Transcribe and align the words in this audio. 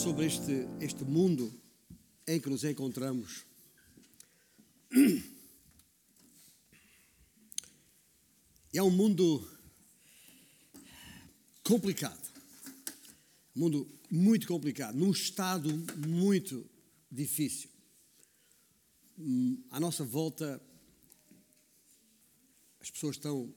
sobre 0.00 0.24
este, 0.24 0.66
este 0.80 1.04
mundo 1.04 1.52
em 2.26 2.40
que 2.40 2.48
nos 2.48 2.64
encontramos. 2.64 3.44
É 8.72 8.82
um 8.82 8.90
mundo 8.90 9.46
complicado. 11.62 12.18
Um 13.54 13.60
mundo 13.60 14.00
muito 14.10 14.46
complicado, 14.46 14.96
num 14.96 15.10
estado 15.10 15.68
muito 16.08 16.64
difícil. 17.12 17.68
À 19.70 19.78
nossa 19.78 20.02
volta, 20.02 20.62
as 22.80 22.90
pessoas 22.90 23.16
estão 23.16 23.54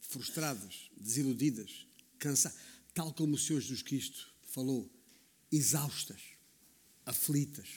frustradas, 0.00 0.90
desiludidas, 0.96 1.86
cansadas, 2.18 2.58
tal 2.94 3.12
como 3.12 3.34
o 3.34 3.38
Senhor 3.38 3.60
Jesus 3.60 3.82
Cristo 3.82 4.32
falou, 4.46 4.95
exaustas, 5.50 6.20
aflitas. 7.04 7.68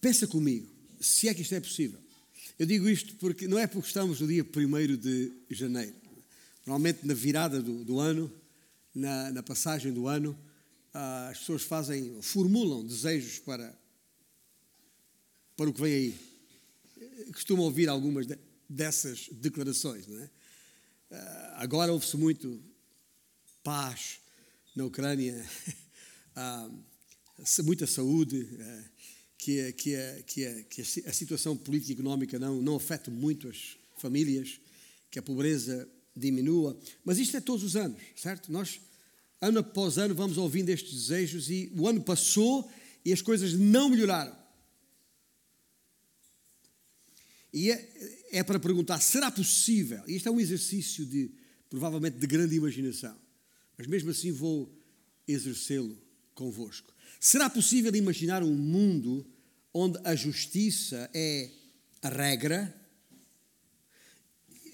Pensa 0.00 0.26
comigo, 0.26 0.68
se 1.00 1.28
é 1.28 1.34
que 1.34 1.42
isto 1.42 1.54
é 1.54 1.60
possível. 1.60 2.00
Eu 2.58 2.66
digo 2.66 2.88
isto 2.88 3.14
porque 3.16 3.48
não 3.48 3.58
é 3.58 3.66
porque 3.66 3.88
estamos 3.88 4.20
no 4.20 4.26
dia 4.26 4.44
1 4.44 4.96
de 4.96 5.32
janeiro. 5.50 5.94
Normalmente 6.66 7.06
na 7.06 7.14
virada 7.14 7.60
do, 7.60 7.84
do 7.84 7.98
ano, 7.98 8.32
na, 8.94 9.32
na, 9.32 9.42
passagem 9.42 9.92
do 9.92 10.06
ano, 10.06 10.38
ah, 10.92 11.28
as 11.30 11.38
pessoas 11.38 11.62
fazem, 11.62 12.20
formulam 12.22 12.86
desejos 12.86 13.38
para, 13.38 13.76
para 15.56 15.68
o 15.68 15.74
que 15.74 15.80
vem 15.80 15.92
aí. 15.92 16.18
Costumo 17.32 17.62
ouvir 17.62 17.88
algumas 17.88 18.26
dessas 18.68 19.28
declarações, 19.32 20.06
não 20.06 20.20
é? 20.20 20.30
Ah, 21.10 21.54
agora 21.58 21.92
ouve-se 21.92 22.16
muito 22.16 22.62
paz 23.64 24.20
na 24.76 24.84
Ucrânia, 24.84 25.44
ah, 26.36 26.70
muita 27.64 27.86
saúde, 27.86 28.46
ah, 28.60 28.84
que, 29.38 29.72
que, 29.72 29.96
que, 30.26 30.64
que 30.64 30.82
a 30.82 31.12
situação 31.12 31.56
política 31.56 31.92
e 31.92 31.94
económica 31.94 32.38
não, 32.38 32.62
não 32.62 32.76
afete 32.76 33.10
muito 33.10 33.48
as 33.48 33.76
famílias, 33.96 34.60
que 35.10 35.18
a 35.18 35.22
pobreza 35.22 35.88
diminua. 36.14 36.78
Mas 37.04 37.18
isto 37.18 37.36
é 37.36 37.40
todos 37.40 37.64
os 37.64 37.74
anos, 37.74 38.00
certo? 38.14 38.52
Nós, 38.52 38.80
ano 39.40 39.60
após 39.60 39.98
ano, 39.98 40.14
vamos 40.14 40.38
ouvindo 40.38 40.68
estes 40.68 40.92
desejos 40.92 41.50
e 41.50 41.72
o 41.74 41.88
ano 41.88 42.02
passou 42.02 42.70
e 43.04 43.12
as 43.12 43.22
coisas 43.22 43.54
não 43.54 43.88
melhoraram. 43.88 44.36
E 47.52 47.70
é, 47.70 47.92
é 48.32 48.42
para 48.42 48.58
perguntar: 48.58 49.00
será 49.00 49.30
possível? 49.30 50.02
Isto 50.08 50.28
é 50.28 50.32
um 50.32 50.40
exercício 50.40 51.06
de, 51.06 51.30
provavelmente, 51.70 52.18
de 52.18 52.26
grande 52.26 52.56
imaginação, 52.56 53.16
mas 53.76 53.86
mesmo 53.86 54.10
assim 54.10 54.32
vou 54.32 54.72
exercê-lo 55.26 55.96
convosco. 56.34 56.92
Será 57.20 57.48
possível 57.48 57.94
imaginar 57.94 58.42
um 58.42 58.54
mundo 58.54 59.26
onde 59.72 59.98
a 60.04 60.14
justiça 60.14 61.10
é 61.14 61.50
a 62.02 62.08
regra? 62.08 62.74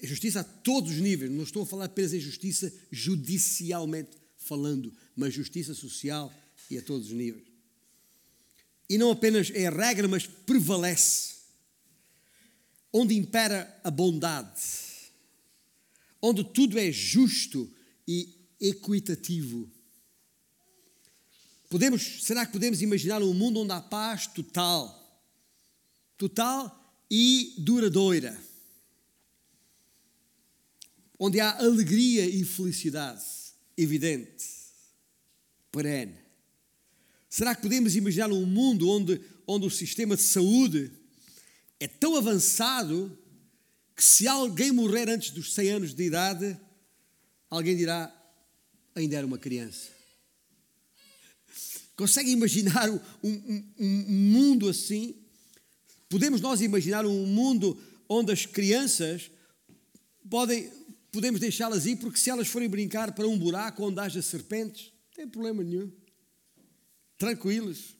A 0.03 0.05
justiça 0.05 0.41
a 0.41 0.43
todos 0.43 0.91
os 0.91 0.97
níveis, 0.97 1.31
não 1.31 1.43
estou 1.43 1.63
a 1.63 1.65
falar 1.65 1.85
apenas 1.85 2.13
em 2.13 2.19
justiça 2.19 2.73
judicialmente 2.91 4.17
falando, 4.37 4.93
mas 5.15 5.33
justiça 5.33 5.73
social 5.73 6.33
e 6.69 6.77
a 6.77 6.81
todos 6.81 7.07
os 7.07 7.13
níveis. 7.13 7.45
E 8.89 8.97
não 8.97 9.11
apenas 9.11 9.49
é 9.51 9.67
a 9.67 9.71
regra, 9.71 10.07
mas 10.07 10.25
prevalece 10.25 11.35
onde 12.91 13.15
impera 13.15 13.79
a 13.83 13.89
bondade, 13.89 14.61
onde 16.21 16.43
tudo 16.43 16.77
é 16.77 16.91
justo 16.91 17.71
e 18.07 18.40
equitativo. 18.61 19.69
Podemos, 21.69 22.23
será 22.23 22.45
que 22.45 22.51
podemos 22.51 22.81
imaginar 22.81 23.21
um 23.23 23.33
mundo 23.33 23.61
onde 23.61 23.71
há 23.71 23.81
paz 23.81 24.27
total, 24.27 25.23
total 26.17 26.95
e 27.09 27.55
duradoura? 27.57 28.39
Onde 31.17 31.39
há 31.39 31.57
alegria 31.57 32.25
e 32.25 32.43
felicidade 32.43 33.23
evidente, 33.77 34.45
perene. 35.71 36.19
Será 37.29 37.55
que 37.55 37.61
podemos 37.61 37.95
imaginar 37.95 38.29
um 38.31 38.45
mundo 38.45 38.89
onde, 38.89 39.21
onde 39.47 39.65
o 39.65 39.69
sistema 39.69 40.15
de 40.15 40.21
saúde 40.21 40.91
é 41.79 41.87
tão 41.87 42.15
avançado 42.15 43.17
que 43.95 44.03
se 44.03 44.27
alguém 44.27 44.71
morrer 44.71 45.09
antes 45.09 45.31
dos 45.31 45.53
100 45.53 45.69
anos 45.69 45.93
de 45.93 46.03
idade, 46.03 46.59
alguém 47.49 47.75
dirá, 47.75 48.13
ainda 48.95 49.17
era 49.17 49.25
uma 49.25 49.37
criança. 49.37 49.89
Consegue 51.95 52.31
imaginar 52.31 52.89
um, 52.89 52.99
um, 53.23 53.73
um, 53.79 54.05
mundo 54.09 54.69
assim? 54.69 55.15
Podemos 56.09 56.41
nós 56.41 56.61
imaginar 56.61 57.05
um 57.05 57.25
mundo 57.25 57.77
onde 58.09 58.31
as 58.31 58.45
crianças 58.45 59.29
podem, 60.29 60.71
podemos 61.11 61.39
deixá-las 61.39 61.85
ir, 61.85 61.97
porque 61.97 62.17
se 62.17 62.29
elas 62.29 62.47
forem 62.47 62.67
brincar 62.67 63.13
para 63.13 63.27
um 63.27 63.37
buraco 63.37 63.83
onde 63.85 63.99
haja 63.99 64.21
serpentes, 64.21 64.85
não 64.85 65.13
tem 65.15 65.27
problema 65.27 65.63
nenhum. 65.63 65.91
Tranquilas. 67.17 67.95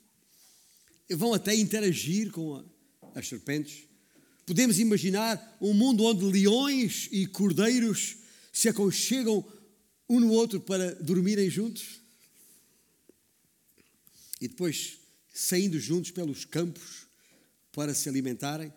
Vão 1.12 1.34
até 1.34 1.54
interagir 1.54 2.32
com 2.32 2.56
a, 2.56 2.66
as 3.20 3.28
serpentes. 3.28 3.84
Podemos 4.46 4.80
imaginar 4.80 5.58
um 5.62 5.74
mundo 5.74 6.04
onde 6.04 6.26
leões 6.26 7.08
e 7.12 7.28
cordeiros 7.28 8.18
se 8.52 8.68
aconchegam 8.68 9.46
um 10.12 10.20
no 10.20 10.30
outro 10.32 10.60
para 10.60 10.94
dormirem 10.96 11.50
juntos 11.50 12.02
e 14.42 14.48
depois 14.48 14.98
saindo 15.34 15.80
juntos 15.80 16.12
pelos 16.12 16.44
campos 16.44 17.08
para 17.72 17.94
se 17.94 18.10
alimentarem. 18.10 18.74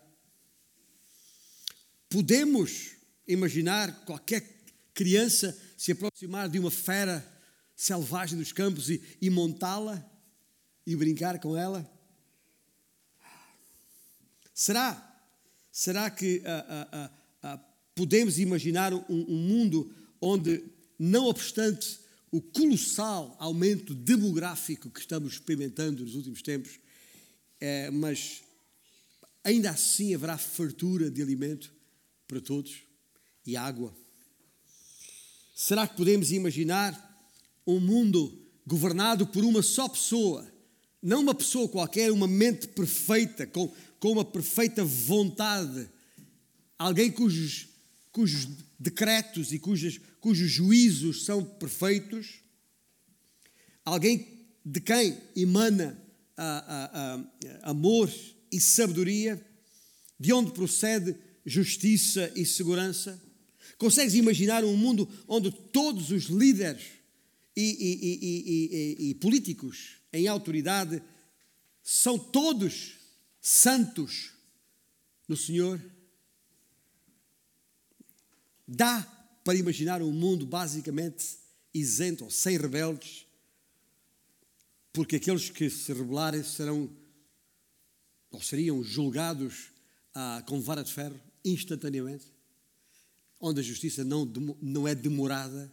Podemos 2.07 2.91
imaginar 3.27 4.05
qualquer 4.05 4.63
criança 4.93 5.59
se 5.77 5.91
aproximar 5.91 6.47
de 6.47 6.57
uma 6.57 6.71
fera 6.71 7.25
selvagem 7.75 8.37
dos 8.37 8.53
campos 8.53 8.89
e, 8.89 9.03
e 9.21 9.29
montá-la 9.29 10.09
e 10.87 10.95
brincar 10.95 11.39
com 11.41 11.57
ela? 11.57 11.91
Será? 14.53 15.21
Será 15.69 16.09
que 16.09 16.37
uh, 16.37 17.51
uh, 17.51 17.55
uh, 17.55 17.59
podemos 17.93 18.39
imaginar 18.39 18.93
um, 18.93 19.03
um, 19.09 19.37
mundo 19.37 19.93
onde, 20.21 20.63
não 20.97 21.25
obstante 21.25 21.99
o 22.31 22.41
colossal 22.41 23.35
aumento 23.39 23.93
demográfico 23.93 24.89
que 24.89 24.99
estamos 24.99 25.33
experimentando 25.33 26.03
nos 26.03 26.15
últimos 26.15 26.41
tempos, 26.41 26.79
eh, 27.59 27.89
mas 27.91 28.41
ainda 29.43 29.69
assim 29.69 30.13
haverá 30.13 30.37
fartura 30.37 31.09
de 31.09 31.21
alimento 31.21 31.71
para 32.27 32.41
todos 32.41 32.83
e 33.45 33.55
água? 33.55 33.95
Será 35.55 35.87
que 35.87 35.95
podemos 35.95 36.31
imaginar 36.31 36.93
um 37.65 37.79
mundo 37.79 38.37
governado 38.65 39.25
por 39.27 39.43
uma 39.43 39.61
só 39.61 39.87
pessoa? 39.87 40.45
Não 41.01 41.21
uma 41.21 41.35
pessoa 41.35 41.69
qualquer, 41.69 42.11
uma 42.11 42.27
mente 42.27 42.67
perfeita, 42.67 43.45
com 43.45 43.71
com 44.05 44.11
uma 44.11 44.23
perfeita 44.23 44.85
vontade, 44.85 45.89
alguém 46.77 47.11
cujos, 47.11 47.67
cujos 48.15 48.47
decretos 48.79 49.51
e 49.51 49.59
cujos, 49.59 49.99
juízos 50.49 51.25
são 51.25 51.43
perfeitos, 51.43 52.35
alguém 53.83 54.47
de 54.63 54.79
quem 54.79 55.17
emana 55.35 56.01
a, 56.37 56.45
a, 56.47 57.15
a, 57.15 57.71
amor 57.71 58.09
e 58.49 58.57
sabedoria, 58.61 59.45
de 60.17 60.31
onde 60.31 60.53
procede 60.53 61.13
justiça 61.45 62.31
e 62.37 62.45
segurança. 62.45 63.21
Consegues 63.77 64.13
imaginar 64.13 64.63
um 64.63 64.77
mundo 64.77 65.09
onde 65.27 65.51
todos 65.51 66.09
os 66.09 66.27
líderes 66.27 66.85
e, 67.53 67.63
e, 67.63 69.07
e, 69.07 69.09
e 69.09 69.15
políticos 69.15 69.97
em 70.13 70.25
autoridade 70.25 71.03
são 71.83 72.17
todos 72.17 72.93
santos 73.41 74.31
no 75.27 75.35
Senhor? 75.35 75.94
Dá 78.67 79.01
para 79.43 79.57
imaginar 79.57 80.01
um 80.01 80.11
mundo 80.11 80.45
basicamente 80.45 81.37
isento 81.73 82.23
ou 82.23 82.31
sem 82.31 82.57
rebeldes, 82.57 83.25
porque 84.91 85.17
aqueles 85.17 85.49
que 85.49 85.69
se 85.69 85.93
rebelarem 85.93 86.43
serão 86.43 86.89
ou 88.31 88.41
seriam 88.41 88.83
julgados 88.83 89.71
ah, 90.13 90.43
com 90.47 90.59
vara 90.59 90.83
de 90.83 90.91
ferro 90.91 91.19
instantaneamente, 91.43 92.25
onde 93.39 93.59
a 93.59 93.63
justiça 93.63 94.03
não, 94.03 94.25
não 94.61 94.87
é 94.87 94.95
demorada. 94.95 95.71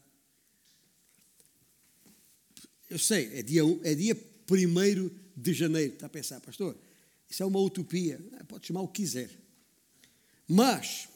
Eu 2.91 2.99
sei, 2.99 3.39
é 3.39 3.43
dia, 3.43 3.63
é 3.85 3.95
dia 3.95 4.15
1 4.15 5.11
de 5.35 5.55
janeiro. 5.55 5.95
Está 5.95 6.07
a 6.07 6.11
pensar, 6.11 6.41
pastor, 6.41 6.77
isso 7.29 7.43
é 7.43 7.47
uma 7.47 7.61
utopia, 7.61 8.21
pode 8.47 8.67
chamar 8.67 8.83
o 8.83 8.89
que 8.89 9.03
quiser. 9.03 9.31
Mas 10.47 11.09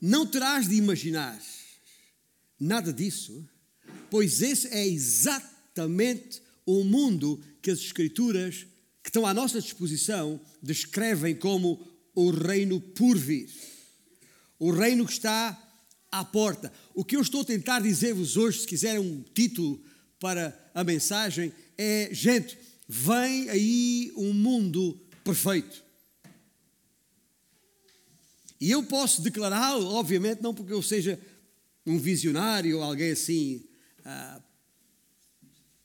não 0.00 0.26
terás 0.26 0.68
de 0.68 0.74
imaginar 0.74 1.40
nada 2.58 2.92
disso 2.92 3.46
pois 4.10 4.42
esse 4.42 4.68
é 4.68 4.86
exatamente 4.86 6.42
o 6.66 6.84
mundo 6.84 7.40
que 7.62 7.70
as 7.70 7.78
Escrituras, 7.78 8.66
que 9.02 9.08
estão 9.08 9.26
à 9.26 9.32
nossa 9.32 9.60
disposição, 9.60 10.40
descrevem 10.62 11.34
como 11.34 11.80
o 12.14 12.30
reino 12.30 12.80
por 12.80 13.16
vir. 13.16 13.48
O 14.58 14.70
reino 14.70 15.06
que 15.06 15.12
está 15.12 15.56
à 16.10 16.24
porta. 16.24 16.72
O 16.94 17.04
que 17.04 17.16
eu 17.16 17.20
estou 17.20 17.42
a 17.42 17.44
tentar 17.44 17.80
dizer-vos 17.80 18.36
hoje, 18.36 18.60
se 18.60 18.66
quiserem 18.66 18.98
um 18.98 19.22
título 19.34 19.80
para 20.18 20.70
a 20.74 20.82
mensagem, 20.82 21.52
é: 21.76 22.08
gente, 22.12 22.58
vem 22.88 23.48
aí 23.50 24.12
um 24.16 24.32
mundo 24.32 25.00
perfeito. 25.22 25.84
E 28.60 28.70
eu 28.70 28.82
posso 28.82 29.22
declará-lo, 29.22 29.86
obviamente, 29.86 30.42
não 30.42 30.54
porque 30.54 30.72
eu 30.72 30.82
seja 30.82 31.18
um 31.86 31.98
visionário 31.98 32.78
ou 32.78 32.82
alguém 32.82 33.12
assim 33.12 33.64
ah, 34.04 34.40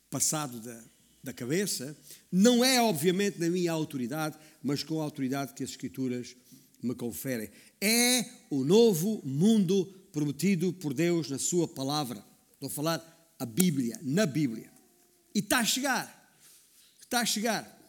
passado 0.09 0.59
da, 0.59 0.83
da 1.23 1.33
cabeça, 1.33 1.97
não 2.31 2.63
é 2.63 2.81
obviamente 2.81 3.39
na 3.39 3.49
minha 3.49 3.71
autoridade, 3.71 4.37
mas 4.61 4.83
com 4.83 4.99
a 4.99 5.03
autoridade 5.03 5.53
que 5.53 5.63
as 5.63 5.69
Escrituras 5.71 6.35
me 6.81 6.93
conferem. 6.93 7.49
É 7.79 8.25
o 8.49 8.63
novo 8.63 9.21
mundo 9.25 9.85
prometido 10.11 10.73
por 10.73 10.93
Deus 10.93 11.29
na 11.29 11.39
Sua 11.39 11.67
palavra. 11.67 12.23
Estou 12.53 12.67
a 12.67 12.69
falar 12.69 13.33
a 13.39 13.45
Bíblia, 13.45 13.99
na 14.01 14.25
Bíblia. 14.25 14.71
E 15.33 15.39
está 15.39 15.59
a 15.59 15.65
chegar. 15.65 16.39
Está 17.01 17.21
a 17.21 17.25
chegar. 17.25 17.79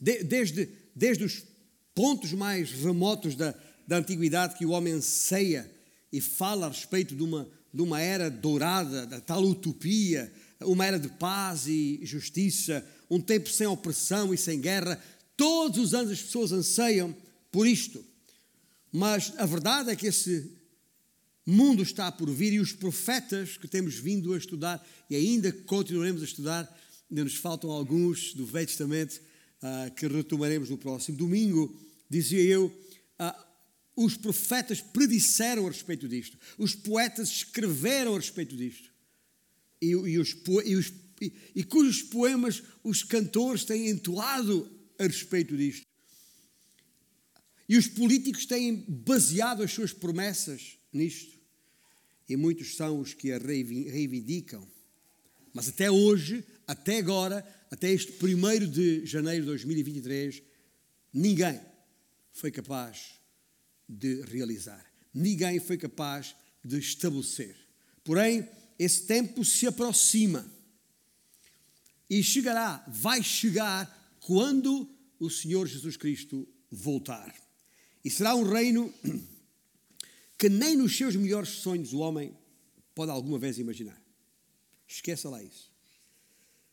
De, 0.00 0.22
desde, 0.24 0.68
desde 0.94 1.24
os 1.24 1.44
pontos 1.98 2.32
mais 2.32 2.70
remotos 2.70 3.34
da, 3.34 3.52
da 3.84 3.96
antiguidade 3.96 4.54
que 4.54 4.64
o 4.64 4.70
homem 4.70 4.92
anseia 4.92 5.68
e 6.12 6.20
fala 6.20 6.66
a 6.66 6.68
respeito 6.68 7.16
de 7.16 7.24
uma, 7.24 7.48
de 7.74 7.82
uma 7.82 8.00
era 8.00 8.30
dourada, 8.30 9.04
da 9.04 9.20
tal 9.20 9.42
utopia, 9.42 10.32
uma 10.60 10.86
era 10.86 10.96
de 10.96 11.08
paz 11.08 11.66
e 11.66 11.98
justiça, 12.04 12.86
um 13.10 13.20
tempo 13.20 13.50
sem 13.50 13.66
opressão 13.66 14.32
e 14.32 14.38
sem 14.38 14.60
guerra. 14.60 15.02
Todos 15.36 15.86
os 15.86 15.92
anos 15.92 16.12
as 16.12 16.22
pessoas 16.22 16.52
anseiam 16.52 17.12
por 17.50 17.66
isto. 17.66 18.04
Mas 18.92 19.32
a 19.36 19.44
verdade 19.44 19.90
é 19.90 19.96
que 19.96 20.06
esse 20.06 20.52
mundo 21.44 21.82
está 21.82 22.12
por 22.12 22.30
vir 22.30 22.52
e 22.52 22.60
os 22.60 22.72
profetas 22.72 23.56
que 23.56 23.66
temos 23.66 23.96
vindo 23.96 24.32
a 24.34 24.38
estudar 24.38 24.86
e 25.10 25.16
ainda 25.16 25.50
continuaremos 25.50 26.22
a 26.22 26.26
estudar, 26.26 26.78
ainda 27.10 27.24
nos 27.24 27.34
faltam 27.34 27.72
alguns 27.72 28.34
do 28.34 28.46
Velho 28.46 28.68
Testamento 28.68 29.20
uh, 29.60 29.92
que 29.96 30.06
retomaremos 30.06 30.70
no 30.70 30.78
próximo 30.78 31.18
domingo, 31.18 31.87
dizia 32.08 32.40
eu, 32.40 32.66
uh, 33.20 33.48
os 33.96 34.16
profetas 34.16 34.80
predisseram 34.80 35.66
a 35.66 35.70
respeito 35.70 36.08
disto, 36.08 36.38
os 36.56 36.74
poetas 36.74 37.28
escreveram 37.28 38.14
a 38.14 38.18
respeito 38.18 38.56
disto, 38.56 38.90
e, 39.80 39.88
e, 39.88 40.18
os, 40.18 40.36
e, 40.64 40.76
os, 40.76 40.92
e, 41.54 41.64
cujos 41.64 42.02
poemas 42.02 42.62
os 42.82 43.02
cantores 43.02 43.64
têm 43.64 43.88
entoado 43.88 44.70
a 44.98 45.04
respeito 45.04 45.56
disto. 45.56 45.86
E 47.68 47.76
os 47.76 47.86
políticos 47.86 48.46
têm 48.46 48.84
baseado 48.88 49.62
as 49.62 49.72
suas 49.72 49.92
promessas 49.92 50.78
nisto. 50.92 51.38
E 52.28 52.36
muitos 52.36 52.76
são 52.76 53.00
os 53.00 53.14
que 53.14 53.30
a 53.30 53.38
reivindicam. 53.38 54.66
Mas 55.52 55.68
até 55.68 55.90
hoje, 55.90 56.44
até 56.66 56.98
agora, 56.98 57.46
até 57.70 57.90
este 57.92 58.12
1 58.12 58.70
de 58.70 59.06
janeiro 59.06 59.42
de 59.42 59.50
2023, 59.50 60.42
ninguém 61.12 61.60
foi 62.38 62.50
capaz 62.50 63.14
de 63.88 64.22
realizar. 64.22 64.84
Ninguém 65.12 65.58
foi 65.58 65.76
capaz 65.76 66.36
de 66.64 66.78
estabelecer. 66.78 67.56
Porém, 68.04 68.48
esse 68.78 69.06
tempo 69.06 69.44
se 69.44 69.66
aproxima 69.66 70.48
e 72.08 72.22
chegará, 72.22 72.84
vai 72.88 73.22
chegar 73.22 74.16
quando 74.20 74.88
o 75.18 75.28
Senhor 75.28 75.66
Jesus 75.66 75.96
Cristo 75.96 76.48
voltar. 76.70 77.34
E 78.04 78.10
será 78.10 78.34
um 78.34 78.44
reino 78.44 78.92
que 80.38 80.48
nem 80.48 80.76
nos 80.76 80.96
seus 80.96 81.16
melhores 81.16 81.48
sonhos 81.48 81.92
o 81.92 81.98
homem 81.98 82.36
pode 82.94 83.10
alguma 83.10 83.38
vez 83.38 83.58
imaginar. 83.58 84.00
Esqueça 84.86 85.28
lá 85.28 85.42
isso. 85.42 85.70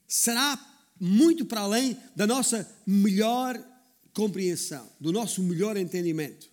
Será 0.07 0.57
muito 0.99 1.45
para 1.45 1.61
além 1.61 1.97
da 2.15 2.27
nossa 2.27 2.71
melhor 2.85 3.57
compreensão, 4.15 4.89
do 4.99 5.11
nosso 5.11 5.43
melhor 5.43 5.75
entendimento. 5.77 6.49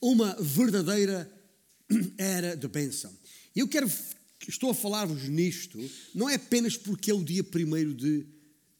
Uma 0.00 0.36
verdadeira 0.40 1.30
era 2.18 2.56
de 2.56 2.68
bênção. 2.68 3.16
Eu 3.54 3.68
quero, 3.68 3.90
estou 4.46 4.70
a 4.70 4.74
falar-vos 4.74 5.22
nisto, 5.28 5.78
não 6.14 6.28
é 6.28 6.34
apenas 6.34 6.76
porque 6.76 7.12
é 7.12 7.14
o 7.14 7.24
dia 7.24 7.42
1 7.42 7.94
de 7.94 8.26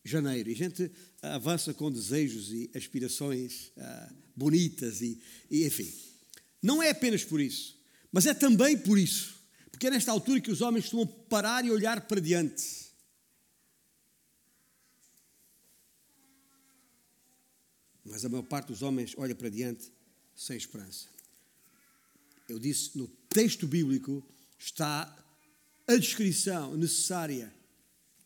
janeiro. 0.05 0.51
E 0.51 0.53
a 0.53 0.57
gente 0.57 0.91
avança 1.23 1.73
com 1.73 1.91
desejos 1.91 2.53
e 2.53 2.69
aspirações 2.75 3.73
uh, 3.77 4.15
bonitas 4.37 5.01
e, 5.01 5.19
e, 5.49 5.65
enfim. 5.65 5.91
Não 6.61 6.83
é 6.83 6.91
apenas 6.91 7.23
por 7.23 7.41
isso, 7.41 7.79
mas 8.11 8.27
é 8.27 8.35
também 8.35 8.77
por 8.77 8.99
isso. 8.99 9.35
Porque 9.71 9.87
é 9.87 9.91
nesta 9.91 10.11
altura 10.11 10.41
que 10.41 10.51
os 10.51 10.61
homens 10.61 10.85
costumam 10.85 11.07
parar 11.07 11.65
e 11.65 11.71
olhar 11.71 12.01
para 12.03 12.21
diante 12.21 12.84
Mas 18.05 18.25
a 18.25 18.29
maior 18.29 18.43
parte 18.43 18.69
dos 18.69 18.83
homens 18.83 19.15
olha 19.17 19.35
para 19.35 19.49
diante 19.49 19.91
sem 20.37 20.57
esperança. 20.57 21.07
Eu 22.49 22.59
disse, 22.59 22.97
no 22.99 23.09
texto 23.29 23.67
bíblico 23.67 24.23
está 24.59 25.17
a 25.87 25.97
descrição 25.97 26.77
necessária 26.77 27.53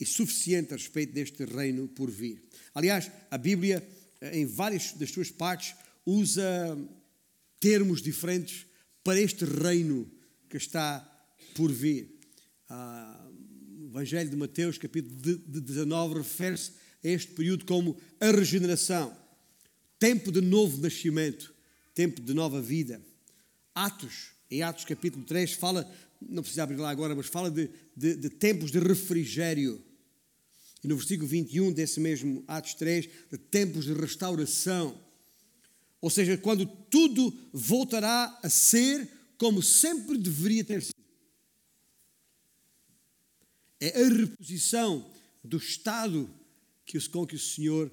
e 0.01 0.07
suficiente 0.07 0.73
a 0.73 0.77
respeito 0.77 1.13
deste 1.13 1.45
reino 1.45 1.89
por 1.89 2.11
vir. 2.11 2.43
Aliás, 2.75 3.11
a 3.31 3.39
Bíblia, 3.39 3.87
em 4.33 4.47
várias 4.47 4.93
das 4.93 5.11
suas 5.11 5.31
partes, 5.31 5.75
usa 6.05 6.79
termos 7.61 8.03
diferentes 8.03 8.67
para 9.05 9.21
este 9.21 9.45
reino 9.45 10.11
que 10.49 10.57
está 10.57 11.01
por 11.55 11.73
vir. 11.73 12.19
Ah, 12.69 13.29
o 13.81 13.87
Evangelho 13.87 14.31
de 14.31 14.37
Mateus, 14.37 14.79
capítulo 14.79 15.17
19, 15.17 16.19
refere-se 16.19 16.73
a 17.05 17.09
este 17.09 17.33
período 17.33 17.65
como 17.65 17.97
a 18.21 18.31
regeneração 18.31 19.17
tempo 19.99 20.31
de 20.31 20.41
novo 20.41 20.79
nascimento, 20.79 21.55
tempo 21.95 22.21
de 22.21 22.33
nova 22.33 22.61
vida. 22.63 23.03
Atos, 23.75 24.31
em 24.51 24.63
Atos 24.63 24.85
capítulo 24.85 25.25
3, 25.25 25.53
fala, 25.53 25.91
não 26.21 26.43
precisa 26.43 26.63
abrir 26.63 26.77
lá 26.77 26.91
agora, 26.91 27.15
mas 27.15 27.27
fala 27.27 27.51
de, 27.51 27.69
de, 27.97 28.15
de 28.15 28.31
tempos 28.31 28.71
de 28.71 28.79
refrigério. 28.79 29.83
E 30.83 30.89
no 30.89 30.97
versículo 30.97 31.29
21 31.29 31.73
desse 31.73 32.01
mesmo 32.01 32.45
Atos 32.47 32.75
3, 32.75 33.09
de 33.31 33.39
tempos 33.39 33.85
de 33.85 33.93
restauração. 33.93 34.99
Ou 36.01 36.11
seja, 36.11 36.39
quando 36.39 36.65
tudo 36.67 37.37
voltará 37.53 38.39
a 38.43 38.49
ser 38.49 39.09
como 39.39 39.63
sempre 39.63 40.19
deveria 40.19 40.65
ter 40.65 40.83
sido. 40.83 40.99
É 43.81 44.03
a 44.03 44.09
reposição 44.09 45.09
do 45.43 45.57
estado 45.57 46.29
que, 46.85 46.99
com 47.09 47.25
que 47.25 47.37
o 47.37 47.39
Senhor 47.39 47.91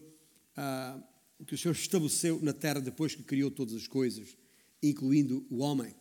ah, 0.57 0.99
que 1.43 1.55
o 1.55 1.57
Senhor 1.57 1.73
estabeleceu 1.73 2.39
na 2.41 2.53
terra 2.53 2.79
depois 2.79 3.15
que 3.15 3.23
criou 3.23 3.51
todas 3.51 3.73
as 3.73 3.87
coisas, 3.87 4.37
incluindo 4.81 5.45
o 5.49 5.57
homem. 5.57 5.93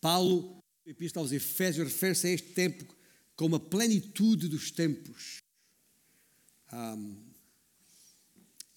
Paulo, 0.00 0.62
na 0.84 0.92
Epístola 0.92 1.24
aos 1.24 1.32
Efésios, 1.32 1.88
refere-se 1.88 2.26
a 2.26 2.30
este 2.30 2.52
tempo 2.52 2.84
como 3.34 3.56
a 3.56 3.60
plenitude 3.60 4.48
dos 4.48 4.70
tempos. 4.70 5.42
Um, 6.72 7.16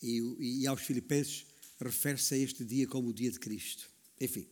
e, 0.01 0.61
e, 0.61 0.67
aos 0.67 0.81
Filipenses, 0.81 1.45
refere-se 1.79 2.33
a 2.33 2.37
este 2.37 2.63
dia 2.63 2.87
como 2.87 3.09
o 3.09 3.13
dia 3.13 3.31
de 3.31 3.39
Cristo. 3.39 3.89
Enfim, 4.19 4.47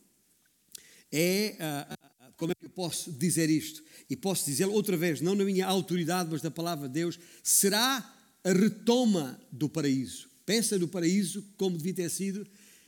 é. 1.11 1.55
Uh, 1.59 2.09
como 2.35 2.53
é 2.53 2.55
que 2.55 2.67
eu 2.67 2.69
posso 2.69 3.11
dizer 3.11 3.49
isto? 3.49 3.83
E 4.09 4.15
posso 4.15 4.45
dizê-lo 4.45 4.71
outra 4.71 4.95
vez, 4.95 5.19
não 5.19 5.35
na 5.35 5.43
minha 5.43 5.67
autoridade, 5.67 6.29
mas 6.31 6.41
na 6.41 6.49
palavra 6.49 6.87
de 6.87 6.93
Deus, 6.93 7.19
será 7.43 7.97
a 8.45 8.53
retoma 8.53 9.37
do 9.51 9.67
paraíso 9.67 10.28
pensa 10.49 10.79
no 10.79 10.87
paraíso 10.87 11.45
como 11.57 11.77
devia 11.77 11.93
ter 11.93 12.09
sido, 12.09 12.41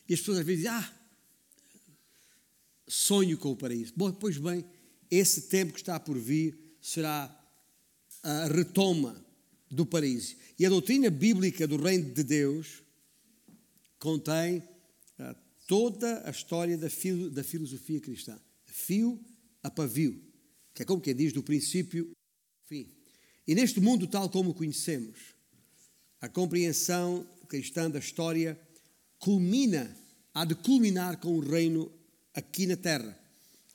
e 0.09 0.15
as 0.15 0.19
pessoas 0.19 0.39
às 0.39 0.45
vezes 0.47 0.63
dizem, 0.63 0.75
ah, 0.75 0.93
sonho 2.87 3.37
com 3.37 3.51
o 3.51 3.55
paraíso. 3.55 3.93
Bom, 3.95 4.11
pois 4.11 4.35
bem, 4.39 4.65
esse 5.11 5.43
tempo 5.43 5.71
que 5.71 5.79
está 5.79 5.99
por 5.99 6.17
vir 6.17 6.57
será 6.81 7.29
a 8.23 8.47
retoma 8.47 9.23
do 9.69 9.85
paraíso. 9.85 10.35
E 10.57 10.65
a 10.65 10.69
doutrina 10.69 11.11
bíblica 11.11 11.67
do 11.67 11.77
reino 11.77 12.11
de 12.11 12.23
Deus 12.23 12.81
contém 13.99 14.63
ah, 15.19 15.35
toda 15.67 16.27
a 16.27 16.31
história 16.31 16.75
da, 16.75 16.89
filo, 16.89 17.29
da 17.29 17.43
filosofia 17.43 18.01
cristã, 18.01 18.39
fio 18.65 19.23
a 19.61 19.69
pavio, 19.69 20.19
que 20.73 20.81
é 20.81 20.85
como 20.85 20.99
quem 20.99 21.15
diz, 21.15 21.31
do 21.31 21.43
princípio 21.43 22.05
ao 22.09 22.67
fim. 22.67 22.91
E 23.47 23.53
neste 23.53 23.79
mundo 23.79 24.07
tal 24.07 24.31
como 24.31 24.49
o 24.49 24.55
conhecemos, 24.55 25.19
a 26.19 26.27
compreensão 26.27 27.23
cristã 27.51 27.91
da 27.91 28.00
história 28.00 28.58
culmina, 29.20 29.93
há 30.34 30.46
de 30.46 30.55
culminar 30.55 31.17
com 31.17 31.36
o 31.36 31.41
reino 31.41 31.91
aqui 32.34 32.65
na 32.65 32.77
terra, 32.77 33.20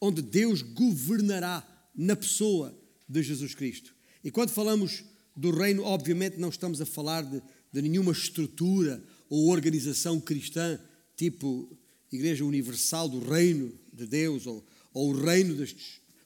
onde 0.00 0.22
Deus 0.22 0.62
governará 0.62 1.62
na 1.94 2.16
pessoa 2.16 2.74
de 3.06 3.22
Jesus 3.22 3.54
Cristo. 3.54 3.94
E 4.24 4.30
quando 4.30 4.48
falamos 4.48 5.04
do 5.36 5.50
reino, 5.50 5.82
obviamente 5.84 6.38
não 6.38 6.48
estamos 6.48 6.80
a 6.80 6.86
falar 6.86 7.22
de, 7.22 7.42
de 7.70 7.82
nenhuma 7.82 8.12
estrutura 8.12 9.04
ou 9.28 9.50
organização 9.50 10.18
cristã, 10.18 10.80
tipo 11.14 11.68
Igreja 12.10 12.46
Universal 12.46 13.10
do 13.10 13.20
Reino 13.28 13.70
de 13.92 14.06
Deus, 14.06 14.46
ou, 14.46 14.66
ou 14.94 15.12
o 15.12 15.22
reino 15.22 15.54
das, 15.54 15.74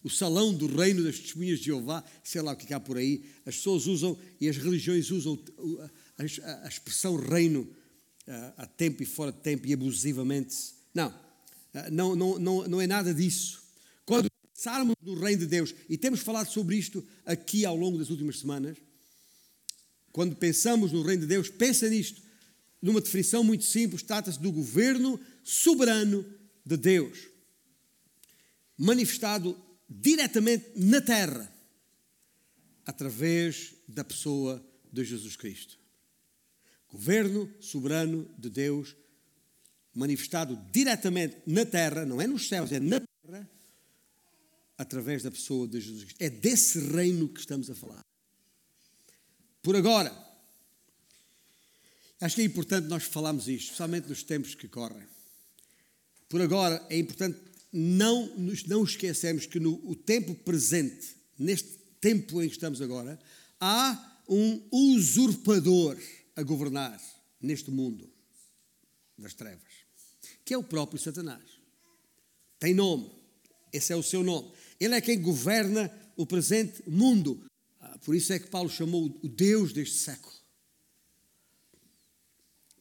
o 0.05 0.09
salão 0.09 0.55
do 0.55 0.69
reino 0.69 1.03
das 1.03 1.19
testemunhas 1.19 1.59
de 1.59 1.67
Jeová, 1.67 2.05
sei 2.23 2.43
lá 2.43 2.53
o 2.53 2.57
que 2.57 2.73
há 2.73 2.79
por 2.79 2.97
aí. 2.97 3.25
As 3.45 3.57
pessoas 3.57 3.89
usam 3.89 4.17
e 4.41 4.49
as 4.49 4.57
religiões 4.57 5.11
usam 5.11 5.37
a, 6.21 6.69
expressão 6.69 7.17
reino 7.17 7.69
a 8.57 8.67
tempo 8.67 9.03
e 9.03 9.07
fora 9.07 9.33
de 9.33 9.39
tempo 9.39 9.67
e 9.67 9.73
abusivamente. 9.73 10.57
Não, 10.95 11.15
não, 11.91 12.17
não, 12.17 12.39
não, 12.39 12.69
não 12.69 12.81
é 12.81 12.87
nada 12.87 13.13
disso. 13.13 13.63
Quando 14.05 14.31
pensarmos 14.53 14.95
no 15.03 15.15
reino 15.15 15.41
de 15.41 15.47
Deus, 15.47 15.75
e 15.89 15.97
temos 15.97 16.21
falado 16.21 16.49
sobre 16.51 16.77
isto 16.77 17.05
aqui 17.25 17.65
ao 17.65 17.77
longo 17.77 17.99
das 17.99 18.11
últimas 18.11 18.39
semanas, 18.39 18.77
quando 20.13 20.37
pensamos 20.37 20.93
no 20.93 21.03
reino 21.03 21.23
de 21.23 21.29
Deus, 21.29 21.49
pensa 21.49 21.89
nisto, 21.89 22.21
numa 22.83 23.01
definição 23.01 23.45
muito 23.45 23.65
simples, 23.65 24.03
trata-se 24.03 24.39
do 24.39 24.53
governo 24.53 25.21
soberano 25.43 26.25
de 26.65 26.77
Deus, 26.77 27.19
manifestado 28.77 29.57
diretamente 29.89 30.73
na 30.77 31.01
terra, 31.01 31.51
através 32.85 33.75
da 33.89 34.05
pessoa 34.05 34.65
de 34.93 35.05
Jesus 35.05 35.37
Cristo. 35.37 35.80
Governo 36.93 37.49
soberano 37.61 38.29
de 38.37 38.51
Deus, 38.51 38.97
manifestado 39.95 40.57
diretamente 40.73 41.37
na 41.47 41.65
terra, 41.65 42.05
não 42.05 42.21
é 42.21 42.27
nos 42.27 42.49
céus, 42.49 42.73
é 42.73 42.81
na 42.81 43.01
terra, 43.01 43.49
através 44.77 45.23
da 45.23 45.31
pessoa 45.31 45.69
de 45.69 45.81
Jesus 45.81 46.05
Cristo. 46.05 46.23
É 46.23 46.29
desse 46.29 46.79
reino 46.79 47.29
que 47.29 47.41
estamos 47.41 47.71
a 47.71 47.75
falar. 47.75 48.05
Por 49.63 49.77
agora, 49.77 50.13
acho 52.21 52.35
que 52.35 52.43
é 52.43 52.45
importante 52.45 52.89
nós 52.89 53.05
falarmos 53.05 53.47
isto, 53.47 53.67
especialmente 53.67 54.09
nos 54.09 54.23
tempos 54.23 54.55
que 54.55 54.67
correm. 54.67 55.07
Por 56.29 56.41
agora, 56.41 56.85
é 56.89 56.99
importante 56.99 57.39
não 57.73 58.37
nos 58.37 58.65
não 58.65 58.83
esquecermos 58.83 59.47
que 59.47 59.61
no 59.61 59.75
o 59.89 59.95
tempo 59.95 60.35
presente, 60.35 61.17
neste 61.39 61.79
tempo 62.01 62.43
em 62.43 62.49
que 62.49 62.55
estamos 62.55 62.81
agora, 62.81 63.19
há 63.61 64.23
um 64.29 64.63
usurpador 64.71 65.97
a 66.37 66.43
governar 66.43 67.01
neste 67.41 67.71
mundo 67.71 68.11
das 69.17 69.35
trevas, 69.35 69.73
que 70.45 70.55
é 70.55 70.59
o 70.59 70.65
próprio 70.65 71.01
Satanás. 71.01 71.61
Tem 72.59 72.75
nome, 72.75 73.11
esse 73.73 73.93
é 73.93 73.97
o 73.97 74.03
seu 74.03 74.23
nome. 74.23 74.53
Ele 74.79 74.95
é 74.95 75.01
quem 75.01 75.21
governa 75.21 75.91
o 76.17 76.27
presente 76.27 76.83
mundo. 76.89 77.45
Ah, 77.81 77.99
por 77.99 78.15
isso 78.15 78.33
é 78.33 78.39
que 78.39 78.49
Paulo 78.49 78.69
chamou 78.69 79.19
o 79.23 79.29
Deus 79.29 79.73
deste 79.73 79.97
século. 79.97 80.35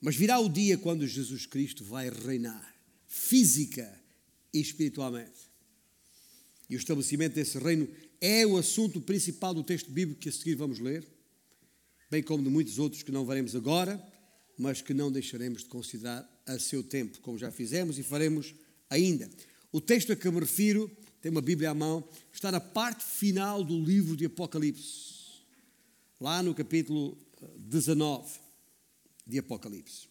Mas 0.01 0.15
virá 0.15 0.39
o 0.39 0.50
dia 0.50 0.77
quando 0.77 1.06
Jesus 1.06 1.46
Cristo 1.46 1.84
vai 1.84 2.10
reinar, 2.10 2.75
física 3.08 4.01
e 4.53 4.60
espiritualmente. 4.60 5.50
E 6.70 6.75
o 6.75 6.79
estabelecimento 6.79 7.34
desse 7.34 7.58
reino 7.58 7.88
é 8.22 8.46
o 8.46 8.58
assunto 8.58 9.01
principal 9.01 9.53
do 9.53 9.63
texto 9.63 9.91
bíblico 9.91 10.22
que 10.22 10.29
a 10.29 10.32
seguir 10.32 10.56
vamos 10.56 10.79
ler 10.79 11.06
bem 12.10 12.24
como 12.24 12.44
de 12.44 12.50
muitos 12.50 12.80
outros 12.80 13.04
que 13.04 13.12
não 13.12 13.25
veremos 13.25 13.56
agora, 13.56 14.01
mas 14.58 14.82
que 14.82 14.94
não 14.94 15.12
deixaremos 15.12 15.63
de 15.63 15.70
considerar 15.70 16.28
a 16.46 16.58
seu 16.58 16.84
tempo, 16.84 17.20
como 17.22 17.38
já 17.38 17.51
fizemos 17.51 18.00
e 18.00 18.04
faremos 18.04 18.54
ainda. 18.89 19.30
O 19.72 19.80
texto 19.80 20.12
a 20.12 20.16
que 20.16 20.30
me 20.30 20.39
refiro, 20.39 20.89
tem 21.22 21.32
uma 21.32 21.42
Bíblia 21.42 21.70
à 21.70 21.74
mão, 21.74 22.08
está 22.34 22.51
na 22.51 22.60
parte 22.60 23.04
final 23.04 23.63
do 23.63 23.80
livro 23.80 24.16
de 24.16 24.25
Apocalipse, 24.25 25.44
lá 26.20 26.42
no 26.42 26.56
capítulo 26.56 27.18
19 27.58 28.28
eh, 28.28 28.39
de 29.28 29.39
Apocalipse. 29.39 30.08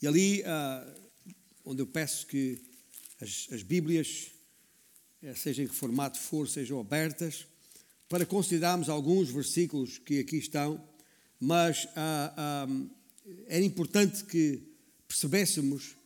E 0.00 0.06
ali, 0.06 0.42
uh, 0.42 1.10
onde 1.64 1.82
eu 1.82 1.86
peço 1.86 2.26
que 2.26 2.62
as, 3.20 3.48
as 3.50 3.62
Bíblias, 3.62 4.30
eh, 5.22 5.34
seja 5.34 5.62
em 5.62 5.66
que 5.66 5.74
formato 5.74 6.18
for, 6.18 6.48
sejam 6.48 6.78
abertas, 6.78 7.46
para 8.08 8.26
considerarmos 8.26 8.88
alguns 8.88 9.30
versículos 9.30 9.98
que 9.98 10.20
aqui 10.20 10.36
estão, 10.36 10.82
mas 11.40 11.88
ah, 11.96 12.34
ah, 12.36 12.68
era 13.46 13.64
importante 13.64 14.24
que 14.24 14.62
percebêssemos 15.06 15.96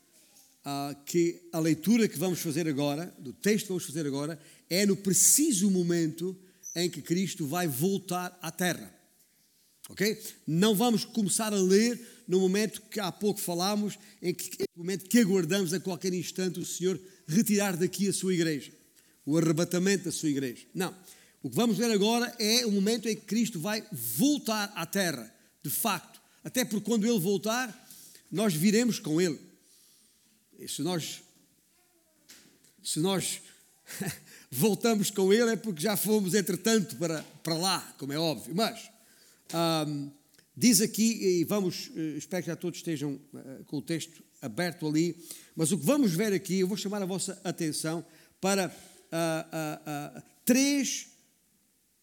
ah, 0.64 0.94
que 1.06 1.48
a 1.52 1.58
leitura 1.58 2.08
que 2.08 2.18
vamos 2.18 2.40
fazer 2.40 2.68
agora, 2.68 3.14
do 3.18 3.32
texto 3.32 3.66
que 3.66 3.68
vamos 3.68 3.86
fazer 3.86 4.06
agora, 4.06 4.38
é 4.68 4.84
no 4.84 4.96
preciso 4.96 5.70
momento 5.70 6.36
em 6.74 6.88
que 6.88 7.02
Cristo 7.02 7.46
vai 7.46 7.66
voltar 7.66 8.38
à 8.40 8.50
Terra. 8.50 8.94
Ok? 9.88 10.20
Não 10.46 10.74
vamos 10.74 11.04
começar 11.04 11.52
a 11.52 11.60
ler 11.60 11.98
no 12.28 12.40
momento 12.40 12.82
que 12.90 13.00
há 13.00 13.10
pouco 13.10 13.40
falámos, 13.40 13.98
em 14.20 14.34
que, 14.34 14.64
momento 14.76 15.08
que 15.08 15.18
aguardamos 15.18 15.72
a 15.72 15.80
qualquer 15.80 16.12
instante 16.12 16.60
o 16.60 16.64
Senhor 16.64 17.00
retirar 17.26 17.76
daqui 17.76 18.06
a 18.08 18.12
sua 18.12 18.34
igreja, 18.34 18.70
o 19.24 19.38
arrebatamento 19.38 20.04
da 20.04 20.12
sua 20.12 20.28
igreja. 20.28 20.66
Não. 20.74 20.94
O 21.42 21.48
que 21.48 21.56
vamos 21.56 21.76
ver 21.76 21.90
agora 21.90 22.34
é 22.38 22.66
o 22.66 22.72
momento 22.72 23.08
em 23.08 23.14
que 23.14 23.22
Cristo 23.22 23.60
vai 23.60 23.84
voltar 23.92 24.72
à 24.74 24.84
terra, 24.84 25.32
de 25.62 25.70
facto. 25.70 26.20
Até 26.42 26.64
porque 26.64 26.84
quando 26.84 27.06
ele 27.06 27.18
voltar, 27.18 27.88
nós 28.30 28.54
viremos 28.54 28.98
com 28.98 29.20
ele. 29.20 29.38
E 30.58 30.68
se 30.68 30.82
nós 30.82 31.22
se 32.82 33.00
nós 33.00 33.42
voltamos 34.50 35.10
com 35.10 35.30
ele 35.30 35.52
é 35.52 35.56
porque 35.56 35.82
já 35.82 35.96
fomos, 35.96 36.32
entretanto, 36.34 36.96
para, 36.96 37.22
para 37.42 37.54
lá, 37.54 37.94
como 37.98 38.12
é 38.14 38.18
óbvio. 38.18 38.54
Mas 38.54 38.90
diz 40.56 40.80
aqui, 40.80 41.40
e 41.40 41.44
vamos, 41.44 41.90
eh, 41.94 42.16
espero 42.16 42.42
que 42.42 42.50
já 42.50 42.56
todos 42.56 42.78
estejam 42.78 43.12
uh, 43.12 43.64
com 43.66 43.76
o 43.76 43.82
texto 43.82 44.24
aberto 44.42 44.86
ali, 44.86 45.16
mas 45.54 45.70
o 45.70 45.78
que 45.78 45.84
vamos 45.84 46.12
ver 46.12 46.32
aqui, 46.32 46.60
eu 46.60 46.66
vou 46.66 46.76
chamar 46.76 47.02
a 47.02 47.06
vossa 47.06 47.40
atenção 47.44 48.04
para 48.40 48.68
uh, 48.68 50.18
uh, 50.18 50.22
três 50.44 51.08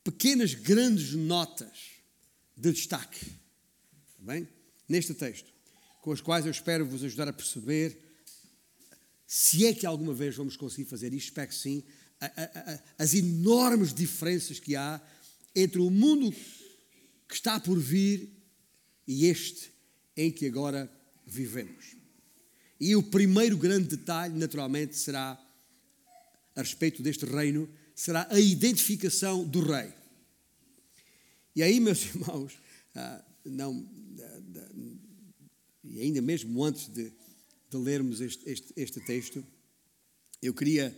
pequenas, 0.06 0.54
grandes 0.54 1.14
notas 1.14 1.96
de 2.56 2.72
destaque, 2.72 3.26
tá 3.26 4.22
bem? 4.22 4.48
Neste 4.88 5.16
texto, 5.16 5.52
com 6.00 6.12
as 6.12 6.22
quais 6.22 6.46
eu 6.46 6.52
espero 6.52 6.86
vos 6.86 7.04
ajudar 7.04 7.28
a 7.28 7.34
perceber, 7.34 8.00
se 9.26 9.66
é 9.66 9.74
que 9.74 9.86
alguma 9.86 10.14
vez 10.14 10.36
vamos 10.36 10.56
conseguir 10.56 10.88
fazer 10.88 11.12
isto, 11.12 11.30
espero 11.30 11.48
que 11.50 11.56
sim, 11.56 11.84
a, 12.22 12.26
a, 12.28 12.74
a, 12.74 12.80
as 13.00 13.16
enormes 13.16 13.96
diferenças 13.96 14.60
que 14.60 14.76
há 14.76 15.02
entre 15.56 15.80
o 15.80 15.90
mundo 15.90 16.32
que 17.28 17.34
está 17.34 17.60
por 17.60 17.80
vir 17.80 18.30
e 19.08 19.26
este 19.26 19.74
em 20.16 20.32
que 20.32 20.46
agora 20.46 20.88
vivemos. 21.26 21.96
E 22.80 22.96
o 22.96 23.02
primeiro 23.02 23.58
grande 23.58 23.98
detalhe, 23.98 24.38
naturalmente, 24.38 24.96
será 24.96 25.42
a 26.56 26.62
respeito 26.62 27.02
deste 27.02 27.26
reino 27.26 27.68
será 27.96 28.28
a 28.30 28.40
identificação 28.40 29.48
do 29.48 29.62
rei. 29.62 29.94
E 31.56 31.64
aí, 31.64 31.80
meus 31.80 32.04
irmãos, 32.14 32.54
ah, 32.94 33.24
não, 33.46 33.88
e 35.84 36.02
ainda 36.02 36.22
mesmo 36.22 36.64
antes 36.64 36.88
de, 36.88 37.12
de 37.70 37.78
lermos 37.78 38.20
este, 38.20 38.50
este, 38.50 38.74
este, 38.76 39.00
texto, 39.00 39.46
eu 40.42 40.54
queria 40.54 40.96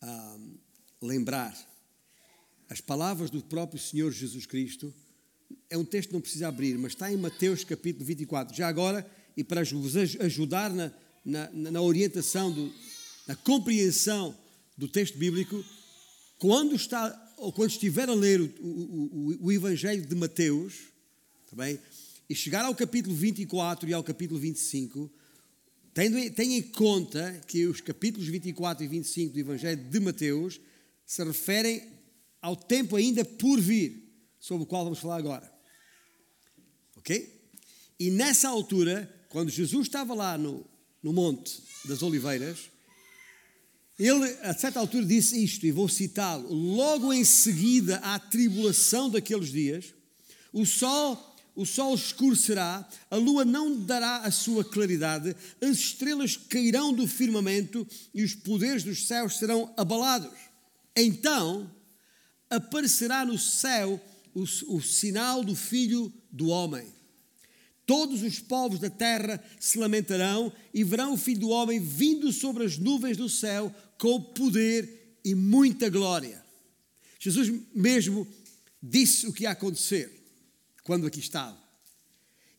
ah, 0.00 0.38
lembrar 1.00 1.56
as 2.68 2.80
palavras 2.80 3.30
do 3.30 3.42
próprio 3.42 3.80
Senhor 3.80 4.10
Jesus 4.10 4.46
Cristo. 4.46 4.92
É 5.68 5.78
um 5.78 5.84
texto 5.84 6.08
que 6.08 6.14
não 6.14 6.20
precisa 6.20 6.48
abrir, 6.48 6.76
mas 6.78 6.92
está 6.92 7.12
em 7.12 7.16
Mateus 7.16 7.62
capítulo 7.64 8.04
24. 8.04 8.56
Já 8.56 8.68
agora, 8.68 9.08
e 9.36 9.44
para 9.44 9.62
vos 9.62 9.96
ajudar 9.96 10.72
na, 10.72 10.92
na, 11.24 11.50
na 11.52 11.80
orientação, 11.80 12.50
do, 12.50 12.72
na 13.26 13.36
compreensão 13.36 14.36
do 14.76 14.88
texto 14.88 15.16
bíblico, 15.16 15.64
quando, 16.40 16.74
está, 16.74 17.34
ou 17.36 17.52
quando 17.52 17.70
estiver 17.70 18.08
a 18.08 18.14
ler 18.14 18.40
o, 18.40 18.44
o, 18.44 19.36
o, 19.42 19.46
o 19.46 19.52
Evangelho 19.52 20.06
de 20.06 20.14
Mateus, 20.14 20.88
tá 21.50 21.56
e 22.28 22.34
chegar 22.34 22.64
ao 22.64 22.74
capítulo 22.74 23.14
24 23.14 23.86
e 23.86 23.92
ao 23.92 24.02
capítulo 24.02 24.40
25, 24.40 25.12
tenha, 25.92 26.30
tenha 26.30 26.56
em 26.56 26.62
conta 26.62 27.38
que 27.46 27.66
os 27.66 27.82
capítulos 27.82 28.26
24 28.26 28.82
e 28.82 28.88
25 28.88 29.34
do 29.34 29.40
Evangelho 29.40 29.84
de 29.84 30.00
Mateus 30.00 30.58
se 31.04 31.22
referem 31.22 31.82
ao 32.40 32.56
tempo 32.56 32.96
ainda 32.96 33.22
por 33.22 33.60
vir, 33.60 34.10
sobre 34.38 34.62
o 34.62 34.66
qual 34.66 34.84
vamos 34.84 35.00
falar 35.00 35.16
agora. 35.16 35.52
Ok? 36.96 37.50
E 37.98 38.10
nessa 38.10 38.48
altura, 38.48 39.26
quando 39.28 39.50
Jesus 39.50 39.88
estava 39.88 40.14
lá 40.14 40.38
no, 40.38 40.64
no 41.02 41.12
Monte 41.12 41.62
das 41.84 42.02
Oliveiras, 42.02 42.70
ele, 44.00 44.24
a 44.42 44.54
certa 44.54 44.80
altura, 44.80 45.04
disse 45.04 45.44
isto, 45.44 45.66
e 45.66 45.70
vou 45.70 45.86
citá-lo: 45.86 46.52
logo 46.52 47.12
em 47.12 47.22
seguida 47.22 47.98
à 47.98 48.18
tribulação 48.18 49.10
daqueles 49.10 49.52
dias, 49.52 49.94
o 50.52 50.64
sol. 50.64 51.28
O 51.52 51.66
sol 51.66 51.94
escurecerá, 51.94 52.88
a 53.10 53.16
lua 53.16 53.44
não 53.44 53.76
dará 53.76 54.18
a 54.18 54.30
sua 54.30 54.64
claridade, 54.64 55.36
as 55.60 55.76
estrelas 55.76 56.36
cairão 56.36 56.92
do 56.92 57.08
firmamento 57.08 57.86
e 58.14 58.22
os 58.22 58.34
poderes 58.34 58.84
dos 58.84 59.06
céus 59.06 59.36
serão 59.36 59.70
abalados. 59.76 60.32
Então 60.96 61.68
aparecerá 62.48 63.26
no 63.26 63.36
céu 63.36 64.00
o, 64.32 64.44
o 64.74 64.80
sinal 64.80 65.42
do 65.44 65.56
Filho 65.56 66.10
do 66.30 66.48
Homem. 66.48 66.86
Todos 67.90 68.22
os 68.22 68.38
povos 68.38 68.78
da 68.78 68.88
terra 68.88 69.42
se 69.58 69.76
lamentarão 69.76 70.52
e 70.72 70.84
verão 70.84 71.14
o 71.14 71.16
Filho 71.16 71.40
do 71.40 71.48
Homem 71.48 71.80
vindo 71.80 72.32
sobre 72.32 72.64
as 72.64 72.78
nuvens 72.78 73.16
do 73.16 73.28
céu 73.28 73.74
com 73.98 74.22
poder 74.22 75.18
e 75.24 75.34
muita 75.34 75.90
glória. 75.90 76.40
Jesus 77.18 77.52
mesmo 77.74 78.24
disse 78.80 79.26
o 79.26 79.32
que 79.32 79.42
ia 79.42 79.50
acontecer 79.50 80.08
quando 80.84 81.04
aqui 81.04 81.18
estava. 81.18 81.58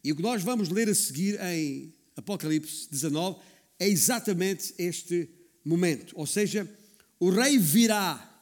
E 0.03 0.11
o 0.11 0.17
que 0.17 0.21
nós 0.21 0.43
vamos 0.43 0.67
ler 0.67 0.89
a 0.89 0.93
seguir 0.93 1.39
em 1.39 1.93
Apocalipse 2.17 2.89
19 2.91 3.39
é 3.79 3.87
exatamente 3.87 4.73
este 4.77 5.29
momento. 5.63 6.13
Ou 6.17 6.27
seja, 6.27 6.69
o 7.17 7.29
rei 7.29 7.57
virá 7.57 8.37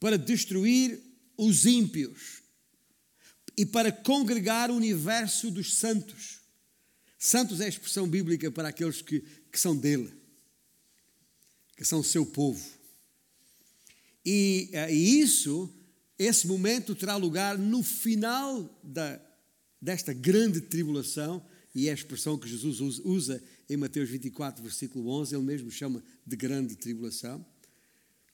para 0.00 0.16
destruir 0.16 0.98
os 1.36 1.66
ímpios 1.66 2.39
e 3.60 3.66
para 3.66 3.92
congregar 3.92 4.70
o 4.70 4.74
universo 4.74 5.50
dos 5.50 5.74
santos. 5.74 6.40
Santos 7.18 7.60
é 7.60 7.66
a 7.66 7.68
expressão 7.68 8.08
bíblica 8.08 8.50
para 8.50 8.68
aqueles 8.68 9.02
que, 9.02 9.20
que 9.52 9.60
são 9.60 9.76
dele, 9.76 10.10
que 11.76 11.84
são 11.84 12.02
seu 12.02 12.24
povo. 12.24 12.66
E, 14.24 14.70
eh, 14.72 14.94
e 14.94 15.20
isso, 15.20 15.70
esse 16.18 16.46
momento 16.46 16.94
terá 16.94 17.16
lugar 17.16 17.58
no 17.58 17.82
final 17.82 18.80
da, 18.82 19.20
desta 19.78 20.14
grande 20.14 20.62
tribulação, 20.62 21.44
e 21.74 21.88
é 21.88 21.90
a 21.90 21.94
expressão 21.94 22.38
que 22.38 22.48
Jesus 22.48 22.80
usa 23.04 23.44
em 23.68 23.76
Mateus 23.76 24.08
24, 24.08 24.62
versículo 24.62 25.10
11, 25.20 25.34
ele 25.34 25.44
mesmo 25.44 25.70
chama 25.70 26.02
de 26.26 26.34
grande 26.34 26.76
tribulação. 26.76 27.44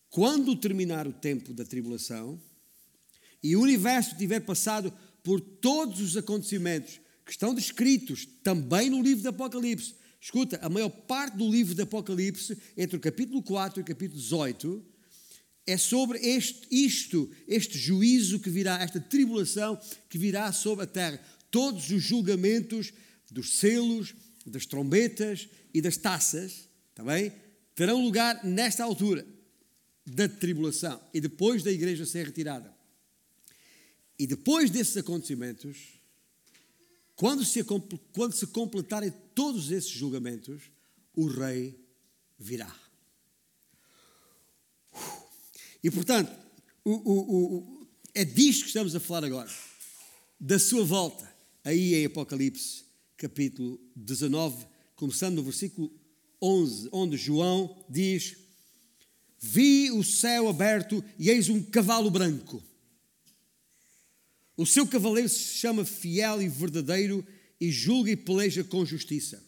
Quando 0.09 0.54
terminar 0.54 1.09
o 1.09 1.12
tempo 1.12 1.52
da 1.52 1.64
tribulação 1.64 2.40
e 3.42 3.54
o 3.54 3.61
universo 3.61 4.16
tiver 4.16 4.40
passado 4.40 4.92
por 5.26 5.40
todos 5.40 6.00
os 6.00 6.16
acontecimentos 6.16 7.00
que 7.25 7.33
estão 7.33 7.52
descritos 7.52 8.28
também 8.45 8.88
no 8.88 9.02
livro 9.02 9.25
do 9.25 9.28
Apocalipse, 9.30 9.97
escuta, 10.21 10.56
a 10.62 10.68
maior 10.68 10.88
parte 10.88 11.37
do 11.37 11.50
livro 11.50 11.75
do 11.75 11.83
Apocalipse, 11.83 12.56
entre 12.76 12.97
o 12.97 13.00
capítulo 13.00 13.42
4 13.42 13.80
e 13.80 13.83
o 13.83 13.85
capítulo 13.85 14.21
18, 14.21 14.87
é 15.66 15.76
sobre 15.76 16.21
este, 16.21 16.68
isto, 16.71 17.28
este 17.49 17.76
juízo 17.76 18.38
que 18.38 18.49
virá, 18.49 18.80
esta 18.80 19.00
tribulação 19.00 19.76
que 20.09 20.16
virá 20.16 20.52
sobre 20.52 20.85
a 20.85 20.87
terra. 20.87 21.21
Todos 21.50 21.90
os 21.90 22.04
julgamentos 22.04 22.92
dos 23.28 23.59
selos, 23.59 24.14
das 24.47 24.64
trombetas 24.64 25.49
e 25.75 25.80
das 25.80 25.97
taças, 25.97 26.68
também, 26.95 27.33
terão 27.75 28.00
lugar 28.00 28.45
nesta 28.45 28.85
altura 28.85 29.26
da 30.06 30.28
tribulação 30.28 31.00
e 31.12 31.21
depois 31.21 31.64
da 31.64 31.73
igreja 31.73 32.06
ser 32.06 32.26
retirada. 32.26 32.75
E 34.18 34.26
depois 34.26 34.70
desses 34.70 34.96
acontecimentos, 34.96 36.00
quando 37.14 37.44
se, 37.44 37.64
quando 37.64 38.32
se 38.32 38.46
completarem 38.46 39.12
todos 39.35 39.70
esses 39.70 39.90
julgamentos, 39.90 40.64
o 41.14 41.26
rei 41.26 41.78
virá. 42.38 42.75
E 45.82 45.90
portanto, 45.90 46.30
o, 46.85 46.92
o, 46.92 47.56
o, 47.56 47.87
é 48.14 48.25
disto 48.25 48.62
que 48.62 48.68
estamos 48.68 48.94
a 48.94 49.00
falar 49.00 49.25
agora, 49.25 49.50
da 50.38 50.58
sua 50.58 50.85
volta, 50.85 51.30
aí 51.64 51.94
em 51.94 52.04
Apocalipse, 52.06 52.85
capítulo 53.16 53.81
19, 53.94 54.66
começando 54.94 55.37
no 55.37 55.42
versículo 55.42 55.90
11, 56.40 56.88
onde 56.92 57.16
João 57.16 57.85
diz: 57.88 58.37
Vi 59.38 59.90
o 59.90 60.05
céu 60.05 60.48
aberto 60.48 61.02
e 61.18 61.31
eis 61.31 61.48
um 61.48 61.62
cavalo 61.62 62.11
branco. 62.11 62.62
O 64.57 64.64
seu 64.64 64.87
cavaleiro 64.87 65.29
se 65.29 65.59
chama 65.59 65.85
Fiel 65.85 66.40
e 66.40 66.49
Verdadeiro 66.49 67.27
e 67.61 67.71
julga 67.71 68.11
e 68.11 68.16
peleja 68.16 68.64
com 68.64 68.85
justiça. 68.87 69.42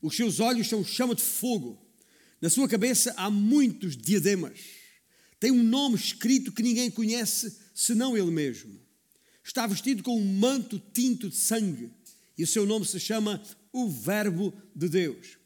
Os 0.00 0.16
seus 0.16 0.40
olhos 0.40 0.68
são 0.68 0.84
chama 0.84 1.14
de 1.14 1.22
fogo. 1.22 1.78
Na 2.40 2.48
sua 2.48 2.68
cabeça 2.68 3.12
há 3.16 3.30
muitos 3.30 3.96
diademas. 3.96 4.58
Tem 5.38 5.50
um 5.50 5.62
nome 5.62 5.96
escrito 5.96 6.52
que 6.52 6.62
ninguém 6.62 6.90
conhece 6.90 7.58
senão 7.74 8.16
ele 8.16 8.30
mesmo. 8.30 8.78
Está 9.42 9.66
vestido 9.66 10.02
com 10.02 10.18
um 10.18 10.38
manto 10.38 10.80
tinto 10.92 11.28
de 11.28 11.36
sangue 11.36 11.90
e 12.36 12.44
o 12.44 12.46
seu 12.46 12.66
nome 12.66 12.86
se 12.86 12.98
chama 12.98 13.42
o 13.72 13.88
Verbo 13.88 14.54
de 14.74 14.88
Deus. 14.88 15.38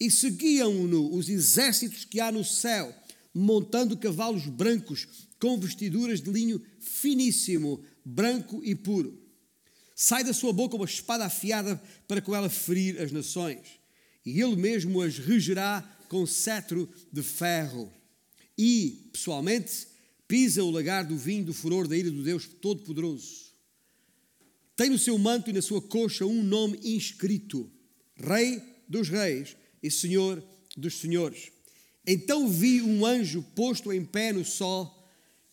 E 0.00 0.10
seguiam-no 0.10 1.14
os 1.14 1.28
exércitos 1.28 2.04
que 2.04 2.18
há 2.18 2.32
no 2.32 2.44
céu 2.44 2.94
montando 3.34 3.96
cavalos 3.96 4.46
brancos 4.46 5.06
com 5.38 5.58
vestiduras 5.58 6.20
de 6.20 6.30
linho 6.30 6.60
finíssimo, 6.80 7.82
branco 8.04 8.62
e 8.64 8.74
puro. 8.74 9.20
Sai 9.94 10.24
da 10.24 10.32
sua 10.32 10.52
boca 10.52 10.76
uma 10.76 10.84
espada 10.84 11.24
afiada 11.24 11.80
para 12.08 12.20
com 12.20 12.34
ela 12.34 12.48
ferir 12.48 13.00
as 13.00 13.12
nações, 13.12 13.80
e 14.24 14.40
ele 14.40 14.56
mesmo 14.56 15.00
as 15.00 15.18
regerá 15.18 15.82
com 16.08 16.26
cetro 16.26 16.88
de 17.12 17.22
ferro. 17.22 17.92
E, 18.56 19.08
pessoalmente, 19.12 19.88
pisa 20.28 20.62
o 20.62 20.70
lagar 20.70 21.04
do 21.04 21.16
vinho 21.16 21.44
do 21.44 21.54
furor 21.54 21.88
da 21.88 21.96
ira 21.96 22.10
do 22.10 22.22
Deus 22.22 22.46
Todo-Poderoso. 22.46 23.52
Tem 24.76 24.90
no 24.90 24.98
seu 24.98 25.18
manto 25.18 25.50
e 25.50 25.52
na 25.52 25.62
sua 25.62 25.80
coxa 25.80 26.26
um 26.26 26.42
nome 26.42 26.78
inscrito: 26.82 27.70
Rei 28.16 28.62
dos 28.88 29.08
Reis 29.08 29.56
e 29.82 29.90
Senhor 29.90 30.42
dos 30.76 30.94
Senhores. 30.94 31.50
Então 32.06 32.48
vi 32.48 32.82
um 32.82 33.06
anjo 33.06 33.42
posto 33.54 33.92
em 33.92 34.04
pé 34.04 34.32
no 34.32 34.44
sol 34.44 35.08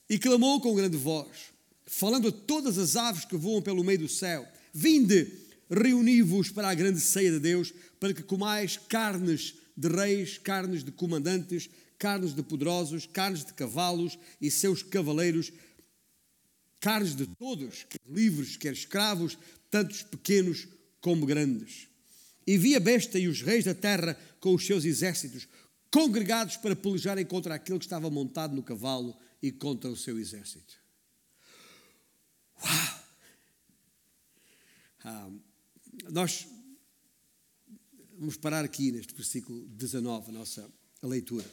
e 0.10 0.18
clamou 0.18 0.60
com 0.60 0.76
grande 0.76 0.98
voz, 0.98 1.52
falando 1.90 2.28
a 2.28 2.32
todas 2.32 2.78
as 2.78 2.96
aves 2.96 3.26
que 3.26 3.36
voam 3.36 3.62
pelo 3.62 3.84
meio 3.84 4.00
do 4.00 4.08
céu: 4.08 4.48
Vinde, 4.72 5.28
reuni-vos 5.70 6.52
para 6.52 6.70
a 6.70 6.76
grande 6.76 7.02
ceia 7.02 7.32
de 7.32 7.40
Deus, 7.40 7.74
para 8.00 8.14
que 8.14 8.22
comais 8.22 8.78
carnes 8.78 9.56
de 9.76 9.88
reis, 9.88 10.38
carnes 10.38 10.84
de 10.84 10.92
comandantes, 10.92 11.68
carnes 11.98 12.34
de 12.34 12.44
poderosos, 12.44 13.08
carnes 13.08 13.44
de 13.44 13.54
cavalos 13.54 14.20
e 14.40 14.52
seus 14.52 14.84
cavaleiros, 14.84 15.52
carnes 16.80 17.16
de 17.16 17.26
todos, 17.26 17.86
quer 17.90 18.00
livres, 18.08 18.56
quer 18.56 18.74
escravos, 18.74 19.38
tantos 19.72 20.04
pequenos 20.04 20.68
como 21.02 21.26
grandes. 21.26 21.88
E 22.46 22.58
vi 22.58 22.76
a 22.76 22.80
besta 22.80 23.18
e 23.18 23.28
os 23.28 23.42
reis 23.42 23.66
da 23.66 23.74
terra 23.74 24.18
com 24.40 24.54
os 24.54 24.66
seus 24.66 24.86
exércitos, 24.86 25.48
congregados 25.92 26.56
para 26.56 26.76
pelejarem 26.76 27.26
contra 27.26 27.56
aquele 27.56 27.80
que 27.80 27.86
estava 27.86 28.10
montado 28.10 28.56
no 28.56 28.62
cavalo 28.62 29.18
e 29.42 29.52
contra 29.52 29.90
o 29.90 29.98
seu 29.98 30.20
exército. 30.20 30.79
Uau! 32.64 33.00
Ah, 35.04 35.30
nós 36.12 36.48
vamos 38.18 38.38
parar 38.38 38.66
aqui 38.66 38.92
neste 38.92 39.14
versículo 39.14 39.66
19, 39.70 40.30
a 40.30 40.34
nossa 40.34 40.70
leitura. 41.02 41.46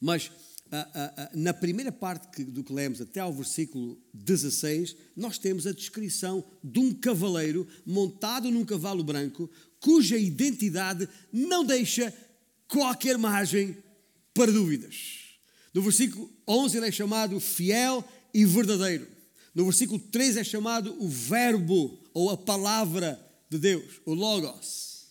Mas 0.00 0.30
ah, 0.70 0.88
ah, 0.94 1.14
ah, 1.16 1.30
na 1.34 1.52
primeira 1.52 1.92
parte 1.92 2.28
que, 2.34 2.42
do 2.42 2.64
que 2.64 2.72
lemos 2.72 3.00
até 3.00 3.20
ao 3.20 3.32
versículo 3.32 4.00
16, 4.14 4.96
nós 5.14 5.38
temos 5.38 5.66
a 5.66 5.72
descrição 5.72 6.44
de 6.64 6.80
um 6.80 6.94
cavaleiro 6.94 7.68
montado 7.84 8.50
num 8.50 8.64
cavalo 8.64 9.04
branco, 9.04 9.50
cuja 9.78 10.16
identidade 10.16 11.08
não 11.32 11.64
deixa 11.64 12.12
qualquer 12.66 13.18
margem 13.18 13.76
para 14.32 14.50
dúvidas. 14.50 15.36
No 15.74 15.82
versículo 15.82 16.30
11 16.48 16.76
ele 16.78 16.88
é 16.88 16.92
chamado 16.92 17.38
fiel 17.38 18.02
e 18.32 18.44
verdadeiro. 18.44 19.06
No 19.54 19.64
versículo 19.64 19.98
13 19.98 20.40
é 20.40 20.44
chamado 20.44 20.96
o 20.98 21.08
verbo 21.08 21.98
ou 22.14 22.30
a 22.30 22.36
palavra 22.36 23.20
de 23.50 23.58
Deus, 23.58 24.00
o 24.06 24.14
logos. 24.14 25.08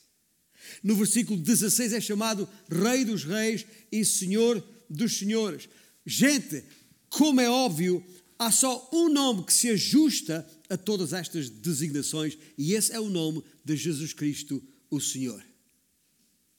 No 0.84 0.96
versículo 0.96 1.40
16 1.40 1.94
é 1.94 2.02
chamado 2.02 2.50
rei 2.70 3.06
dos 3.06 3.24
reis 3.24 3.66
e 3.92 4.04
senhor 4.04 4.64
dos 4.90 5.18
senhores. 5.18 5.70
Gente, 6.06 6.64
como 7.10 7.40
é 7.40 7.50
óbvio, 7.50 8.04
há 8.40 8.52
só 8.52 8.90
um 8.92 9.10
nome 9.10 9.46
que 9.46 9.54
se 9.54 9.70
ajusta 9.70 10.48
a 10.70 10.78
todas 10.78 11.14
estas 11.14 11.50
designações 11.50 12.38
e 12.58 12.74
esse 12.74 12.92
é 12.92 13.00
o 13.00 13.10
nome 13.10 13.44
de 13.64 13.76
Jesus 13.76 14.14
Cristo, 14.14 14.62
o 14.90 15.00
Senhor. 15.00 15.44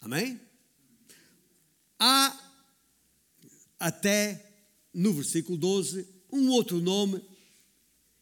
Amém? 0.00 0.40
Há 1.98 2.38
até 3.78 4.52
no 4.94 5.12
versículo 5.12 5.58
12 5.58 6.06
um 6.30 6.48
outro 6.48 6.80
nome 6.80 7.20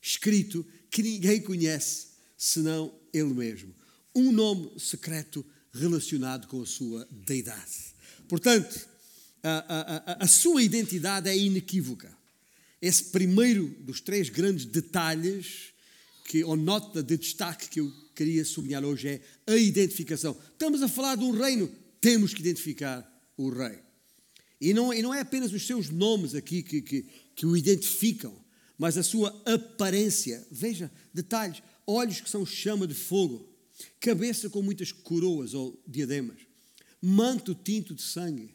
escrito 0.00 0.66
que 0.90 1.02
ninguém 1.02 1.40
conhece 1.40 2.08
senão 2.36 2.92
ele 3.12 3.34
mesmo. 3.34 3.74
Um 4.14 4.32
nome 4.32 4.72
secreto 4.78 5.44
relacionado 5.72 6.46
com 6.48 6.62
a 6.62 6.66
sua 6.66 7.06
deidade. 7.10 7.94
Portanto, 8.28 8.88
a, 9.42 10.12
a, 10.18 10.24
a 10.24 10.26
sua 10.26 10.62
identidade 10.62 11.28
é 11.28 11.36
inequívoca. 11.36 12.16
Esse 12.80 13.04
primeiro 13.04 13.68
dos 13.80 14.00
três 14.00 14.28
grandes 14.28 14.64
detalhes 14.64 15.72
que, 16.24 16.42
ou 16.44 16.56
nota 16.56 17.02
de 17.02 17.16
destaque 17.16 17.68
que 17.68 17.80
eu 17.80 17.92
queria 18.14 18.44
sublinhar 18.44 18.84
hoje 18.84 19.08
é 19.08 19.20
a 19.46 19.56
identificação. 19.56 20.36
Estamos 20.52 20.82
a 20.82 20.88
falar 20.88 21.16
de 21.16 21.24
um 21.24 21.32
reino, 21.32 21.70
temos 22.00 22.32
que 22.32 22.40
identificar 22.40 23.06
o 23.36 23.50
rei. 23.50 23.78
E 24.60 24.74
não, 24.74 24.92
e 24.92 25.02
não 25.02 25.12
é 25.12 25.20
apenas 25.20 25.52
os 25.52 25.66
seus 25.66 25.88
nomes 25.88 26.34
aqui 26.34 26.62
que, 26.62 26.82
que, 26.82 27.06
que 27.34 27.46
o 27.46 27.56
identificam, 27.56 28.34
mas 28.80 28.96
a 28.96 29.02
sua 29.02 29.28
aparência. 29.44 30.42
Veja, 30.50 30.90
detalhes: 31.12 31.62
olhos 31.86 32.22
que 32.22 32.30
são 32.30 32.46
chama 32.46 32.86
de 32.86 32.94
fogo, 32.94 33.46
cabeça 34.00 34.48
com 34.48 34.62
muitas 34.62 34.90
coroas 34.90 35.52
ou 35.52 35.78
diademas, 35.86 36.38
manto 37.00 37.54
tinto 37.54 37.94
de 37.94 38.00
sangue. 38.00 38.54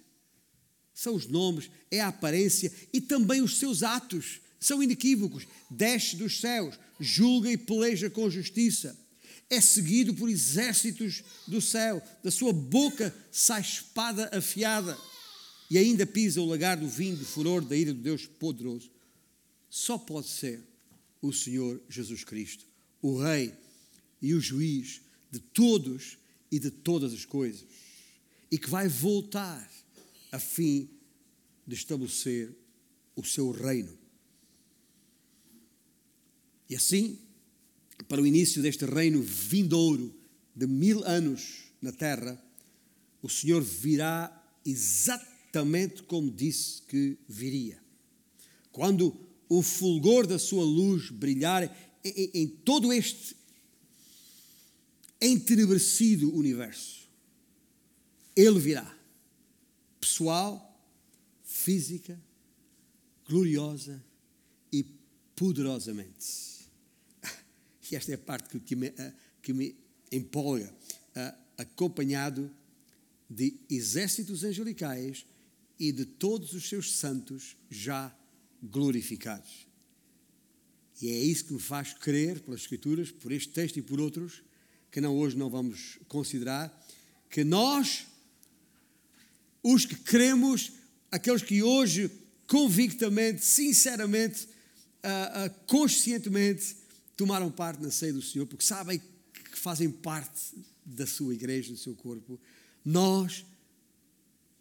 São 0.96 1.14
os 1.14 1.28
nomes, 1.28 1.70
é 1.92 2.02
a 2.02 2.08
aparência 2.08 2.74
e 2.92 3.00
também 3.00 3.42
os 3.42 3.58
seus 3.58 3.84
atos 3.84 4.42
são 4.60 4.82
inequívocos. 4.82 5.46
Desce 5.70 6.16
dos 6.16 6.40
céus, 6.40 6.74
julga 7.00 7.52
e 7.52 7.58
peleja 7.58 8.10
com 8.10 8.28
justiça. 8.28 8.98
É 9.48 9.62
seguido 9.62 10.16
por 10.16 10.28
exércitos 10.28 11.24
do 11.48 11.62
céu, 11.62 12.02
da 12.24 12.32
sua 12.32 12.52
boca 12.52 13.16
sai 13.32 13.62
espada 13.62 14.28
afiada 14.36 14.98
e 15.70 15.78
ainda 15.78 16.04
pisa 16.04 16.42
o 16.42 16.46
lagar 16.46 16.78
do 16.78 16.90
vinho 16.90 17.16
de 17.16 17.26
furor 17.26 17.64
da 17.64 17.76
ira 17.76 17.94
do 17.94 18.02
Deus 18.02 18.26
poderoso. 18.26 18.95
Só 19.70 19.98
pode 19.98 20.28
ser 20.28 20.64
o 21.22 21.34
Senhor 21.34 21.82
Jesus 21.90 22.24
Cristo, 22.24 22.66
o 23.02 23.18
Rei 23.18 23.54
e 24.22 24.34
o 24.34 24.40
Juiz 24.40 25.02
de 25.32 25.40
todos 25.40 26.18
e 26.52 26.60
de 26.60 26.72
todas 26.72 27.14
as 27.14 27.26
coisas, 27.26 27.66
e 28.52 28.58
que 28.58 28.70
vai 28.70 28.88
voltar 28.88 29.70
a 30.32 30.40
fim 30.40 30.90
de 31.66 31.76
estabelecer 31.76 32.56
o 33.16 33.24
seu 33.24 33.52
reino. 33.52 33.98
E 36.70 36.76
assim, 36.76 37.20
para 38.08 38.22
o 38.22 38.28
início 38.28 38.62
deste 38.62 38.86
reino 38.86 39.22
vindouro 39.22 40.14
de 40.56 40.68
mil 40.68 41.04
anos 41.04 41.66
na 41.82 41.92
terra, 41.92 42.42
o 43.22 43.30
Senhor 43.30 43.62
virá 43.62 44.44
exatamente 44.64 46.04
como 46.04 46.32
disse 46.32 46.82
que 46.84 47.18
viria. 47.28 47.82
Quando 48.72 49.25
o 49.50 49.62
fulgor 49.62 50.26
da 50.28 50.40
sua 50.40 50.64
luz 50.64 51.10
brilhar 51.10 51.64
em, 52.04 52.32
em 52.34 52.48
todo 52.48 52.92
este 52.92 53.36
entenebrecido 55.22 56.34
universo, 56.36 57.08
ele 58.36 58.60
virá. 58.60 58.96
Pessoal, 60.00 60.80
física, 61.44 62.20
gloriosa 63.28 64.04
e 64.72 64.86
poderosamente. 65.36 66.56
E 67.92 67.96
esta 67.96 68.12
é 68.12 68.16
a 68.16 68.18
parte 68.18 68.60
que 68.60 68.76
me, 68.76 68.88
eh, 68.88 69.14
que 69.44 69.54
me 69.54 69.76
empolga. 70.12 70.74
Eh, 71.14 71.36
acompanhado 71.58 72.52
de 73.30 73.56
exércitos 73.70 74.44
angelicais 74.44 75.26
e 75.80 75.92
de 75.92 76.06
todos 76.06 76.54
os 76.54 76.68
seus 76.68 76.96
santos 76.96 77.56
já 77.70 78.16
glorificados. 78.72 79.68
E 81.02 81.10
é 81.10 81.20
isso 81.20 81.46
que 81.46 81.54
me 81.54 81.60
faz 81.60 81.94
crer, 81.94 82.40
pelas 82.42 82.62
Escrituras, 82.62 83.12
por 83.12 83.32
este 83.32 83.50
texto 83.50 83.78
e 83.78 83.82
por 83.82 84.00
outros, 84.00 84.42
que 84.92 85.02
não 85.02 85.16
hoje 85.16 85.38
não 85.38 85.50
vamos 85.50 86.00
considerar, 86.08 86.74
que 87.30 87.44
nós, 87.44 88.06
os 89.62 89.86
que 89.86 89.96
cremos, 89.96 90.72
aqueles 91.12 91.42
que 91.42 91.62
hoje 91.62 92.10
convictamente, 92.48 93.44
sinceramente, 93.44 94.46
uh, 94.46 95.48
uh, 95.48 95.66
conscientemente 95.68 96.78
tomaram 97.18 97.52
parte 97.52 97.82
na 97.82 97.92
ceia 97.92 98.14
do 98.14 98.22
Senhor, 98.22 98.46
porque 98.46 98.64
sabem 98.64 99.00
que 99.00 99.58
fazem 99.58 99.90
parte 99.90 100.54
da 100.86 101.08
sua 101.08 101.34
igreja, 101.34 101.72
do 101.72 101.78
seu 101.78 101.96
corpo, 101.96 102.40
nós, 102.84 103.46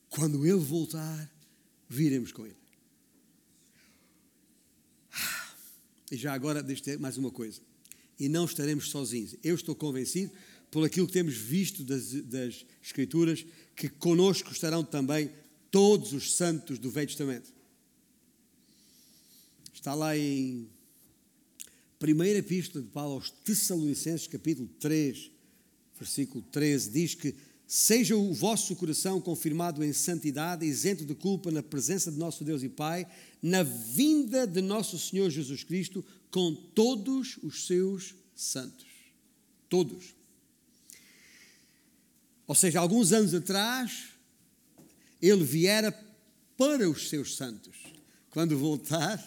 quando 0.08 0.46
Ele 0.46 0.58
voltar, 0.58 1.30
viremos 1.88 2.32
com 2.32 2.46
Ele. 2.46 2.63
E 6.14 6.16
já 6.16 6.33
agora, 6.33 6.62
deixe 6.62 6.96
mais 6.96 7.18
uma 7.18 7.31
coisa. 7.31 7.61
E 8.20 8.29
não 8.29 8.44
estaremos 8.44 8.88
sozinhos. 8.88 9.35
Eu 9.42 9.57
estou 9.57 9.74
convencido, 9.74 10.31
por 10.70 10.85
aquilo 10.85 11.09
que 11.09 11.12
temos 11.12 11.35
visto 11.37 11.83
das, 11.83 12.12
das 12.12 12.64
Escrituras, 12.81 13.44
que 13.74 13.88
conosco 13.88 14.53
estarão 14.53 14.85
também 14.85 15.29
todos 15.72 16.12
os 16.12 16.37
santos 16.37 16.79
do 16.79 16.88
Velho 16.88 17.09
Testamento. 17.09 17.53
Está 19.72 19.92
lá 19.92 20.16
em 20.16 20.68
Primeira 21.98 22.38
Epístola 22.38 22.85
de 22.85 22.90
Paulo 22.90 23.14
aos 23.14 23.31
Tessalonicenses, 23.31 24.29
capítulo 24.29 24.68
3, 24.79 25.33
versículo 25.98 26.44
13, 26.53 26.90
diz 26.90 27.14
que 27.16 27.35
seja 27.66 28.16
o 28.16 28.33
vosso 28.33 28.74
coração 28.77 29.20
confirmado 29.20 29.83
em 29.83 29.92
santidade, 29.92 30.66
isento 30.66 31.05
de 31.05 31.14
culpa 31.14 31.50
na 31.50 31.62
presença 31.62 32.11
de 32.11 32.18
nosso 32.18 32.44
Deus 32.44 32.62
e 32.62 32.68
Pai, 32.68 33.07
na 33.42 33.62
vinda 33.62 34.46
de 34.46 34.61
nosso 34.61 34.98
Senhor 34.98 35.31
Jesus 35.31 35.64
Cristo, 35.64 36.05
com 36.31 36.55
todos 36.55 37.38
os 37.42 37.66
seus 37.66 38.14
santos. 38.35 38.87
Todos. 39.68 40.14
Ou 42.46 42.55
seja, 42.55 42.81
alguns 42.81 43.12
anos 43.12 43.35
atrás, 43.35 44.09
ele 45.20 45.44
viera 45.44 45.92
para 46.57 46.88
os 46.88 47.09
seus 47.09 47.37
santos. 47.37 47.77
Quando 48.31 48.59
voltar, 48.59 49.18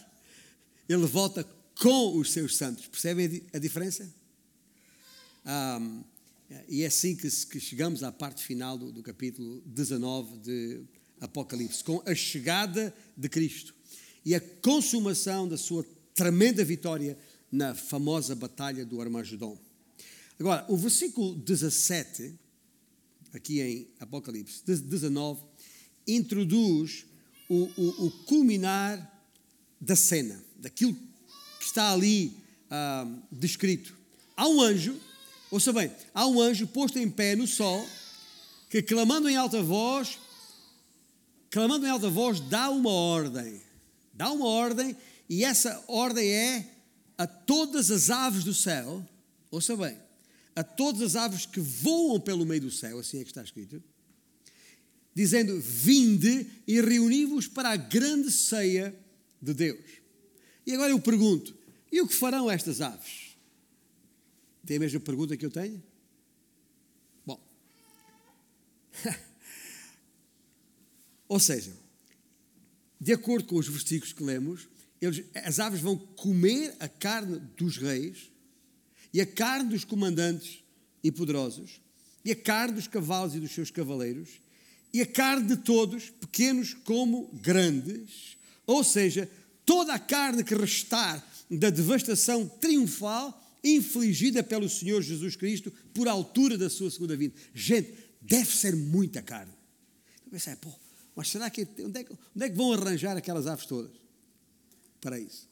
ele 0.88 1.06
volta 1.06 1.43
com 1.80 2.17
os 2.17 2.32
seus 2.32 2.56
santos. 2.56 2.88
Percebem 2.88 3.43
a 3.54 3.58
diferença? 3.58 4.08
Um, 5.45 6.04
e 6.69 6.83
é 6.83 6.88
assim 6.88 7.15
que, 7.15 7.29
que, 7.47 7.60
chegamos 7.60 8.03
à 8.03 8.12
parte 8.12 8.43
final 8.43 8.77
do, 8.77 8.91
do 8.91 9.03
capítulo 9.03 9.62
19 9.65 10.38
de 10.38 10.81
Apocalipse, 11.19 11.83
com 11.83 12.01
a 12.05 12.15
chegada 12.15 12.93
de 13.15 13.27
Cristo 13.27 13.75
e 14.23 14.33
a 14.33 14.39
consumação 14.39 15.47
da 15.47 15.57
sua 15.57 15.86
tremenda 16.13 16.63
vitória 16.63 17.17
na 17.51 17.75
famosa 17.75 18.36
batalha 18.36 18.86
do 18.86 19.01
Armagedon. 19.01 19.57
Agora, 20.39 20.65
o 20.69 20.77
versículo 20.77 21.36
17, 21.36 22.33
aqui 23.33 23.62
em 23.62 23.88
Apocalipse 23.99 24.63
19, 24.65 25.41
introduz 26.07 27.05
o, 27.49 27.69
o, 27.75 28.05
o 28.05 28.12
culminar 28.25 29.25
da 29.79 29.95
cena, 29.95 30.41
daquilo 30.57 30.93
que 31.60 31.65
está 31.65 31.91
ali 31.91 32.38
ah, 32.69 33.07
descrito. 33.31 33.97
Há 34.36 34.47
um 34.47 34.62
anjo, 34.62 34.99
ouça 35.51 35.71
bem, 35.73 35.91
há 36.13 36.27
um 36.27 36.41
anjo 36.41 36.67
posto 36.67 36.99
em 36.99 37.10
pé 37.10 37.36
no 37.36 37.47
sol, 37.47 37.88
que 38.69 38.81
clamando 38.81 39.29
em 39.29 39.36
alta 39.36 39.62
voz, 39.62 40.19
clamando 41.49 41.86
em 41.86 41.89
alta 41.89 42.10
voz, 42.10 42.39
dá 42.39 42.69
uma 42.69 42.91
ordem. 42.91 43.62
Dá 44.13 44.31
uma 44.31 44.47
ordem, 44.47 44.97
e 45.29 45.43
essa 45.43 45.83
ordem 45.88 46.27
é 46.27 46.71
a 47.17 47.27
todas 47.27 47.91
as 47.91 48.10
aves 48.10 48.43
do 48.43 48.53
céu, 48.53 49.07
ouça 49.51 49.75
bem, 49.75 49.97
a 50.55 50.63
todas 50.63 51.01
as 51.01 51.15
aves 51.15 51.45
que 51.45 51.60
voam 51.60 52.19
pelo 52.19 52.45
meio 52.45 52.62
do 52.62 52.71
céu, 52.71 52.97
assim 52.99 53.19
é 53.19 53.23
que 53.23 53.29
está 53.29 53.43
escrito, 53.43 53.81
dizendo: 55.13 55.60
Vinde 55.60 56.47
e 56.67 56.81
reuni-vos 56.81 57.47
para 57.47 57.69
a 57.69 57.75
grande 57.75 58.31
ceia 58.31 58.95
de 59.41 59.53
Deus. 59.53 59.86
E 60.65 60.73
agora 60.73 60.91
eu 60.91 60.99
pergunto: 60.99 61.55
e 61.91 62.01
o 62.01 62.07
que 62.07 62.15
farão 62.15 62.49
estas 62.49 62.81
aves? 62.81 63.26
Tem 64.67 64.75
a 64.75 64.82
mesma 64.82 64.99
pergunta 64.99 65.38
que 65.38 65.45
eu 65.45 65.49
tenho? 65.49 65.82
Bom. 67.25 67.41
Ou 71.30 71.39
seja, 71.39 71.71
de 72.99 73.13
acordo 73.13 73.47
com 73.47 73.56
os 73.56 73.69
versículos 73.69 74.12
que 74.12 74.21
lemos, 74.21 74.67
eles, 75.01 75.23
as 75.36 75.62
aves 75.62 75.80
vão 75.80 75.95
comer 75.97 76.75
a 76.82 76.89
carne 76.89 77.39
dos 77.56 77.77
reis 77.77 78.30
e 79.13 79.21
a 79.21 79.25
carne 79.25 79.69
dos 79.69 79.86
comandantes 79.86 80.62
e 81.01 81.13
poderosos 81.13 81.80
e 82.25 82.32
a 82.34 82.36
carne 82.36 82.73
dos 82.73 82.88
cavalos 82.88 83.36
e 83.36 83.39
dos 83.39 83.53
seus 83.53 83.71
cavaleiros 83.71 84.41
e 84.93 85.01
a 85.01 85.06
carne 85.06 85.47
de 85.47 85.56
todos, 85.63 86.10
pequenos 86.10 86.73
como 86.73 87.30
grandes, 87.41 88.38
ou 88.65 88.84
seja, 88.84 89.32
toda 89.65 89.93
a 89.93 89.99
carne 89.99 90.43
que 90.43 90.56
restar 90.56 91.25
da 91.49 91.69
devastação 91.69 92.49
triunfal 92.49 93.46
infligida 93.75 94.43
pelo 94.43 94.69
Senhor 94.69 95.01
Jesus 95.01 95.36
Cristo 95.36 95.71
por 95.93 96.08
altura 96.08 96.58
da 96.58 96.69
sua 96.69 96.89
segunda 96.91 97.15
vinda. 97.15 97.36
Gente, 97.53 97.93
deve 98.21 98.56
ser 98.56 98.75
muita 98.75 99.21
carne. 99.21 99.53
Eu 100.25 100.32
pensei, 100.32 100.56
pô, 100.56 100.71
mas 101.15 101.30
será 101.30 101.49
que 101.49 101.67
onde 101.80 101.99
é 101.99 102.03
que, 102.03 102.13
onde 102.13 102.45
é 102.45 102.49
que 102.49 102.56
vão 102.56 102.73
arranjar 102.73 103.17
aquelas 103.17 103.47
aves 103.47 103.65
todas 103.65 103.91
para 105.01 105.19
isso? 105.19 105.47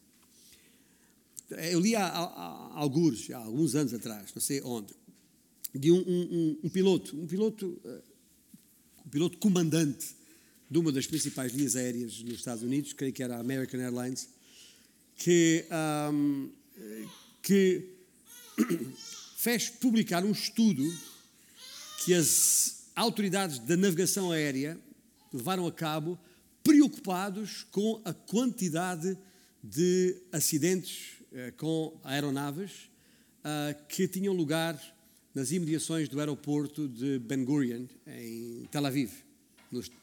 Eu 1.72 1.80
li 1.80 1.96
há, 1.96 2.06
há, 2.06 2.80
alguns, 2.80 3.30
há 3.30 3.38
alguns 3.38 3.76
anos 3.76 3.94
atrás, 3.94 4.34
não 4.34 4.42
sei 4.42 4.62
onde, 4.62 4.94
de 5.74 5.92
um, 5.92 6.00
um, 6.00 6.60
um 6.64 6.70
piloto, 6.70 7.16
um 7.16 7.28
piloto 7.28 7.80
uh, 7.86 8.16
piloto 9.16 9.38
comandante 9.38 10.14
de 10.70 10.78
uma 10.78 10.92
das 10.92 11.08
principais 11.08 11.54
linhas 11.54 11.78
aéreas 11.78 12.22
nos 12.22 12.34
Estados 12.34 12.62
Unidos, 12.62 12.92
creio 12.92 13.14
que 13.14 13.24
era 13.24 13.38
a 13.38 13.40
American 13.40 13.80
Airlines, 13.80 14.28
que, 15.16 15.66
um, 16.12 16.50
que 17.42 17.95
fez 19.38 19.70
publicar 19.70 20.24
um 20.24 20.32
estudo 20.32 20.84
que 22.04 22.14
as 22.14 22.90
autoridades 22.96 23.60
da 23.60 23.76
navegação 23.76 24.32
aérea 24.32 24.80
levaram 25.34 25.68
a 25.68 25.72
cabo 25.72 26.18
preocupados 26.64 27.64
com 27.72 28.02
a 28.06 28.14
quantidade 28.14 29.18
de 29.64 30.16
acidentes 30.32 31.14
uh, 31.32 31.52
com 31.58 32.00
aeronaves 32.04 32.90
uh, 33.42 33.88
que 33.88 34.08
tinham 34.08 34.34
lugar 34.34 34.80
nas 35.34 35.52
imediações 35.52 36.08
do 36.08 36.20
aeroporto 36.20 36.88
de 36.88 37.20
Ben 37.20 37.44
Gurion, 37.44 37.86
em 38.08 38.66
Tel 38.72 38.86
Aviv, 38.86 39.12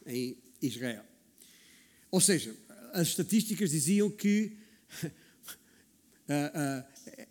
em 0.06 0.36
Israel. 0.60 1.04
Ou 2.10 2.20
seja, 2.20 2.54
as 2.92 3.08
estatísticas 3.08 3.70
diziam 3.70 4.10
que 4.10 4.58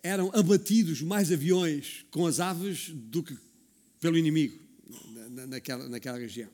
eram 0.02 0.30
abatidos 0.34 1.00
mais 1.02 1.30
aviões 1.30 2.04
com 2.10 2.26
as 2.26 2.40
aves 2.40 2.90
do 2.90 3.22
que 3.22 3.36
pelo 4.00 4.18
inimigo 4.18 4.58
naquela, 5.48 5.88
naquela 5.88 6.18
região. 6.18 6.50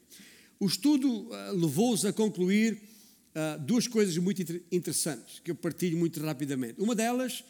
O 0.61 0.67
estudo 0.67 1.09
uh, 1.09 1.53
levou-os 1.55 2.05
a 2.05 2.13
concluir 2.13 2.75
uh, 2.75 3.61
duas 3.63 3.87
coisas 3.87 4.17
muito 4.19 4.43
inter 4.43 4.63
interessantes 4.71 5.41
que 5.41 5.51
eu 5.51 5.55
partilho 5.55 5.97
muito 5.97 6.21
rapidamente. 6.21 6.81
Uma 6.81 6.95
delas, 6.95 7.45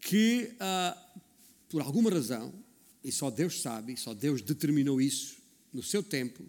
que 0.00 0.54
uh, 0.54 1.20
por 1.68 1.82
alguma 1.82 2.10
razão, 2.10 2.52
e 3.04 3.10
só 3.10 3.30
Deus 3.30 3.60
sabe, 3.60 3.96
só 3.96 4.14
Deus 4.14 4.40
determinou 4.42 5.00
isso 5.00 5.36
no 5.72 5.82
seu 5.82 6.02
tempo 6.02 6.44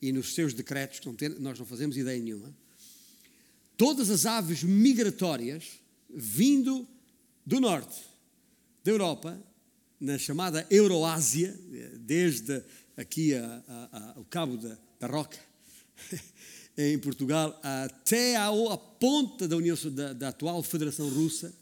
e 0.00 0.12
nos 0.12 0.34
seus 0.34 0.54
decretos, 0.54 1.00
que 1.00 1.28
nós 1.40 1.58
não 1.58 1.66
fazemos 1.66 1.96
ideia 1.96 2.22
nenhuma, 2.22 2.54
todas 3.76 4.10
as 4.10 4.26
aves 4.26 4.62
migratórias 4.62 5.80
vindo 6.08 6.86
do 7.44 7.60
norte 7.60 8.07
da 8.88 8.92
Europa, 8.92 9.38
na 10.00 10.16
chamada 10.16 10.66
Euroásia, 10.70 11.54
desde 12.00 12.64
aqui 12.96 13.34
a, 13.34 13.62
a, 13.68 13.98
a, 13.98 14.20
o 14.20 14.24
cabo 14.24 14.56
da, 14.56 14.78
da 14.98 15.06
Roca, 15.06 15.38
em 16.78 16.98
Portugal, 16.98 17.60
até 17.62 18.36
a, 18.36 18.46
a 18.48 18.78
ponta 18.78 19.46
da, 19.46 19.58
União, 19.58 19.76
da, 19.92 20.14
da, 20.14 20.28
atual 20.28 20.62
Federação 20.62 21.06
Russa, 21.10 21.54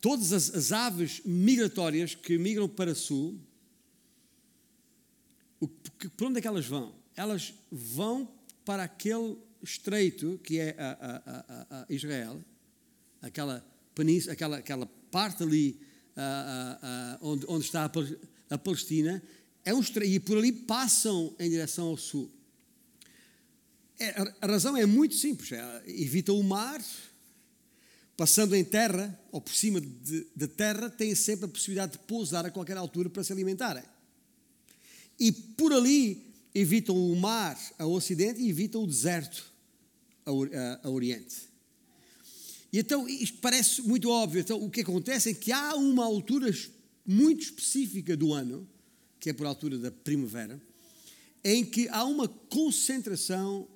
todas 0.00 0.32
as, 0.32 0.52
as, 0.52 0.72
aves 0.72 1.22
migratórias 1.24 2.16
que 2.16 2.36
migram 2.38 2.68
para 2.68 2.90
o 2.90 2.96
sul, 2.96 3.38
o, 5.60 5.68
por 5.68 6.26
onde 6.26 6.38
é 6.38 6.42
que 6.42 6.48
elas 6.48 6.66
vão? 6.66 6.92
Elas 7.14 7.54
vão 7.70 8.28
para 8.64 8.82
aquele 8.82 9.38
estreito 9.62 10.40
que 10.42 10.58
é 10.58 10.74
a, 10.76 11.86
Israel, 11.88 12.42
aquela 13.20 13.64
península, 13.94 14.32
aquela, 14.32 14.56
aquela 14.56 15.01
parte 15.12 15.44
ali 15.44 15.78
onde, 17.20 17.46
onde 17.46 17.64
está 17.64 17.90
a 18.50 18.58
Palestina, 18.58 19.22
é 19.64 19.72
um 19.72 19.80
estreito, 19.80 20.14
e 20.14 20.20
por 20.20 20.36
ali 20.36 20.52
passam 20.52 21.34
em 21.38 21.48
direção 21.48 21.88
ao 21.88 21.96
sul. 21.96 22.30
É, 23.98 24.34
a 24.40 24.46
razão 24.46 24.76
é 24.76 24.84
muito 24.84 25.14
simples: 25.14 25.52
é, 25.52 25.82
evita 25.86 26.32
o 26.32 26.42
mar, 26.42 26.82
passando 28.16 28.56
em 28.56 28.64
terra 28.64 29.18
ou 29.30 29.40
por 29.40 29.54
cima 29.54 29.80
de, 29.80 30.48
terra, 30.48 30.90
têm 30.90 31.14
sempre 31.14 31.44
a 31.44 31.48
possibilidade 31.48 31.92
de 31.92 31.98
pousar 31.98 32.44
a 32.44 32.50
qualquer 32.50 32.76
altura 32.76 33.08
para 33.08 33.22
se 33.22 33.32
alimentarem. 33.32 33.84
E 35.20 35.30
por 35.30 35.72
ali 35.72 36.34
evitam 36.54 36.96
o 36.96 37.14
mar 37.14 37.58
a 37.78 37.86
ocidente 37.86 38.40
e 38.40 38.50
evitam 38.50 38.82
o 38.82 38.86
deserto 38.86 39.52
a, 40.26 40.30
a, 40.30 40.88
a 40.88 40.90
oriente. 40.90 41.51
E 42.72 42.78
então 42.78 43.08
isto 43.08 43.38
parece 43.38 43.82
muito 43.82 44.08
óbvio. 44.08 44.40
Então 44.40 44.62
o 44.62 44.70
que 44.70 44.80
acontece 44.80 45.30
é 45.30 45.34
que 45.34 45.52
há 45.52 45.74
uma 45.74 46.04
altura 46.04 46.50
muito 47.06 47.42
específica 47.42 48.16
do 48.16 48.32
ano 48.32 48.68
que 49.20 49.30
é 49.30 49.32
por 49.32 49.46
altura 49.46 49.78
da 49.78 49.88
primavera, 49.88 50.60
em 51.44 51.64
que 51.64 51.88
há 51.90 52.04
uma 52.04 52.26
concentração 52.26 53.68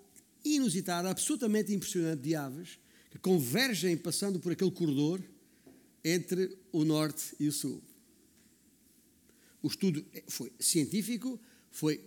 inusitada, 0.45 1.09
absolutamente 1.09 1.73
impressionante 1.73 2.21
de 2.21 2.35
aves 2.35 2.81
que 3.13 3.19
convergem 3.19 3.97
passando 3.97 4.41
por 4.41 4.51
aquele 4.51 4.73
corredor 4.73 5.23
entre 6.05 6.59
o 6.73 6.85
norte 6.85 7.37
e 7.39 7.47
o 7.47 7.53
sul. 7.53 7.81
O 9.63 9.69
estudo 9.69 10.05
foi 10.27 10.53
científico, 10.59 11.39
foi 11.71 12.01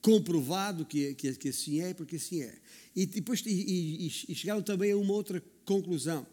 comprovado 0.00 0.86
que, 0.86 1.14
que, 1.14 1.34
que 1.34 1.48
assim 1.50 1.80
é, 1.80 1.92
porque 1.92 2.16
assim 2.16 2.42
é. 2.42 2.58
E 2.98 3.06
depois 3.06 3.40
e, 3.46 3.50
e, 3.50 4.06
e 4.28 4.34
chegaram 4.34 4.60
também 4.60 4.90
a 4.90 4.96
uma 4.96 5.12
outra 5.12 5.40
conclusão, 5.64 6.26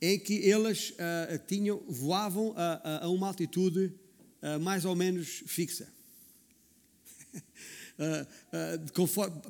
em 0.00 0.16
que 0.16 0.48
elas 0.48 0.90
uh, 0.90 1.38
tinham, 1.48 1.82
voavam 1.88 2.54
a, 2.56 3.04
a, 3.04 3.08
uma 3.08 3.26
altitude 3.26 3.92
uh, 4.40 4.60
mais 4.60 4.84
ou 4.84 4.94
menos 4.94 5.42
fixa. 5.44 5.92
uh, 7.34 7.42
conforme, 8.92 9.42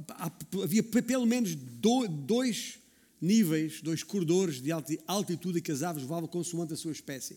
havia 0.62 0.82
pelo 0.82 1.26
menos 1.26 1.54
do, 1.54 2.08
dois 2.08 2.78
níveis, 3.20 3.82
dois 3.82 4.02
corredores 4.02 4.62
de 4.62 4.72
altitude 5.06 5.60
que 5.60 5.70
as 5.70 5.82
aves 5.82 6.02
voavam 6.02 6.26
consoante 6.26 6.72
a 6.72 6.76
sua 6.76 6.92
espécie. 6.92 7.36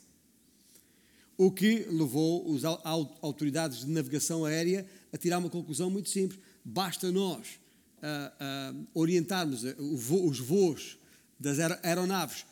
O 1.38 1.52
que 1.52 1.86
levou 1.90 2.56
as 2.56 2.64
autoridades 2.64 3.80
de 3.80 3.92
navegação 3.92 4.46
aérea 4.46 4.88
a 5.12 5.18
tirar 5.18 5.40
uma 5.40 5.50
conclusão 5.50 5.90
muito 5.90 6.08
simples. 6.08 6.40
Basta 6.64 7.12
nós 7.12 7.60
uh, 7.98 8.88
orientarmos 8.94 9.64
os 9.64 10.40
voos 10.40 10.98
das 11.40 11.60
aeronaves 11.84 12.46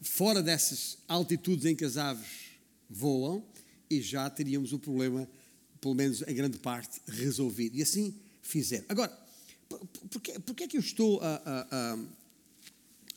fora 0.00 0.42
dessas 0.42 0.98
altitudes 1.06 1.64
em 1.64 1.76
que 1.76 1.84
as 1.84 1.96
aves 1.96 2.28
voam 2.88 3.44
e 3.88 4.00
já 4.02 4.28
teríamos 4.28 4.72
o 4.72 4.78
problema 4.78 5.28
pelo 5.80 5.94
menos 5.94 6.22
em 6.22 6.34
grande 6.34 6.58
parte, 6.58 7.00
resolvido. 7.08 7.76
E 7.76 7.82
assim 7.82 8.14
fizeram. 8.42 8.84
Agora, 8.88 9.16
porquê 10.44 10.64
é 10.64 10.68
que 10.68 10.76
eu 10.76 10.80
estou 10.80 11.20
a, 11.22 11.42
a, 11.44 11.98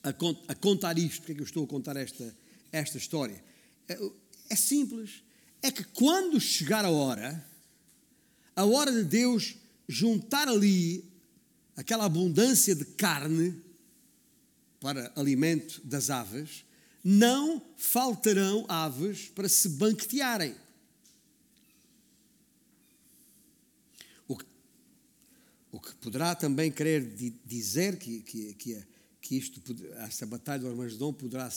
a, 0.04 0.14
a, 0.48 0.56
contar 0.56 0.98
isto? 0.98 1.18
Porquê 1.18 1.34
é 1.34 1.36
que 1.36 1.42
eu 1.42 1.46
estou 1.46 1.66
a 1.66 1.68
contar 1.68 1.98
esta, 1.98 2.36
esta 2.72 2.98
história? 2.98 3.44
É, 3.88 4.00
é 4.50 4.56
simples. 4.56 5.24
É 5.62 5.72
que 5.72 5.84
quando 5.84 6.40
chegar 6.40 6.86
a 6.86 6.90
hora, 6.90 7.46
a 8.56 8.66
hora 8.66 8.92
de 8.92 9.04
Deus 9.04 9.56
juntar 9.88 10.48
ali 10.48 11.04
aquela 11.76 12.06
abundância 12.06 12.76
de 12.76 12.86
carne 12.86 13.62
para 14.80 15.12
alimento 15.16 15.82
das 15.84 16.10
aves, 16.10 16.66
não 17.04 17.62
faltarão 17.78 18.66
aves 18.68 19.30
para 19.30 19.48
se 19.50 19.70
banquetearem. 19.70 20.56
O 25.74 25.80
que 25.80 25.96
poderá 25.96 26.36
também 26.36 26.72
querer 26.72 27.04
dizer 27.44 27.98
que, 27.98 28.22
que, 28.22 28.54
que, 28.54 28.86
que 29.20 29.36
isto, 29.36 29.60
esta 29.98 30.24
batalha 30.24 30.62
do 30.62 30.70
Armagedon 30.70 31.12
poderá 31.12 31.50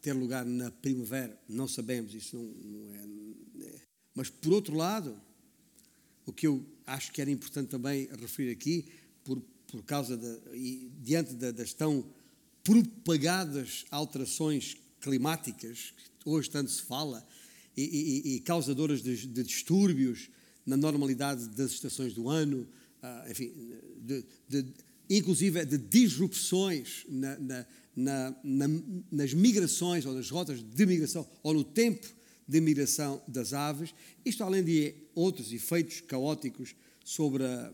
ter 0.00 0.14
lugar 0.14 0.46
na 0.46 0.70
primavera, 0.70 1.38
não 1.46 1.68
sabemos, 1.68 2.14
isso 2.14 2.34
não, 2.34 2.44
não 2.44 2.94
é, 2.94 3.66
é. 3.66 3.80
Mas, 4.14 4.30
por 4.30 4.54
outro 4.54 4.74
lado, 4.74 5.20
o 6.24 6.32
que 6.32 6.46
eu 6.46 6.64
acho 6.86 7.12
que 7.12 7.20
era 7.20 7.30
importante 7.30 7.68
também 7.68 8.08
referir 8.18 8.50
aqui, 8.50 8.86
por, 9.68 9.82
causa 9.82 10.18
e 10.52 10.90
diante 11.00 11.34
das 11.34 11.72
tão 11.72 12.04
propagadas 12.64 13.84
alterações 13.90 14.76
climáticas, 15.00 15.94
que 16.18 16.28
hoje 16.28 16.50
tanto 16.50 16.70
se 16.70 16.82
fala, 16.82 17.26
e, 17.76 17.82
e, 17.82 18.34
e 18.34 18.40
causadoras 18.40 19.02
de, 19.02 19.26
de 19.26 19.42
distúrbios 19.44 20.28
na 20.66 20.76
normalidade 20.76 21.48
das 21.50 21.70
estações 21.70 22.12
do 22.12 22.28
ano, 22.28 22.66
uh, 23.02 23.30
enfim, 23.30 23.52
de, 24.00 24.24
de, 24.48 24.66
inclusive 25.08 25.64
de 25.64 25.78
disrupções 25.78 27.06
na, 27.08 27.38
na, 27.38 28.36
na, 28.42 28.68
nas 29.10 29.32
migrações 29.32 30.04
ou 30.04 30.12
nas 30.12 30.28
rotas 30.28 30.62
de 30.62 30.86
migração 30.86 31.26
ou 31.42 31.54
no 31.54 31.64
tempo 31.64 32.06
de 32.46 32.60
migração 32.60 33.22
das 33.28 33.52
aves, 33.52 33.94
isto 34.24 34.42
além 34.42 34.64
de 34.64 34.94
outros 35.14 35.52
efeitos 35.52 36.00
caóticos 36.00 36.74
sobre 37.04 37.44
a, 37.44 37.72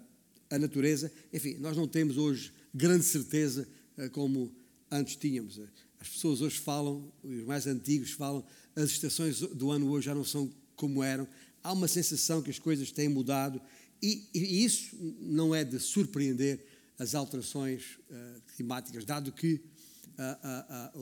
a 0.54 0.58
natureza. 0.58 1.10
Enfim, 1.32 1.56
nós 1.58 1.76
não 1.76 1.88
temos 1.88 2.16
hoje 2.16 2.52
grande 2.72 3.04
certeza 3.04 3.68
uh, 3.98 4.10
como 4.10 4.54
antes 4.90 5.16
tínhamos. 5.16 5.60
As 6.00 6.08
pessoas 6.08 6.40
hoje 6.40 6.58
falam, 6.58 7.12
os 7.22 7.44
mais 7.44 7.66
antigos 7.66 8.12
falam, 8.12 8.44
as 8.76 8.90
estações 8.90 9.40
do 9.40 9.70
ano 9.70 9.88
hoje 9.90 10.06
já 10.06 10.14
não 10.14 10.24
são 10.24 10.50
como 10.76 11.02
eram. 11.02 11.26
Há 11.62 11.72
uma 11.72 11.88
sensação 11.88 12.42
que 12.42 12.50
as 12.50 12.58
coisas 12.58 12.92
têm 12.92 13.08
mudado 13.08 13.60
e, 14.02 14.28
e 14.34 14.64
isso 14.64 14.94
não 15.20 15.54
é 15.54 15.64
de 15.64 15.80
surpreender 15.80 16.64
as 16.98 17.14
alterações 17.14 17.98
uh, 18.10 18.42
climáticas, 18.54 19.04
dado 19.04 19.32
que 19.32 19.60
a, 20.16 20.92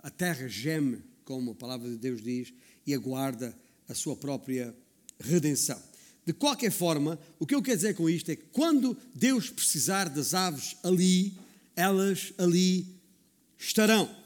a, 0.00 0.06
a, 0.06 0.10
terra 0.10 0.46
geme, 0.46 1.02
como 1.24 1.52
a 1.52 1.54
palavra 1.54 1.88
de 1.90 1.96
Deus 1.96 2.22
diz, 2.22 2.52
e 2.86 2.94
aguarda 2.94 3.56
a 3.88 3.94
sua 3.94 4.14
própria 4.14 4.74
redenção. 5.18 5.80
De 6.26 6.32
qualquer 6.32 6.70
forma, 6.70 7.18
o 7.38 7.46
que 7.46 7.54
eu 7.54 7.62
quero 7.62 7.76
dizer 7.76 7.94
com 7.94 8.08
isto 8.08 8.30
é 8.30 8.36
que 8.36 8.44
quando 8.52 8.96
Deus 9.14 9.50
precisar 9.50 10.08
das 10.08 10.34
aves 10.34 10.76
ali, 10.82 11.34
elas 11.74 12.32
ali 12.38 12.86
estarão. 13.58 14.08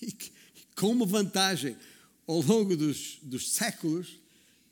E 0.00 0.80
com 0.80 0.92
uma 0.92 1.04
vantagem 1.04 1.76
ao 2.24 2.40
longo 2.40 2.76
dos, 2.76 3.18
dos 3.20 3.50
séculos 3.50 4.20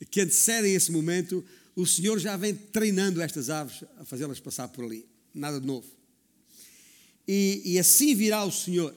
que 0.08 0.20
antecedem 0.20 0.72
esse 0.72 0.92
momento, 0.92 1.44
o 1.74 1.84
Senhor 1.84 2.20
já 2.20 2.36
vem 2.36 2.54
treinando 2.54 3.20
estas 3.20 3.50
aves 3.50 3.82
a 3.98 4.04
fazê-las 4.04 4.38
passar 4.38 4.68
por 4.68 4.84
ali. 4.84 5.04
Nada 5.34 5.60
de 5.60 5.66
novo. 5.66 5.86
e, 7.26 7.60
e 7.64 7.78
assim 7.78 8.14
virá 8.14 8.44
o 8.44 8.52
Senhor. 8.52 8.94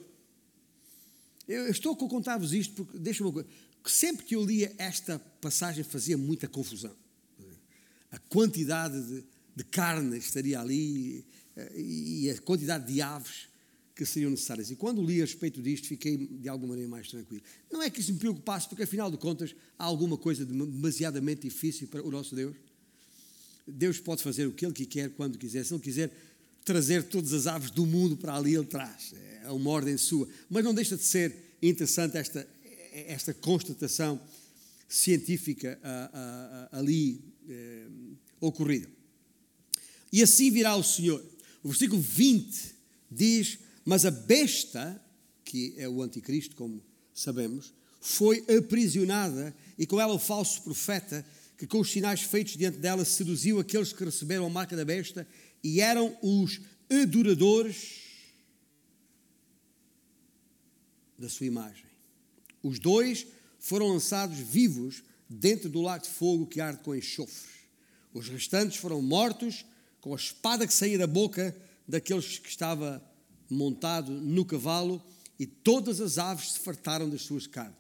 Eu, 1.47 1.65
eu 1.65 1.71
estou 1.71 1.93
a 1.93 1.95
contar-vos 1.95 2.53
isto 2.53 2.75
porque, 2.75 2.99
deixa-me 2.99 3.27
uma 3.27 3.34
coisa, 3.34 3.49
sempre 3.88 4.23
que 4.23 4.36
eu 4.36 4.45
lia 4.45 4.71
esta 4.77 5.17
passagem 5.41 5.84
fazia 5.84 6.15
muita 6.15 6.47
confusão. 6.47 6.95
A 8.12 8.17
quantidade 8.17 9.02
de, 9.02 9.24
de 9.56 9.63
carne 9.63 10.17
estaria 10.17 10.60
ali 10.60 11.26
eh, 11.56 11.82
e 11.82 12.30
a 12.30 12.41
quantidade 12.41 12.91
de 12.91 13.02
aves 13.02 13.50
que 14.00 14.06
seriam 14.06 14.32
necessárias. 14.32 14.72
E 14.72 14.78
quando 14.78 15.04
li 15.04 15.22
a 15.22 15.26
respeito 15.26 15.62
disto, 15.62 15.88
fiquei 15.88 16.15
de 16.15 16.48
alguma 16.48 16.69
maneira 16.69 16.89
mais 16.89 17.10
tranquilo. 17.10 17.43
Não 17.69 17.82
é 17.84 17.89
que 17.89 18.00
isso 18.00 18.13
me 18.13 18.19
preocupasse, 18.19 18.67
porque 18.69 18.84
afinal 18.84 19.12
de 19.12 19.17
contas 19.17 19.54
há 19.78 19.84
alguma 19.84 20.17
coisa 20.17 20.45
demasiadamente 20.45 21.41
difícil 21.41 21.88
para 21.89 22.02
o 22.02 22.10
nosso 22.10 22.34
Deus. 22.34 22.56
Deus 23.67 24.00
pode 24.00 24.24
fazer 24.24 24.48
o 24.48 24.54
que 24.54 24.65
Ele 24.65 24.74
quer, 24.86 25.10
quando 25.10 25.38
quiser. 25.38 25.65
Se 25.65 25.74
Ele 25.74 25.84
quiser 25.84 26.12
trazer 26.63 27.04
todas 27.04 27.34
as 27.34 27.45
aves 27.45 27.72
do 27.72 27.86
mundo 27.86 28.15
para 28.15 28.36
ali, 28.36 28.56
Ele 28.56 28.65
traz. 28.65 29.13
É 29.43 29.52
uma 29.52 29.69
ordem 29.69 29.98
sua. 29.98 30.30
Mas 30.50 30.63
não 30.63 30.74
deixa 30.74 30.95
de 30.95 31.04
ser 31.04 31.36
interessante 31.62 32.17
esta, 32.17 32.48
esta 32.93 33.34
constatação 33.34 34.19
científica 34.88 35.78
a, 35.84 35.89
a, 35.89 36.78
a, 36.78 36.80
ali 36.80 37.22
eh, 37.49 37.88
ocorrida. 38.39 38.88
E 40.12 40.23
assim 40.23 40.51
virá 40.51 40.75
o 40.75 40.83
Senhor. 40.83 41.23
O 41.63 41.69
versículo 41.69 42.01
20 42.01 42.75
diz: 43.12 43.59
Mas 43.83 44.05
a 44.05 44.12
besta, 44.12 45.03
que 45.43 45.73
é 45.77 45.88
o 45.88 46.01
anticristo, 46.01 46.55
como 46.55 46.81
sabemos, 47.13 47.73
foi 47.99 48.45
aprisionada 48.57 49.55
e 49.77 49.85
com 49.85 49.99
ela 49.99 50.13
o 50.13 50.19
falso 50.19 50.62
profeta, 50.62 51.25
que 51.57 51.67
com 51.67 51.79
os 51.79 51.91
sinais 51.91 52.21
feitos 52.21 52.55
diante 52.55 52.77
dela 52.77 53.03
seduziu 53.03 53.59
aqueles 53.59 53.91
que 53.91 54.05
receberam 54.05 54.45
a 54.45 54.49
marca 54.49 54.75
da 54.75 54.85
besta 54.85 55.27
e 55.63 55.81
eram 55.81 56.17
os 56.21 56.62
adoradores 56.89 57.99
da 61.17 61.27
sua 61.27 61.45
imagem. 61.45 61.85
Os 62.63 62.79
dois 62.79 63.27
foram 63.59 63.88
lançados 63.88 64.38
vivos 64.38 65.03
dentro 65.30 65.70
do 65.70 65.82
lago 65.82 66.04
de 66.04 66.10
fogo 66.10 66.48
que 66.48 66.60
arde 66.60 66.82
com 66.84 66.96
enxofre. 66.96 67.60
Os 68.13 68.28
restantes 68.28 68.78
foram 68.78 69.02
mortos 69.02 69.65
com 70.02 70.13
a 70.13 70.15
espada 70.15 70.65
que 70.65 70.74
saía 70.74 70.98
da 70.98 71.06
boca 71.06 71.56
daqueles 71.88 72.39
que 72.39 72.50
estava 72.50 73.04
montado 73.50 74.12
no 74.12 74.44
cavalo 74.44 75.04
e 75.39 75.46
todas 75.46 76.02
as 76.02 76.18
aves 76.18 76.54
se 76.54 76.60
fartaram 76.60 77.10
das 77.10 77.22
suas 77.22 77.46
carnes. 77.48 77.78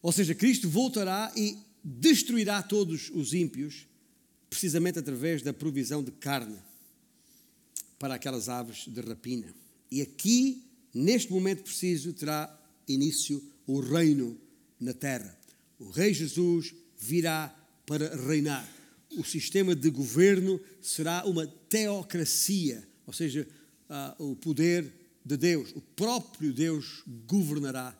Ou 0.00 0.10
seja, 0.10 0.34
Cristo 0.34 0.68
voltará 0.68 1.32
e 1.36 1.56
destruirá 1.84 2.62
todos 2.62 3.10
os 3.14 3.32
ímpios, 3.32 3.86
precisamente 4.50 4.98
através 4.98 5.42
da 5.42 5.52
provisão 5.52 6.02
de 6.02 6.10
carne 6.10 6.58
para 7.98 8.14
aquelas 8.14 8.48
aves 8.48 8.86
de 8.86 9.00
rapina. 9.00 9.54
E 9.90 10.02
aqui, 10.02 10.64
neste 10.92 11.30
momento 11.30 11.62
preciso, 11.62 12.12
terá 12.12 12.52
início 12.88 13.42
o 13.66 13.80
reino 13.80 14.36
na 14.80 14.92
terra. 14.92 15.38
O 15.82 15.90
Rei 15.90 16.14
Jesus 16.14 16.74
virá 16.96 17.48
para 17.84 18.14
reinar. 18.14 18.68
O 19.18 19.24
sistema 19.24 19.74
de 19.74 19.90
governo 19.90 20.60
será 20.80 21.24
uma 21.26 21.46
teocracia, 21.46 22.86
ou 23.04 23.12
seja, 23.12 23.46
uh, 23.90 24.30
o 24.30 24.36
poder 24.36 24.90
de 25.24 25.36
Deus. 25.36 25.72
O 25.74 25.80
próprio 25.80 26.52
Deus 26.52 27.02
governará 27.26 27.96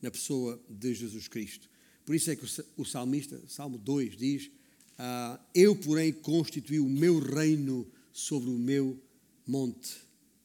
na 0.00 0.10
pessoa 0.10 0.62
de 0.70 0.94
Jesus 0.94 1.26
Cristo. 1.26 1.68
Por 2.06 2.14
isso 2.14 2.30
é 2.30 2.36
que 2.36 2.46
o 2.76 2.84
salmista, 2.84 3.40
Salmo 3.48 3.78
2, 3.78 4.16
diz: 4.16 4.46
uh, 4.46 5.38
Eu, 5.54 5.74
porém, 5.74 6.12
constituí 6.12 6.78
o 6.78 6.88
meu 6.88 7.18
reino 7.18 7.86
sobre 8.12 8.48
o 8.48 8.58
meu 8.58 8.98
monte, 9.46 9.96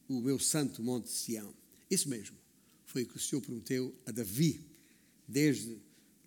o 0.08 0.20
meu 0.20 0.40
santo 0.40 0.82
monte 0.82 1.10
Sião. 1.10 1.54
Isso 1.90 2.10
mesmo, 2.10 2.36
foi 2.86 3.04
o 3.04 3.08
que 3.08 3.18
o 3.18 3.20
Senhor 3.20 3.42
prometeu 3.42 3.96
a 4.06 4.12
Davi, 4.12 4.62
desde 5.28 5.78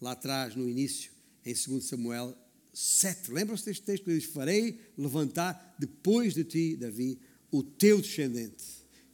lá 0.03 0.13
atrás, 0.13 0.57
no 0.57 0.69
início, 0.69 1.13
em 1.47 1.55
2 1.55 1.85
Samuel 1.85 2.37
7. 2.75 3.31
Lembram-se 3.31 3.65
deste 3.65 3.85
texto 3.85 4.05
que 4.05 4.15
diz: 4.15 4.25
Farei 4.25 4.79
levantar 4.99 5.77
depois 5.79 6.35
de 6.35 6.43
ti, 6.43 6.77
Davi, 6.77 7.19
o 7.51 7.63
teu 7.63 8.01
descendente, 8.03 8.65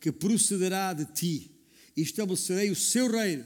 que 0.01 0.11
procederá 0.11 0.95
de 0.95 1.05
ti, 1.05 1.51
e 1.95 2.01
estabelecerei 2.01 2.71
o 2.71 2.77
seu 2.77 3.11
reino. 3.11 3.45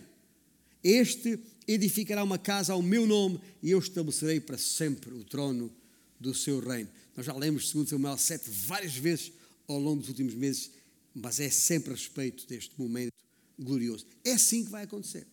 Este 0.84 1.38
edificará 1.66 2.22
uma 2.22 2.38
casa 2.38 2.72
ao 2.72 2.82
meu 2.82 3.06
nome, 3.06 3.40
e 3.60 3.72
eu 3.72 3.78
estabelecerei 3.78 4.38
para 4.38 4.56
sempre 4.56 5.12
o 5.12 5.24
trono 5.24 5.72
do 6.20 6.32
seu 6.32 6.60
reino. 6.60 6.88
Nós 7.16 7.26
já 7.26 7.34
lemos 7.34 7.72
2 7.72 7.88
Samuel 7.88 8.16
7 8.16 8.48
várias 8.48 8.96
vezes 8.96 9.32
ao 9.66 9.78
longo 9.78 10.00
dos 10.00 10.08
últimos 10.08 10.34
meses, 10.34 10.70
mas 11.14 11.40
é 11.40 11.50
sempre 11.50 11.92
a 11.92 11.96
respeito 11.96 12.46
deste 12.46 12.72
momento 12.78 13.12
glorioso. 13.58 14.06
É 14.24 14.32
assim 14.32 14.64
que 14.64 14.70
vai 14.70 14.84
acontecer. 14.84 15.26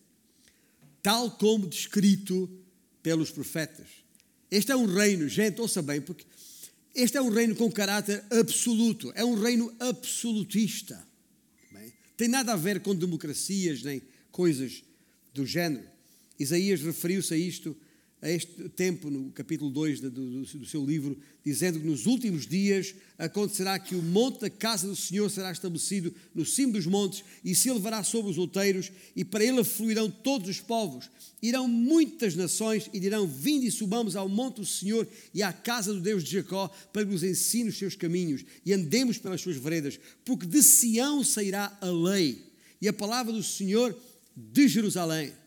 Tal 1.01 1.31
como 1.31 1.67
descrito 1.67 2.49
pelos 3.01 3.31
profetas. 3.31 3.87
Este 4.51 4.71
é 4.71 4.75
um 4.75 4.85
reino, 4.85 5.27
gente, 5.27 5.61
ouça 5.61 5.81
bem, 5.81 6.01
porque 6.01 6.25
este 6.95 7.17
é 7.17 7.21
um 7.21 7.29
reino 7.29 7.55
com 7.55 7.71
caráter 7.71 8.23
absoluto, 8.31 9.11
é 9.15 9.23
um 9.23 9.35
reino 9.35 9.73
absolutista. 9.79 11.07
Bem, 11.71 11.93
tem 12.17 12.27
nada 12.27 12.53
a 12.53 12.57
ver 12.57 12.81
com 12.81 12.95
democracias 12.95 13.83
nem 13.83 14.01
coisas 14.31 14.83
do 15.33 15.45
género. 15.45 15.87
Isaías 16.39 16.81
referiu-se 16.81 17.33
a 17.33 17.37
isto 17.37 17.77
a 18.21 18.29
este 18.29 18.67
tempo, 18.69 19.09
no 19.09 19.31
capítulo 19.31 19.71
2 19.71 20.01
do, 20.01 20.11
do, 20.11 20.41
do, 20.41 20.65
seu 20.65 20.85
livro, 20.85 21.17
dizendo 21.43 21.79
que 21.79 21.85
nos 21.85 22.05
últimos 22.05 22.45
dias 22.45 22.93
acontecerá 23.17 23.79
que 23.79 23.95
o 23.95 24.01
monte 24.01 24.41
da 24.41 24.49
casa 24.49 24.87
do 24.87 24.95
Senhor 24.95 25.29
será 25.29 25.51
estabelecido 25.51 26.13
no 26.35 26.45
cimo 26.45 26.73
dos 26.73 26.85
montes 26.85 27.23
e 27.45 27.55
se 27.55 27.69
elevará 27.69 28.03
sobre 28.03 28.29
os 28.29 28.37
outeiros, 28.37 28.91
e 29.15 29.23
para 29.23 29.43
ele 29.43 29.61
afluirão 29.61 30.11
todos 30.11 30.49
os 30.49 30.59
povos. 30.59 31.09
Irão 31.41 31.65
muitas 31.65 32.35
nações 32.35 32.89
e 32.93 32.99
dirão: 32.99 33.25
Vinde 33.25 33.67
e 33.67 33.71
subamos 33.71 34.17
ao 34.17 34.27
monte 34.27 34.57
do 34.57 34.65
Senhor 34.65 35.07
e 35.33 35.41
à 35.41 35.53
casa 35.53 35.93
do 35.93 36.01
Deus 36.01 36.23
de 36.23 36.31
Jacó, 36.31 36.69
para 36.91 37.05
que 37.05 37.11
nos 37.11 37.23
ensine 37.23 37.69
os 37.69 37.77
seus 37.77 37.95
caminhos 37.95 38.43
e 38.65 38.73
andemos 38.73 39.17
pelas 39.17 39.39
suas 39.39 39.55
veredas, 39.55 39.97
porque 40.25 40.45
de 40.45 40.61
Sião 40.61 41.23
sairá 41.23 41.77
a 41.79 41.89
lei 41.89 42.43
e 42.81 42.87
a 42.89 42.93
palavra 42.93 43.31
do 43.31 43.43
Senhor 43.43 43.97
de 44.35 44.67
Jerusalém. 44.67 45.38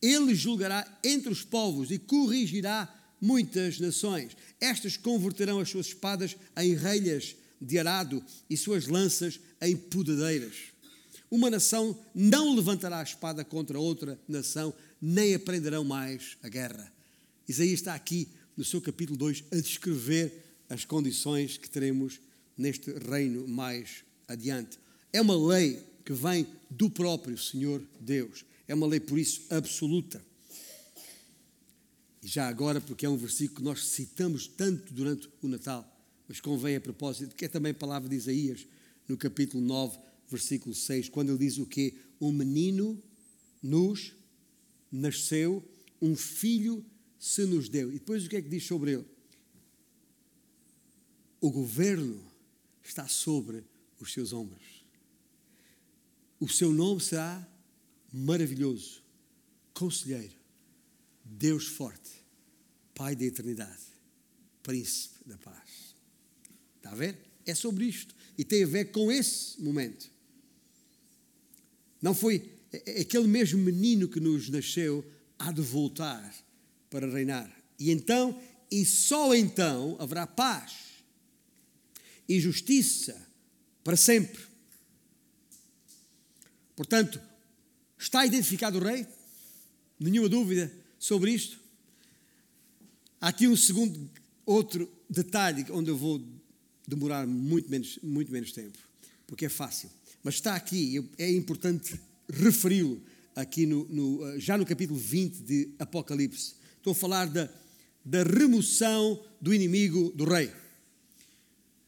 Ele 0.00 0.34
julgará 0.34 0.86
entre 1.02 1.32
os 1.32 1.42
povos 1.42 1.90
e 1.90 1.98
corrigirá 1.98 2.92
muitas 3.20 3.80
nações. 3.80 4.36
Estas 4.60 4.96
converterão 4.96 5.58
as 5.58 5.70
suas 5.70 5.86
espadas 5.86 6.36
em 6.56 6.74
relhas 6.74 7.36
de 7.60 7.78
arado 7.78 8.22
e 8.48 8.56
suas 8.56 8.86
lanças 8.86 9.40
em 9.60 9.76
podadeiras. 9.76 10.54
Uma 11.30 11.50
nação 11.50 11.98
não 12.14 12.54
levantará 12.54 13.00
a 13.00 13.02
espada 13.02 13.44
contra 13.44 13.78
outra 13.80 14.18
nação, 14.28 14.72
nem 15.00 15.34
aprenderão 15.34 15.82
mais 15.82 16.36
a 16.42 16.48
guerra. 16.48 16.92
Isaías 17.48 17.80
está 17.80 17.94
aqui 17.94 18.28
no 18.56 18.64
seu 18.64 18.80
capítulo 18.80 19.18
2 19.18 19.44
a 19.50 19.56
descrever 19.56 20.44
as 20.68 20.84
condições 20.84 21.56
que 21.56 21.68
teremos 21.68 22.20
neste 22.56 22.90
reino 22.92 23.46
mais 23.46 24.04
adiante. 24.28 24.78
É 25.12 25.20
uma 25.20 25.36
lei 25.36 25.82
que 26.04 26.12
vem 26.12 26.46
do 26.70 26.88
próprio 26.88 27.36
Senhor 27.36 27.82
Deus. 28.00 28.44
É 28.68 28.74
uma 28.74 28.86
lei, 28.86 29.00
por 29.00 29.18
isso, 29.18 29.42
absoluta. 29.50 30.24
E 32.22 32.26
já 32.26 32.48
agora, 32.48 32.80
porque 32.80 33.06
é 33.06 33.08
um 33.08 33.16
versículo 33.16 33.58
que 33.58 33.64
nós 33.64 33.86
citamos 33.88 34.46
tanto 34.46 34.92
durante 34.92 35.28
o 35.40 35.48
Natal, 35.48 35.86
mas 36.28 36.40
convém 36.40 36.76
a 36.76 36.80
propósito, 36.80 37.36
que 37.36 37.44
é 37.44 37.48
também 37.48 37.70
a 37.70 37.74
palavra 37.74 38.08
de 38.08 38.16
Isaías, 38.16 38.66
no 39.08 39.16
capítulo 39.16 39.62
9, 39.62 39.98
versículo 40.28 40.74
6, 40.74 41.08
quando 41.08 41.30
ele 41.30 41.38
diz 41.38 41.58
o 41.58 41.66
quê? 41.66 41.94
Um 42.20 42.32
menino 42.32 43.00
nos 43.62 44.12
nasceu, 44.90 45.62
um 46.02 46.16
filho 46.16 46.84
se 47.18 47.44
nos 47.44 47.68
deu. 47.68 47.90
E 47.90 47.94
depois 47.94 48.24
o 48.24 48.28
que 48.28 48.36
é 48.36 48.42
que 48.42 48.48
diz 48.48 48.64
sobre 48.64 48.92
ele? 48.92 49.04
O 51.40 51.50
governo 51.50 52.20
está 52.82 53.06
sobre 53.06 53.64
os 54.00 54.12
seus 54.12 54.32
ombros. 54.32 54.84
O 56.40 56.48
seu 56.48 56.72
nome 56.72 57.00
será 57.00 57.46
maravilhoso, 58.16 59.02
conselheiro, 59.74 60.34
Deus 61.22 61.66
forte, 61.66 62.10
Pai 62.94 63.14
da 63.14 63.26
eternidade, 63.26 63.84
Príncipe 64.62 65.28
da 65.28 65.36
paz. 65.36 65.94
Está 66.78 66.92
a 66.92 66.94
ver? 66.94 67.18
É 67.44 67.54
sobre 67.54 67.84
isto. 67.84 68.14
E 68.38 68.44
tem 68.44 68.64
a 68.64 68.66
ver 68.66 68.86
com 68.86 69.12
esse 69.12 69.60
momento. 69.60 70.10
Não 72.00 72.14
foi 72.14 72.50
aquele 72.98 73.28
mesmo 73.28 73.58
menino 73.58 74.08
que 74.08 74.18
nos 74.18 74.48
nasceu 74.48 75.04
há 75.38 75.52
de 75.52 75.60
voltar 75.60 76.34
para 76.88 77.06
reinar. 77.06 77.54
E 77.78 77.90
então, 77.90 78.40
e 78.70 78.84
só 78.84 79.34
então, 79.34 79.96
haverá 80.00 80.26
paz 80.26 81.04
e 82.28 82.40
justiça 82.40 83.14
para 83.84 83.96
sempre. 83.96 84.42
Portanto, 86.74 87.20
Está 88.06 88.24
identificado 88.24 88.78
o 88.78 88.80
rei? 88.80 89.04
Nenhuma 89.98 90.28
dúvida 90.28 90.72
sobre 90.96 91.32
isto? 91.32 91.58
Há 93.20 93.30
aqui 93.30 93.48
um 93.48 93.56
segundo, 93.56 94.08
outro 94.46 94.88
detalhe 95.10 95.66
onde 95.70 95.90
eu 95.90 95.96
vou 95.96 96.22
demorar 96.86 97.26
muito 97.26 97.68
menos, 97.68 97.98
muito 98.04 98.30
menos 98.30 98.52
tempo. 98.52 98.78
porque 99.26 99.46
é 99.46 99.48
fácil. 99.48 99.90
Mas 100.22 100.34
está 100.34 100.54
aqui, 100.54 101.04
é 101.18 101.28
importante 101.32 102.00
referi-lo 102.30 103.02
aqui 103.34 103.66
no, 103.66 103.84
no, 103.88 104.38
já 104.38 104.56
no 104.56 104.64
capítulo 104.64 105.00
20 105.00 105.38
de 105.40 105.70
Apocalipse. 105.76 106.54
Estou 106.76 106.92
a 106.92 106.94
falar 106.94 107.26
da, 107.26 107.50
da 108.04 108.22
remoção 108.22 109.20
do 109.40 109.52
inimigo 109.52 110.12
do 110.12 110.24
rei. 110.24 110.52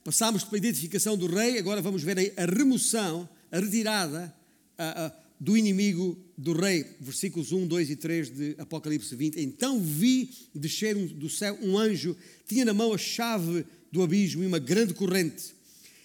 Passámos 0.03 0.43
pela 0.43 0.59
identificação 0.59 1.17
do 1.17 1.29
rei, 1.29 1.61
agora 1.61 1.81
vamos 1.81 2.03
ver 2.03 2.35
a 2.37 2.45
remoção, 2.45 3.29
a 3.53 3.61
retirada 3.61 4.35
a, 4.77 5.07
a, 5.07 5.28
do 5.41 5.57
inimigo 5.57 6.19
do 6.37 6.53
rei. 6.53 6.85
Versículos 7.01 7.53
1, 7.53 7.67
2 7.67 7.91
e 7.91 7.97
3 7.97 8.31
de 8.31 8.55
Apocalipse 8.59 9.15
20. 9.15 9.41
Então 9.41 9.81
vi 9.81 10.31
descer 10.55 10.95
do 10.95 11.29
céu 11.29 11.59
um 11.63 11.79
anjo, 11.79 12.17
tinha 12.47 12.65
na 12.65 12.75
mão 12.75 12.93
a 12.93 12.99
chave 12.99 13.65
do 13.91 14.03
abismo 14.03 14.43
e 14.43 14.47
uma 14.47 14.59
grande 14.59 14.95
corrente. 14.95 15.57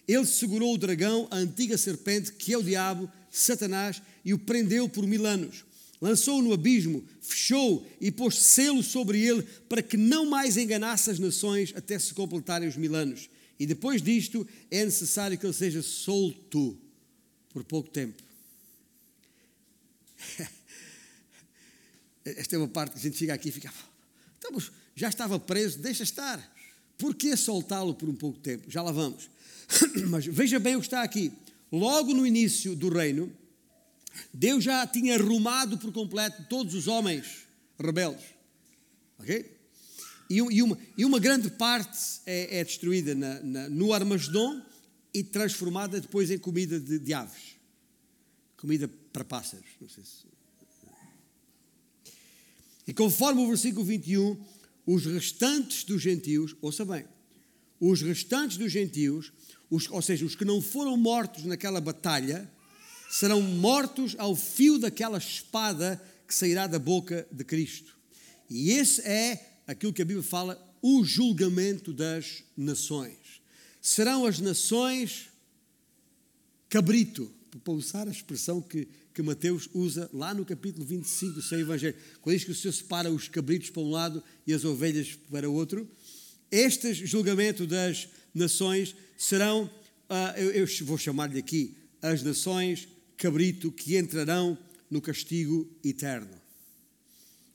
Ele 0.08 0.26
segurou 0.26 0.74
o 0.74 0.78
dragão, 0.78 1.28
a 1.32 1.38
antiga 1.38 1.78
serpente, 1.78 2.34
que 2.34 2.54
é 2.54 2.58
o 2.58 2.64
diabo, 2.64 3.10
Satanás, 3.32 4.02
e 4.24 4.34
o 4.34 4.40
prendeu 4.40 4.88
por 4.90 5.08
mil 5.08 5.26
anos. 5.26 5.64
Lançou-o 6.02 6.42
no 6.42 6.52
abismo, 6.52 7.02
fechou 7.22 7.88
e 8.02 8.12
pôs 8.12 8.38
selo 8.38 8.84
sobre 8.84 9.22
ele 9.22 9.44
para 9.70 9.82
que 9.82 9.96
não 9.96 10.26
mais 10.26 10.58
enganasse 10.58 11.10
as 11.10 11.18
nações 11.18 11.72
até 11.76 11.98
se 11.98 12.14
completarem 12.14 12.68
os 12.68 12.76
mil 12.76 12.94
anos. 12.94 13.30
E 13.58 13.66
depois 13.66 14.02
disto 14.02 14.46
é 14.70 14.84
necessário 14.84 15.38
que 15.38 15.46
ele 15.46 15.54
seja 15.54 15.82
solto 15.82 16.78
por 17.50 17.64
pouco 17.64 17.90
tempo. 17.90 18.22
Esta 22.26 22.56
é 22.56 22.60
uma 22.60 22.68
parte 22.68 22.94
que 22.94 23.00
a 23.00 23.02
gente 23.02 23.18
chega 23.18 23.34
aqui 23.34 23.50
e 23.50 23.52
fica. 23.52 23.74
Estamos, 24.36 24.72
já 24.96 25.10
estava 25.10 25.40
preso, 25.40 25.80
deixa 25.80 26.04
estar. 26.04 26.54
Por 26.98 27.16
que 27.16 27.36
soltá-lo 27.36 27.94
por 27.94 28.08
um 28.08 28.16
pouco 28.16 28.40
tempo? 28.40 28.70
Já 28.70 28.82
lá 28.82 28.92
vamos. 28.92 29.30
Mas 30.10 30.26
veja 30.26 30.60
bem 30.60 30.76
o 30.76 30.80
que 30.80 30.88
está 30.88 31.02
aqui. 31.04 31.32
Logo 31.72 32.14
no 32.14 32.26
início 32.26 32.76
do 32.76 32.90
reino, 32.90 33.32
Deus 34.34 34.64
já 34.64 34.86
tinha 34.86 35.16
arrumado 35.16 35.78
por 35.78 35.92
completo 35.92 36.46
todos 36.50 36.74
os 36.76 36.88
homens 36.88 37.46
rebeldes. 37.80 38.26
Ok? 39.20 39.58
E, 40.30 40.36
e, 40.36 40.62
uma, 40.62 40.78
e 40.98 41.06
uma, 41.06 41.20
grande 41.20 41.50
parte 41.50 41.98
é, 42.26 42.60
é 42.60 42.64
destruída 42.64 43.14
na, 43.14 43.42
na, 43.42 43.70
no 43.70 43.94
Armagedon 43.94 44.62
e 45.14 45.24
transformada 45.24 46.00
depois 46.00 46.32
em 46.32 46.38
comida 46.38 46.80
de, 46.80 47.00
de 47.00 47.14
aves. 47.14 47.58
Comida 48.58 48.90
para 49.14 49.24
pássaros. 49.24 49.68
Se... 49.88 50.02
E 52.88 52.94
conforme 52.94 53.42
o 53.42 53.48
versículo 53.48 53.86
21, 53.86 54.44
os 54.86 55.06
restantes 55.06 55.84
dos 55.84 56.02
gentios, 56.02 56.56
ouça 56.60 56.84
bem, 56.84 57.06
os 57.80 58.02
restantes 58.02 58.58
dos 58.58 58.72
gentios, 58.72 59.32
os, 59.70 59.90
ou 59.90 60.02
seja, 60.02 60.26
os 60.26 60.36
que 60.36 60.44
não 60.44 60.62
foram 60.62 60.98
mortos 60.98 61.46
naquela 61.46 61.80
batalha, 61.80 62.52
serão 63.10 63.42
mortos 63.42 64.16
ao 64.18 64.36
fio 64.36 64.80
daquela 64.80 65.20
espada 65.20 66.02
que 66.28 66.34
sairá 66.34 66.66
da 66.66 66.80
boca 66.80 67.28
de 67.32 67.44
Cristo. 67.44 67.96
E 68.50 68.72
esse 68.72 69.02
é 69.02 69.62
aquilo 69.68 69.94
que 69.94 70.02
a 70.02 70.06
Bíblia 70.06 70.24
fala, 70.24 70.60
o 70.82 71.04
julgamento 71.04 71.94
das 71.94 72.44
nações. 72.58 73.42
Serão 73.82 74.26
as 74.26 74.40
nações 74.40 75.30
cabrito, 76.70 77.32
para 77.64 77.74
usar 77.74 78.08
a 78.08 78.12
expressão 78.12 78.60
que, 78.60 78.88
que 79.14 79.22
Mateus 79.22 79.70
usa 79.74 80.10
lá 80.12 80.34
no 80.34 80.44
capítulo 80.44 80.86
25 80.86 81.34
do 81.34 81.42
seu 81.42 81.60
Evangelho, 81.60 81.96
quando 82.22 82.36
diz 82.36 82.44
que 82.44 82.52
o 82.52 82.56
Senhor 82.56 82.74
separa 82.74 83.12
os 83.12 83.28
cabritos 83.28 83.70
para 83.70 83.82
um 83.82 83.92
lado 83.92 84.24
e 84.48 84.54
as 84.54 84.66
ovelhas 84.66 85.18
para 85.30 85.50
o 85.50 85.54
outro. 85.54 85.88
Este 86.50 86.94
julgamento 86.94 87.68
das 87.68 88.10
nações 88.34 88.96
serão, 89.18 89.66
uh, 90.10 90.38
eu, 90.38 90.52
eu 90.52 90.68
vou 90.86 90.98
chamar-lhe 90.98 91.38
aqui, 91.38 91.78
as 92.02 92.24
nações 92.24 92.88
cabrito 93.16 93.72
que 93.72 93.98
entrarão 93.98 94.58
no 94.90 95.02
castigo 95.02 95.70
eterno. 95.84 96.42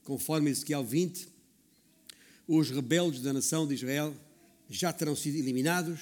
Conforme 0.05 0.51
Ezequiel 0.51 0.85
20, 0.85 1.29
os 2.47 2.71
rebeldes 2.71 3.21
da 3.21 3.33
nação 3.33 3.67
de 3.67 3.75
Israel 3.75 4.17
já 4.71 4.93
terão 4.93 5.15
sido 5.15 5.37
eliminados, 5.37 6.01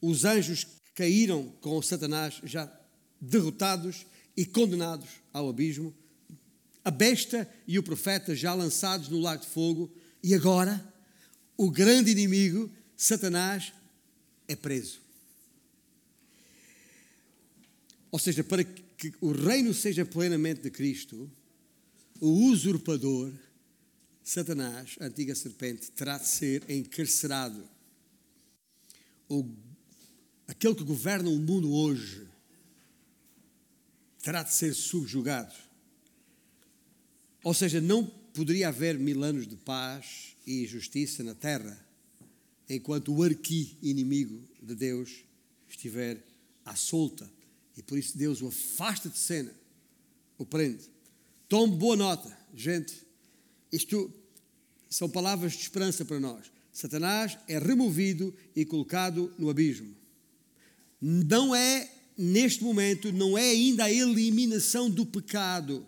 os 0.00 0.24
anjos 0.24 0.64
que 0.64 0.92
caíram 0.94 1.44
com 1.60 1.80
Satanás 1.80 2.40
já 2.44 2.70
derrotados 3.20 4.04
e 4.36 4.46
condenados 4.46 5.08
ao 5.32 5.48
abismo, 5.48 5.94
a 6.84 6.90
besta 6.90 7.48
e 7.66 7.78
o 7.78 7.82
profeta 7.82 8.34
já 8.34 8.54
lançados 8.54 9.08
no 9.08 9.20
lago 9.20 9.42
de 9.42 9.48
fogo, 9.48 9.92
e 10.22 10.34
agora 10.34 10.82
o 11.56 11.70
grande 11.70 12.10
inimigo, 12.10 12.70
Satanás, 12.96 13.72
é 14.48 14.56
preso. 14.56 15.00
Ou 18.10 18.18
seja, 18.18 18.42
para 18.44 18.64
que 18.64 19.12
o 19.20 19.32
reino 19.32 19.72
seja 19.72 20.04
plenamente 20.04 20.62
de 20.62 20.70
Cristo, 20.70 21.30
o 22.20 22.28
usurpador, 22.46 23.32
Satanás, 24.22 24.96
a 25.00 25.06
antiga 25.06 25.34
serpente, 25.34 25.90
terá 25.90 26.18
de 26.18 26.28
ser 26.28 26.70
encarcerado. 26.70 27.68
O, 29.28 29.44
aquele 30.46 30.74
que 30.74 30.84
governa 30.84 31.28
o 31.30 31.38
mundo 31.38 31.72
hoje 31.72 32.31
terá 34.22 34.42
de 34.42 34.54
ser 34.54 34.72
subjugado. 34.72 35.54
Ou 37.42 37.52
seja, 37.52 37.80
não 37.80 38.06
poderia 38.06 38.68
haver 38.68 38.98
mil 38.98 39.22
anos 39.22 39.46
de 39.46 39.56
paz 39.56 40.36
e 40.46 40.64
justiça 40.66 41.22
na 41.22 41.34
terra 41.34 41.78
enquanto 42.68 43.12
o 43.12 43.22
arqui-inimigo 43.22 44.48
de 44.62 44.74
Deus 44.74 45.24
estiver 45.68 46.24
à 46.64 46.74
solta. 46.74 47.28
E 47.76 47.82
por 47.82 47.98
isso 47.98 48.16
Deus 48.16 48.40
o 48.40 48.48
afasta 48.48 49.08
de 49.08 49.18
cena, 49.18 49.52
o 50.38 50.46
prende. 50.46 50.88
Tome 51.48 51.76
boa 51.76 51.96
nota, 51.96 52.38
gente. 52.54 52.94
Isto 53.70 54.12
são 54.88 55.08
palavras 55.08 55.52
de 55.52 55.62
esperança 55.62 56.04
para 56.04 56.20
nós. 56.20 56.50
Satanás 56.72 57.38
é 57.48 57.58
removido 57.58 58.34
e 58.54 58.64
colocado 58.64 59.34
no 59.38 59.50
abismo. 59.50 59.94
Não 61.00 61.54
é, 61.54 61.90
neste 62.16 62.62
momento, 62.62 63.12
não 63.12 63.36
é 63.36 63.50
ainda 63.50 63.84
a 63.84 63.92
eliminação 63.92 64.90
do 64.90 65.04
pecado. 65.06 65.86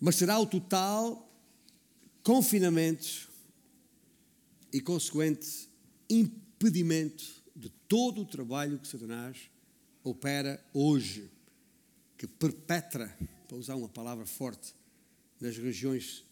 Mas 0.00 0.16
será 0.16 0.38
o 0.38 0.46
total 0.46 1.28
confinamento 2.22 3.28
e 4.72 4.80
consequente 4.80 5.68
impedimento 6.08 7.24
de 7.54 7.68
todo 7.88 8.22
o 8.22 8.24
trabalho 8.24 8.78
que 8.78 8.88
Satanás 8.88 9.50
opera 10.02 10.64
hoje, 10.72 11.30
que 12.16 12.26
perpetra, 12.26 13.14
para 13.46 13.56
usar 13.56 13.74
uma 13.74 13.88
palavra 13.88 14.24
forte, 14.24 14.74
nas 15.40 15.56
regiões 15.56 16.24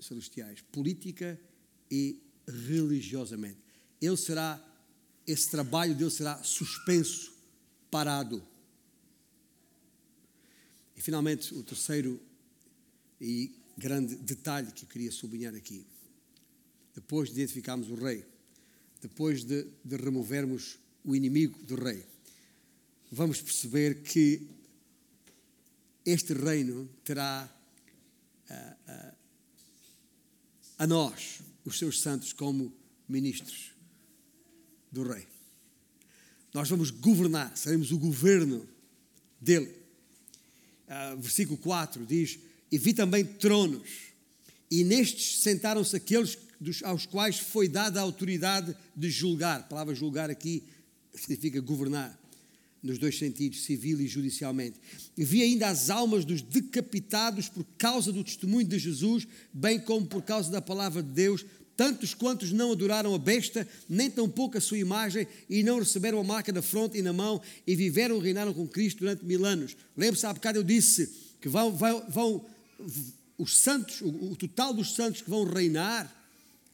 celestiais, 0.00 0.60
política 0.72 1.40
e 1.90 2.25
religiosamente. 2.46 3.58
Ele 4.00 4.16
será, 4.16 4.62
esse 5.26 5.50
trabalho 5.50 5.94
dele 5.94 6.10
será 6.10 6.42
suspenso, 6.42 7.32
parado. 7.90 8.42
E 10.96 11.00
finalmente, 11.00 11.54
o 11.54 11.62
terceiro 11.62 12.20
e 13.20 13.52
grande 13.76 14.16
detalhe 14.16 14.72
que 14.72 14.84
eu 14.84 14.88
queria 14.88 15.12
sublinhar 15.12 15.54
aqui. 15.54 15.86
Depois 16.94 17.28
de 17.28 17.34
identificarmos 17.36 17.90
o 17.90 17.94
rei, 17.94 18.24
depois 19.00 19.44
de, 19.44 19.66
de 19.84 19.96
removermos 19.96 20.78
o 21.04 21.14
inimigo 21.14 21.62
do 21.64 21.74
rei, 21.74 22.04
vamos 23.12 23.40
perceber 23.40 24.02
que 24.02 24.48
este 26.04 26.32
reino 26.32 26.88
terá 27.04 27.48
a, 28.48 28.76
a, 28.86 29.14
a 30.78 30.86
nós, 30.86 31.40
os 31.68 31.78
seus 31.78 32.00
santos, 32.00 32.32
como 32.32 32.72
ministros 33.08 33.72
do 34.90 35.02
rei. 35.02 35.26
Nós 36.54 36.68
vamos 36.68 36.90
governar, 36.90 37.56
seremos 37.56 37.92
o 37.92 37.98
governo 37.98 38.66
dele. 39.40 39.74
Uh, 40.86 41.16
versículo 41.20 41.58
4 41.58 42.04
diz: 42.06 42.38
E 42.70 42.78
vi 42.78 42.94
também 42.94 43.24
tronos, 43.24 43.90
e 44.70 44.84
nestes 44.84 45.40
sentaram-se 45.40 45.96
aqueles 45.96 46.38
aos 46.84 47.04
quais 47.04 47.38
foi 47.38 47.68
dada 47.68 48.00
a 48.00 48.02
autoridade 48.02 48.74
de 48.96 49.10
julgar. 49.10 49.60
A 49.60 49.64
palavra 49.64 49.94
julgar 49.94 50.30
aqui 50.30 50.62
significa 51.14 51.60
governar 51.60 52.18
nos 52.86 52.98
dois 52.98 53.18
sentidos, 53.18 53.64
civil 53.64 54.00
e 54.00 54.06
judicialmente. 54.06 54.80
Vi 55.16 55.42
ainda 55.42 55.68
as 55.68 55.90
almas 55.90 56.24
dos 56.24 56.40
decapitados 56.40 57.48
por 57.48 57.64
causa 57.76 58.12
do 58.12 58.24
testemunho 58.24 58.66
de 58.66 58.78
Jesus, 58.78 59.26
bem 59.52 59.78
como 59.78 60.06
por 60.06 60.22
causa 60.22 60.50
da 60.50 60.62
palavra 60.62 61.02
de 61.02 61.10
Deus, 61.10 61.44
tantos 61.76 62.14
quantos 62.14 62.52
não 62.52 62.72
adoraram 62.72 63.14
a 63.14 63.18
besta, 63.18 63.68
nem 63.88 64.10
tampouco 64.10 64.56
a 64.56 64.60
sua 64.60 64.78
imagem, 64.78 65.26
e 65.50 65.62
não 65.62 65.78
receberam 65.78 66.18
a 66.18 66.24
marca 66.24 66.50
na 66.50 66.62
fronte 66.62 66.96
e 66.96 67.02
na 67.02 67.12
mão, 67.12 67.42
e 67.66 67.76
viveram 67.76 68.16
e 68.18 68.22
reinaram 68.22 68.54
com 68.54 68.66
Cristo 68.66 69.00
durante 69.00 69.24
mil 69.24 69.44
anos. 69.44 69.76
Lembre-se, 69.96 70.24
há 70.24 70.32
bocado 70.32 70.58
eu 70.58 70.64
disse 70.64 71.10
que 71.40 71.48
vão, 71.48 71.70
vão, 71.72 72.04
vão 72.08 72.46
os 73.36 73.58
santos, 73.58 74.00
o, 74.00 74.08
o 74.08 74.36
total 74.36 74.72
dos 74.72 74.94
santos 74.94 75.20
que 75.20 75.28
vão 75.28 75.44
reinar 75.44 76.15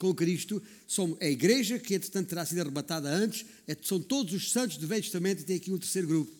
com 0.02 0.12
Cristo, 0.12 0.60
são 0.84 1.16
a 1.20 1.26
igreja, 1.26 1.78
que 1.78 1.94
entretanto 1.94 2.28
terá 2.28 2.44
sido 2.44 2.60
arrebatada 2.60 3.08
antes, 3.08 3.46
é, 3.68 3.76
são 3.80 4.00
todos 4.00 4.34
os 4.34 4.50
santos 4.50 4.76
do 4.76 4.88
Velho 4.88 5.00
Testamento 5.00 5.42
e 5.42 5.44
tem 5.44 5.56
aqui 5.56 5.70
um 5.70 5.78
terceiro 5.78 6.08
grupo. 6.08 6.32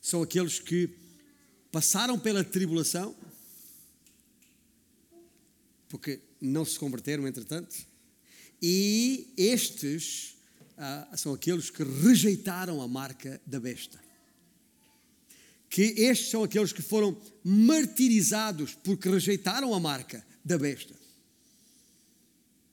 São 0.00 0.22
aqueles 0.22 0.60
que 0.60 0.88
passaram 1.72 2.16
pela 2.16 2.44
tribulação, 2.44 3.12
porque 5.88 6.20
não 6.40 6.64
se 6.64 6.78
converteram, 6.78 7.26
entretanto, 7.26 7.74
e 8.62 9.32
estes 9.36 10.36
ah, 10.78 11.12
são 11.16 11.34
aqueles 11.34 11.70
que 11.70 11.82
rejeitaram 11.82 12.80
a 12.80 12.86
marca 12.86 13.40
da 13.44 13.58
besta. 13.58 13.98
Que 15.68 15.82
estes 15.82 16.30
são 16.30 16.44
aqueles 16.44 16.72
que 16.72 16.82
foram 16.82 17.20
martirizados 17.42 18.76
porque 18.76 19.08
rejeitaram 19.08 19.74
a 19.74 19.80
marca 19.80 20.24
da 20.44 20.56
besta 20.56 21.05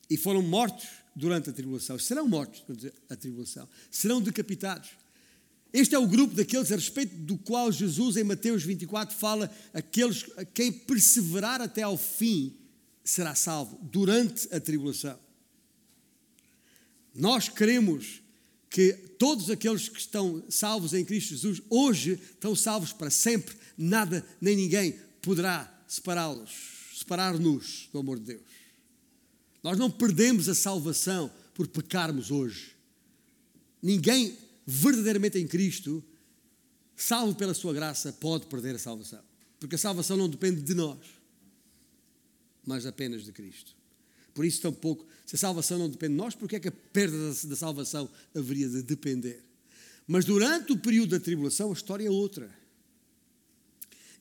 e 0.10 0.18
foram 0.18 0.42
mortos 0.42 0.88
durante 1.16 1.50
a 1.50 1.54
tribulação. 1.54 1.98
Serão 1.98 2.28
mortos 2.28 2.62
durante 2.68 2.94
a 3.10 3.16
tribulação, 3.16 3.68
serão 3.90 4.22
decapitados. 4.22 4.90
Este 5.72 5.96
é 5.96 6.00
o 6.00 6.08
grupo 6.08 6.36
daqueles 6.36 6.72
a 6.72 6.76
respeito 6.76 7.16
do 7.16 7.36
qual 7.36 7.72
Jesus, 7.72 8.16
em 8.16 8.24
Mateus 8.24 8.64
24, 8.64 9.16
fala: 9.16 9.52
aqueles 9.74 10.26
a 10.38 10.46
quem 10.46 10.72
perseverar 10.72 11.62
até 11.62 11.82
ao 11.82 11.98
fim 11.98 12.56
será 13.04 13.34
salvo 13.34 13.80
durante 13.82 14.48
a 14.54 14.60
tribulação. 14.60 15.20
Nós 17.14 17.50
queremos 17.50 18.22
que 18.70 18.94
todos 19.20 19.50
aqueles 19.50 19.88
que 19.90 20.00
estão 20.00 20.44
salvos 20.50 20.94
em 20.94 21.06
Cristo 21.06 21.30
Jesus 21.30 21.62
hoje 21.70 22.14
estão 22.14 22.56
salvos 22.56 22.92
para 22.92 23.10
sempre, 23.10 23.56
nada 23.78 24.26
nem 24.42 24.56
ninguém 24.56 24.96
poderá 25.22 25.72
separá-los, 25.88 26.52
separar-nos 26.96 27.90
do 27.92 28.00
amor 28.00 28.20
de 28.20 28.26
Deus. 28.26 28.42
Nós 29.64 29.78
não 29.78 29.90
perdemos 29.90 30.50
a 30.50 30.54
salvação 30.54 31.32
por 31.54 31.68
pecarmos 31.68 32.30
hoje. 32.30 32.76
Ninguém 33.82 34.38
verdadeiramente 34.66 35.38
em 35.38 35.48
Cristo, 35.48 36.04
salvo 36.96 37.36
pela 37.36 37.54
sua 37.54 37.74
graça, 37.74 38.12
pode 38.14 38.46
perder 38.48 38.76
a 38.76 38.80
salvação. 38.80 39.22
Porque 39.60 39.76
a 39.76 39.80
salvação 39.80 40.18
não 40.18 40.30
depende 40.30 40.62
de 40.62 40.74
nós, 40.74 41.00
mas 42.66 42.86
apenas 42.86 43.24
de 43.24 43.32
Cristo. 43.32 43.74
Por 44.34 44.46
isso, 44.46 44.62
tampouco, 44.62 45.06
se 45.26 45.36
a 45.36 45.40
salvação 45.40 45.78
não 45.78 45.90
depende 45.90 46.14
de 46.14 46.18
nós, 46.18 46.36
porque 46.36 46.56
é 46.56 46.60
que 46.60 46.68
a 46.68 46.72
perda 46.72 47.18
da 47.46 47.56
salvação 47.56 48.10
haveria 48.36 48.68
de 48.68 48.82
depender? 48.82 49.44
Mas 50.08 50.26
durante 50.26 50.74
o 50.74 50.78
período 50.78 51.12
da 51.12 51.20
tribulação, 51.20 51.70
a 51.70 51.74
história 51.74 52.08
é 52.08 52.12
outra. 52.12 52.54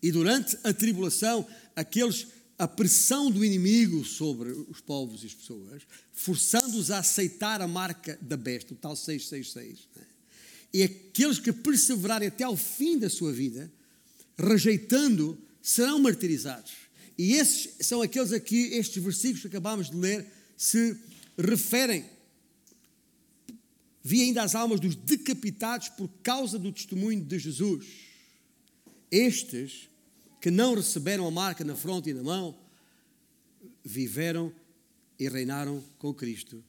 E 0.03 0.12
durante 0.12 0.57
a 0.64 0.72
tribulação, 0.72 1.47
aqueles 1.74 2.26
a 2.59 2.68
pressão 2.68 3.30
do 3.30 3.44
inimigo 3.44 4.05
sobre 4.05 4.50
os 4.53 4.80
povos 4.80 5.22
e 5.22 5.26
as 5.26 5.34
pessoas, 5.34 5.82
forçando-os 6.12 6.90
a 6.90 6.98
aceitar 6.98 7.61
a 7.61 7.66
marca 7.66 8.18
da 8.20 8.36
besta, 8.36 8.74
o 8.74 8.76
tal 8.76 8.94
666. 8.94 9.88
Né? 9.96 10.07
E 10.74 10.82
aqueles 10.82 11.38
que 11.38 11.53
perseverarem 11.53 12.28
até 12.28 12.44
ao 12.44 12.57
fim 12.57 12.98
da 12.98 13.11
sua 13.11 13.32
vida, 13.32 13.70
rejeitando, 14.38 15.38
serão 15.61 15.98
martirizados. 15.98 16.72
E 17.18 17.34
esses 17.34 17.86
são 17.86 18.00
aqueles 18.00 18.32
a 18.32 18.40
que 18.40 18.74
estes 18.74 19.03
versículos 19.03 19.42
que 19.42 19.48
acabamos 19.48 19.90
de 19.90 19.96
ler 19.96 20.26
se 20.57 20.96
referem. 21.36 22.05
Vi 24.03 24.22
ainda 24.22 24.42
as 24.42 24.55
almas 24.55 24.80
dos 24.80 24.96
decapitados 24.96 25.88
por 25.90 26.09
causa 26.22 26.59
do 26.59 26.72
testemunho 26.72 27.22
de 27.22 27.38
Jesus. 27.38 27.86
Estes 29.11 29.88
que 30.43 30.51
não 30.51 30.74
receberam 30.74 31.24
a 31.24 31.30
marca 31.30 31.64
na 31.64 31.76
fronte 31.76 32.11
e 32.11 32.14
na 32.14 32.22
mão, 32.22 32.59
viveram 33.84 34.53
e 35.16 35.28
reinaram 35.28 35.82
com 35.99 36.12
Cristo 36.12 36.62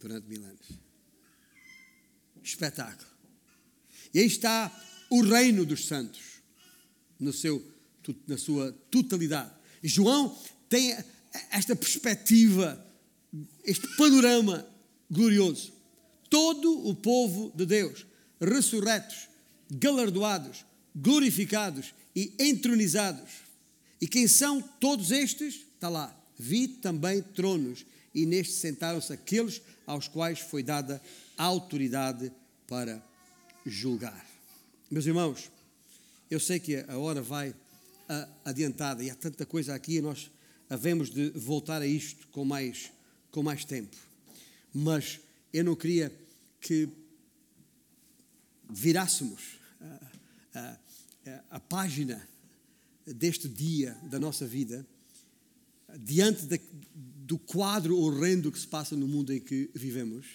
durante 0.00 0.26
mil 0.26 0.42
anos. 0.42 0.66
Espetáculo. 2.42 3.06
E 4.14 4.20
aí 4.20 4.26
está 4.26 4.74
o 5.10 5.20
reino 5.20 5.66
dos 5.66 5.84
santos, 5.84 6.40
no 7.20 7.30
seu, 7.30 7.62
na 8.26 8.38
sua 8.38 8.72
totalidade. 8.90 9.52
João 9.82 10.34
tem 10.66 10.96
esta 11.50 11.76
perspectiva, 11.76 12.82
este 13.62 13.86
panorama 13.98 14.66
glorioso. 15.10 15.70
Todo 16.30 16.88
o 16.88 16.94
povo 16.94 17.52
de 17.54 17.66
Deus, 17.66 18.06
ressurretos, 18.40 19.28
galardoados, 19.70 20.64
glorificados 21.00 21.94
e 22.14 22.32
entronizados. 22.38 23.30
E 24.00 24.06
quem 24.06 24.26
são 24.26 24.60
todos 24.60 25.10
estes? 25.10 25.54
Está 25.74 25.88
lá. 25.88 26.14
Vi 26.38 26.68
também 26.68 27.22
tronos, 27.22 27.84
e 28.14 28.24
nestes 28.24 28.56
sentaram-se 28.56 29.12
aqueles 29.12 29.60
aos 29.86 30.06
quais 30.06 30.40
foi 30.40 30.62
dada 30.62 31.02
a 31.36 31.44
autoridade 31.44 32.32
para 32.66 33.02
julgar. 33.66 34.26
Meus 34.90 35.06
irmãos, 35.06 35.50
eu 36.30 36.38
sei 36.38 36.58
que 36.60 36.84
a 36.86 36.96
hora 36.98 37.22
vai 37.22 37.54
adiantada 38.44 39.02
e 39.02 39.10
há 39.10 39.14
tanta 39.14 39.44
coisa 39.44 39.74
aqui, 39.74 40.00
nós 40.00 40.30
havemos 40.68 41.10
de 41.10 41.30
voltar 41.30 41.82
a 41.82 41.86
isto 41.86 42.26
com 42.28 42.44
mais, 42.44 42.90
com 43.30 43.42
mais 43.42 43.64
tempo. 43.64 43.96
Mas 44.72 45.20
eu 45.52 45.64
não 45.64 45.74
queria 45.74 46.12
que 46.60 46.88
virássemos 48.68 49.58
a, 49.80 50.58
a, 50.58 50.76
a 51.50 51.60
página 51.60 52.26
deste 53.06 53.48
dia 53.48 53.96
da 54.10 54.18
nossa 54.18 54.46
vida 54.46 54.86
diante 55.96 56.44
de, 56.46 56.60
do 56.94 57.38
quadro 57.38 57.96
horrendo 57.96 58.52
que 58.52 58.58
se 58.58 58.66
passa 58.66 58.94
no 58.94 59.08
mundo 59.08 59.32
em 59.32 59.40
que 59.40 59.70
vivemos, 59.74 60.26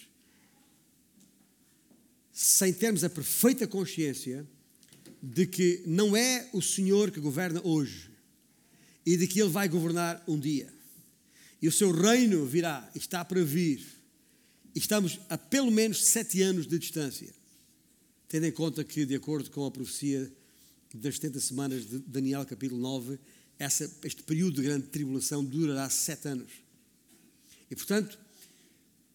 sem 2.32 2.72
termos 2.72 3.04
a 3.04 3.10
perfeita 3.10 3.66
consciência 3.66 4.46
de 5.22 5.46
que 5.46 5.82
não 5.86 6.16
é 6.16 6.48
o 6.52 6.60
Senhor 6.60 7.10
que 7.10 7.20
governa 7.20 7.60
hoje 7.64 8.10
e 9.06 9.16
de 9.16 9.26
que 9.26 9.40
Ele 9.40 9.50
vai 9.50 9.68
governar 9.68 10.22
um 10.26 10.38
dia. 10.38 10.72
E 11.62 11.68
o 11.68 11.72
seu 11.72 11.92
reino 11.92 12.44
virá, 12.44 12.90
está 12.94 13.24
para 13.24 13.42
vir. 13.42 13.86
Estamos 14.74 15.20
a 15.30 15.38
pelo 15.38 15.70
menos 15.70 16.04
sete 16.04 16.42
anos 16.42 16.66
de 16.66 16.78
distância, 16.78 17.32
tendo 18.28 18.46
em 18.46 18.52
conta 18.52 18.82
que, 18.82 19.06
de 19.06 19.14
acordo 19.14 19.50
com 19.50 19.64
a 19.64 19.70
profecia 19.70 20.30
das 20.94 21.16
70 21.16 21.40
semanas 21.40 21.84
de 21.84 21.98
Daniel, 21.98 22.46
capítulo 22.46 22.80
9, 22.80 23.18
essa, 23.58 23.90
este 24.04 24.22
período 24.22 24.56
de 24.56 24.62
grande 24.62 24.86
tribulação 24.86 25.44
durará 25.44 25.90
sete 25.90 26.28
anos. 26.28 26.50
E, 27.70 27.74
portanto, 27.74 28.18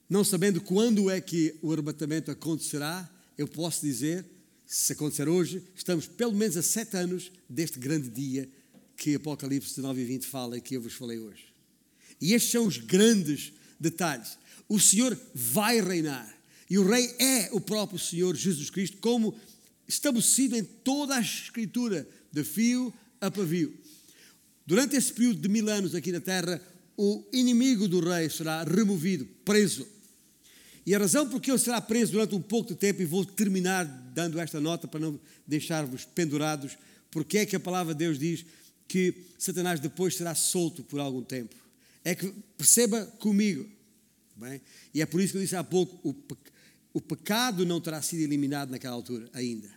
não 0.09 0.23
sabendo 0.23 0.59
quando 0.59 1.09
é 1.09 1.21
que 1.21 1.55
o 1.61 1.71
arrebatamento 1.71 2.31
acontecerá, 2.31 3.09
eu 3.37 3.47
posso 3.47 3.81
dizer 3.81 4.25
se 4.65 4.93
acontecer 4.93 5.27
hoje, 5.27 5.63
estamos 5.75 6.05
pelo 6.05 6.33
menos 6.33 6.55
a 6.55 6.61
sete 6.61 6.95
anos 6.95 7.31
deste 7.49 7.79
grande 7.79 8.09
dia 8.09 8.47
que 8.95 9.15
Apocalipse 9.15 9.69
19 9.69 10.01
e 10.01 10.05
20 10.05 10.27
fala 10.27 10.57
e 10.57 10.61
que 10.61 10.75
eu 10.75 10.81
vos 10.81 10.93
falei 10.93 11.17
hoje. 11.17 11.45
E 12.21 12.33
estes 12.33 12.51
são 12.51 12.67
os 12.67 12.77
grandes 12.77 13.53
detalhes. 13.79 14.37
O 14.67 14.79
Senhor 14.79 15.17
vai 15.33 15.81
reinar. 15.81 16.37
E 16.69 16.77
o 16.77 16.87
Rei 16.87 17.15
é 17.17 17.49
o 17.51 17.59
próprio 17.59 17.97
Senhor 17.97 18.35
Jesus 18.35 18.69
Cristo, 18.69 18.97
como 18.97 19.33
estabelecido 19.89 20.55
em 20.55 20.63
toda 20.63 21.15
a 21.15 21.19
Escritura, 21.19 22.07
de 22.31 22.43
fio 22.45 22.93
a 23.19 23.29
pavio. 23.29 23.77
Durante 24.65 24.95
esse 24.95 25.11
período 25.11 25.41
de 25.41 25.49
mil 25.49 25.67
anos 25.67 25.93
aqui 25.93 26.11
na 26.13 26.21
Terra, 26.21 26.61
o 26.95 27.25
inimigo 27.33 27.87
do 27.87 27.99
Rei 27.99 28.29
será 28.29 28.63
removido, 28.63 29.25
preso 29.43 29.85
e 30.89 30.95
a 30.95 30.97
razão 30.97 31.29
por 31.29 31.39
que 31.39 31.51
ele 31.51 31.59
será 31.59 31.79
preso 31.79 32.13
durante 32.13 32.33
um 32.33 32.41
pouco 32.41 32.69
de 32.69 32.75
tempo, 32.75 32.99
e 32.99 33.05
vou 33.05 33.23
terminar 33.23 33.85
dando 33.85 34.39
esta 34.39 34.59
nota 34.59 34.87
para 34.87 34.99
não 34.99 35.19
deixar-vos 35.45 36.03
pendurados, 36.03 36.79
porque 37.11 37.37
é 37.37 37.45
que 37.45 37.55
a 37.55 37.59
palavra 37.59 37.93
de 37.93 37.99
Deus 37.99 38.17
diz 38.17 38.43
que 38.87 39.13
Satanás 39.37 39.79
depois 39.79 40.15
será 40.15 40.33
solto 40.33 40.83
por 40.83 40.99
algum 40.99 41.21
tempo. 41.21 41.55
É 42.03 42.15
que 42.15 42.33
perceba 42.57 43.05
comigo, 43.19 43.69
bem? 44.35 44.59
E 44.91 44.99
é 44.99 45.05
por 45.05 45.21
isso 45.21 45.33
que 45.33 45.37
eu 45.37 45.43
disse 45.43 45.55
há 45.55 45.63
pouco: 45.63 45.99
o, 46.01 46.11
pe 46.11 46.35
o 46.91 46.99
pecado 46.99 47.67
não 47.67 47.79
terá 47.79 48.01
sido 48.01 48.21
eliminado 48.21 48.71
naquela 48.71 48.95
altura 48.95 49.29
ainda. 49.31 49.69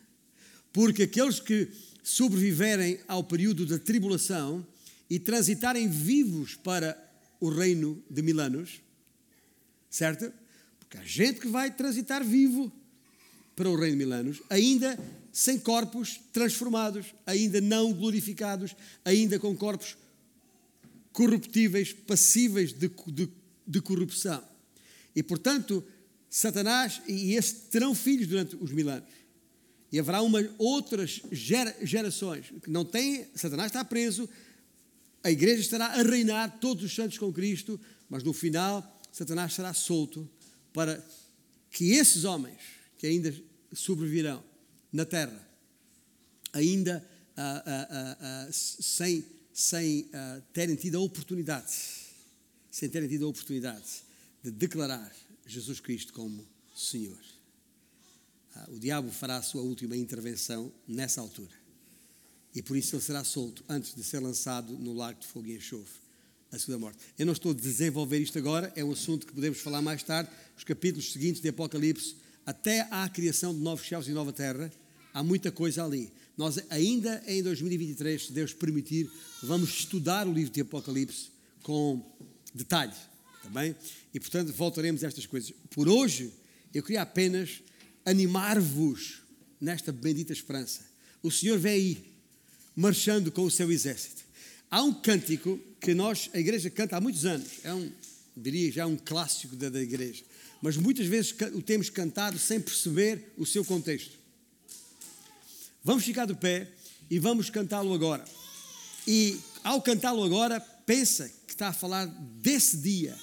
Porque 0.72 1.04
aqueles 1.04 1.38
que 1.38 1.68
sobreviverem 2.02 2.98
ao 3.06 3.22
período 3.22 3.66
da 3.66 3.78
tribulação 3.78 4.66
e 5.08 5.18
transitarem 5.18 5.88
vivos 5.88 6.54
para 6.54 6.98
o 7.40 7.48
reino 7.48 8.02
de 8.08 8.22
mil 8.22 8.40
anos, 8.40 8.80
certo? 9.90 10.32
que 10.88 10.98
há 10.98 11.04
gente 11.04 11.40
que 11.40 11.48
vai 11.48 11.74
transitar 11.74 12.22
vivo 12.22 12.70
para 13.56 13.68
o 13.68 13.76
reino 13.76 13.96
de 13.96 14.04
mil 14.04 14.12
anos, 14.12 14.42
ainda 14.50 14.98
sem 15.32 15.58
corpos 15.58 16.20
transformados, 16.32 17.14
ainda 17.24 17.60
não 17.60 17.92
glorificados, 17.94 18.76
ainda 19.04 19.38
com 19.38 19.56
corpos 19.56 19.96
corruptíveis, 21.12 21.92
passíveis 21.92 22.72
de, 22.72 22.90
de, 23.06 23.28
de 23.66 23.80
corrupção. 23.80 24.42
E, 25.16 25.22
portanto, 25.22 25.82
Satanás 26.28 27.00
e 27.08 27.34
esse 27.34 27.54
terão 27.70 27.94
filhos 27.94 28.26
durante 28.26 28.56
os 28.56 28.70
mil 28.70 28.88
anos. 28.88 29.08
E 29.92 30.00
haverá 30.00 30.22
uma, 30.22 30.42
outras 30.56 31.20
gera, 31.30 31.76
gerações 31.82 32.46
que 32.62 32.70
não 32.70 32.84
têm. 32.84 33.26
Satanás 33.34 33.66
está 33.66 33.84
preso, 33.84 34.26
a 35.22 35.30
igreja 35.30 35.60
estará 35.60 35.86
a 35.86 36.02
reinar 36.02 36.58
todos 36.58 36.82
os 36.82 36.94
santos 36.94 37.18
com 37.18 37.30
Cristo, 37.30 37.78
mas 38.08 38.22
no 38.22 38.32
final 38.32 39.00
Satanás 39.12 39.52
será 39.52 39.74
solto 39.74 40.28
para 40.72 41.04
que 41.70 41.90
esses 41.90 42.24
homens 42.24 42.58
que 42.96 43.06
ainda 43.06 43.34
sobrevirão 43.72 44.42
na 44.92 45.04
terra, 45.04 45.48
ainda 46.52 47.06
ah, 47.36 47.62
ah, 47.66 48.16
ah, 48.20 48.48
sem, 48.50 49.24
sem 49.52 50.10
terem 50.52 50.76
tido 50.76 50.98
a 50.98 51.00
oportunidade, 51.00 51.72
sem 52.70 52.88
terem 52.88 53.08
tido 53.08 53.26
a 53.26 53.28
oportunidade 53.28 54.02
de 54.42 54.50
declarar 54.50 55.14
Jesus 55.46 55.80
Cristo 55.80 56.12
como 56.12 56.46
Senhor. 56.74 57.31
O 58.68 58.78
diabo 58.78 59.10
fará 59.10 59.36
a 59.36 59.42
sua 59.42 59.62
última 59.62 59.96
intervenção 59.96 60.72
nessa 60.86 61.20
altura. 61.20 61.62
E 62.54 62.62
por 62.62 62.76
isso 62.76 62.94
ele 62.94 63.02
será 63.02 63.24
solto 63.24 63.64
antes 63.68 63.94
de 63.94 64.04
ser 64.04 64.20
lançado 64.20 64.72
no 64.74 64.92
lago 64.92 65.20
de 65.20 65.26
fogo 65.26 65.46
e 65.46 65.56
enxofre 65.56 66.02
a 66.50 66.58
segunda 66.58 66.78
morte. 66.78 66.98
Eu 67.18 67.24
não 67.24 67.32
estou 67.32 67.52
a 67.52 67.54
desenvolver 67.54 68.18
isto 68.18 68.36
agora, 68.36 68.70
é 68.76 68.84
um 68.84 68.92
assunto 68.92 69.26
que 69.26 69.32
podemos 69.32 69.58
falar 69.58 69.80
mais 69.80 70.02
tarde. 70.02 70.30
Os 70.56 70.64
capítulos 70.64 71.10
seguintes 71.10 71.40
de 71.40 71.48
Apocalipse, 71.48 72.14
até 72.44 72.86
à 72.90 73.08
criação 73.08 73.54
de 73.54 73.60
novos 73.60 73.88
céus 73.88 74.06
e 74.06 74.10
nova 74.10 74.32
terra, 74.32 74.70
há 75.14 75.22
muita 75.22 75.50
coisa 75.50 75.82
ali. 75.82 76.12
Nós, 76.36 76.58
ainda 76.68 77.22
em 77.26 77.42
2023, 77.42 78.26
se 78.26 78.32
Deus 78.32 78.52
permitir, 78.52 79.10
vamos 79.42 79.70
estudar 79.70 80.26
o 80.26 80.32
livro 80.32 80.52
de 80.52 80.60
Apocalipse 80.60 81.30
com 81.62 82.04
detalhe, 82.54 82.92
também. 83.42 83.72
Tá 83.72 83.80
e 84.12 84.20
portanto 84.20 84.52
voltaremos 84.52 85.02
a 85.02 85.06
estas 85.06 85.24
coisas. 85.24 85.52
Por 85.70 85.88
hoje, 85.88 86.32
eu 86.74 86.82
queria 86.82 87.02
apenas 87.02 87.62
animar-vos 88.04 89.22
nesta 89.60 89.92
bendita 89.92 90.32
esperança. 90.32 90.80
O 91.22 91.30
Senhor 91.30 91.58
vem 91.58 91.72
aí, 91.72 92.04
marchando 92.74 93.30
com 93.30 93.42
o 93.42 93.50
seu 93.50 93.70
exército. 93.70 94.22
Há 94.70 94.82
um 94.82 94.92
cântico 94.92 95.60
que 95.80 95.94
nós, 95.94 96.30
a 96.32 96.38
igreja 96.38 96.70
canta 96.70 96.96
há 96.96 97.00
muitos 97.00 97.24
anos, 97.24 97.48
é 97.62 97.72
um, 97.72 97.92
diria 98.36 98.72
já 98.72 98.86
um 98.86 98.96
clássico 98.96 99.54
da, 99.54 99.68
da 99.68 99.80
igreja, 99.80 100.24
mas 100.60 100.76
muitas 100.76 101.06
vezes 101.06 101.34
o 101.54 101.60
temos 101.60 101.90
cantado 101.90 102.38
sem 102.38 102.60
perceber 102.60 103.32
o 103.36 103.44
seu 103.44 103.64
contexto. 103.64 104.18
Vamos 105.84 106.04
ficar 106.04 106.26
de 106.26 106.34
pé 106.34 106.68
e 107.10 107.18
vamos 107.18 107.50
cantá-lo 107.50 107.92
agora. 107.92 108.24
E 109.06 109.38
ao 109.64 109.82
cantá-lo 109.82 110.22
agora, 110.22 110.60
pensa 110.60 111.28
que 111.46 111.52
está 111.52 111.68
a 111.68 111.72
falar 111.72 112.06
desse 112.06 112.76
dia 112.76 113.16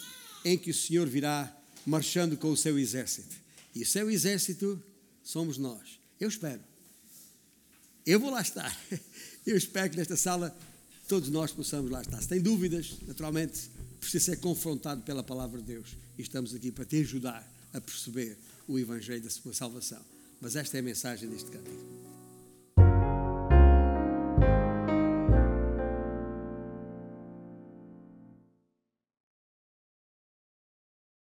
em 0.43 0.57
que 0.57 0.69
o 0.69 0.73
Senhor 0.73 1.07
virá 1.07 1.53
marchando 1.85 2.37
com 2.37 2.51
o 2.51 2.57
seu 2.57 2.77
exército. 2.77 3.35
E 3.79 3.83
o 3.83 3.85
seu 3.85 4.11
exército 4.11 4.83
somos 5.23 5.57
nós. 5.57 6.01
Eu 6.19 6.27
espero. 6.27 6.61
Eu 8.05 8.19
vou 8.19 8.29
lá 8.29 8.41
estar. 8.41 8.77
Eu 9.47 9.55
espero 9.55 9.89
que 9.89 9.95
nesta 9.95 10.17
sala 10.17 10.53
todos 11.07 11.29
nós 11.29 11.53
possamos 11.53 11.89
lá 11.89 12.01
estar. 12.01 12.21
Se 12.21 12.27
tem 12.27 12.41
dúvidas, 12.41 12.97
naturalmente, 13.07 13.71
precisa 13.97 14.25
ser 14.25 14.37
confrontado 14.41 15.01
pela 15.03 15.23
palavra 15.23 15.61
de 15.61 15.67
Deus. 15.67 15.95
E 16.17 16.21
estamos 16.21 16.53
aqui 16.53 16.73
para 16.73 16.83
te 16.83 16.97
ajudar 16.97 17.49
a 17.71 17.79
perceber 17.79 18.37
o 18.67 18.77
Evangelho 18.77 19.23
da 19.23 19.29
sua 19.29 19.53
salvação. 19.53 20.01
Mas 20.41 20.57
esta 20.57 20.75
é 20.75 20.81
a 20.81 20.83
mensagem 20.83 21.29
deste 21.29 21.49
cântico. 21.49 21.98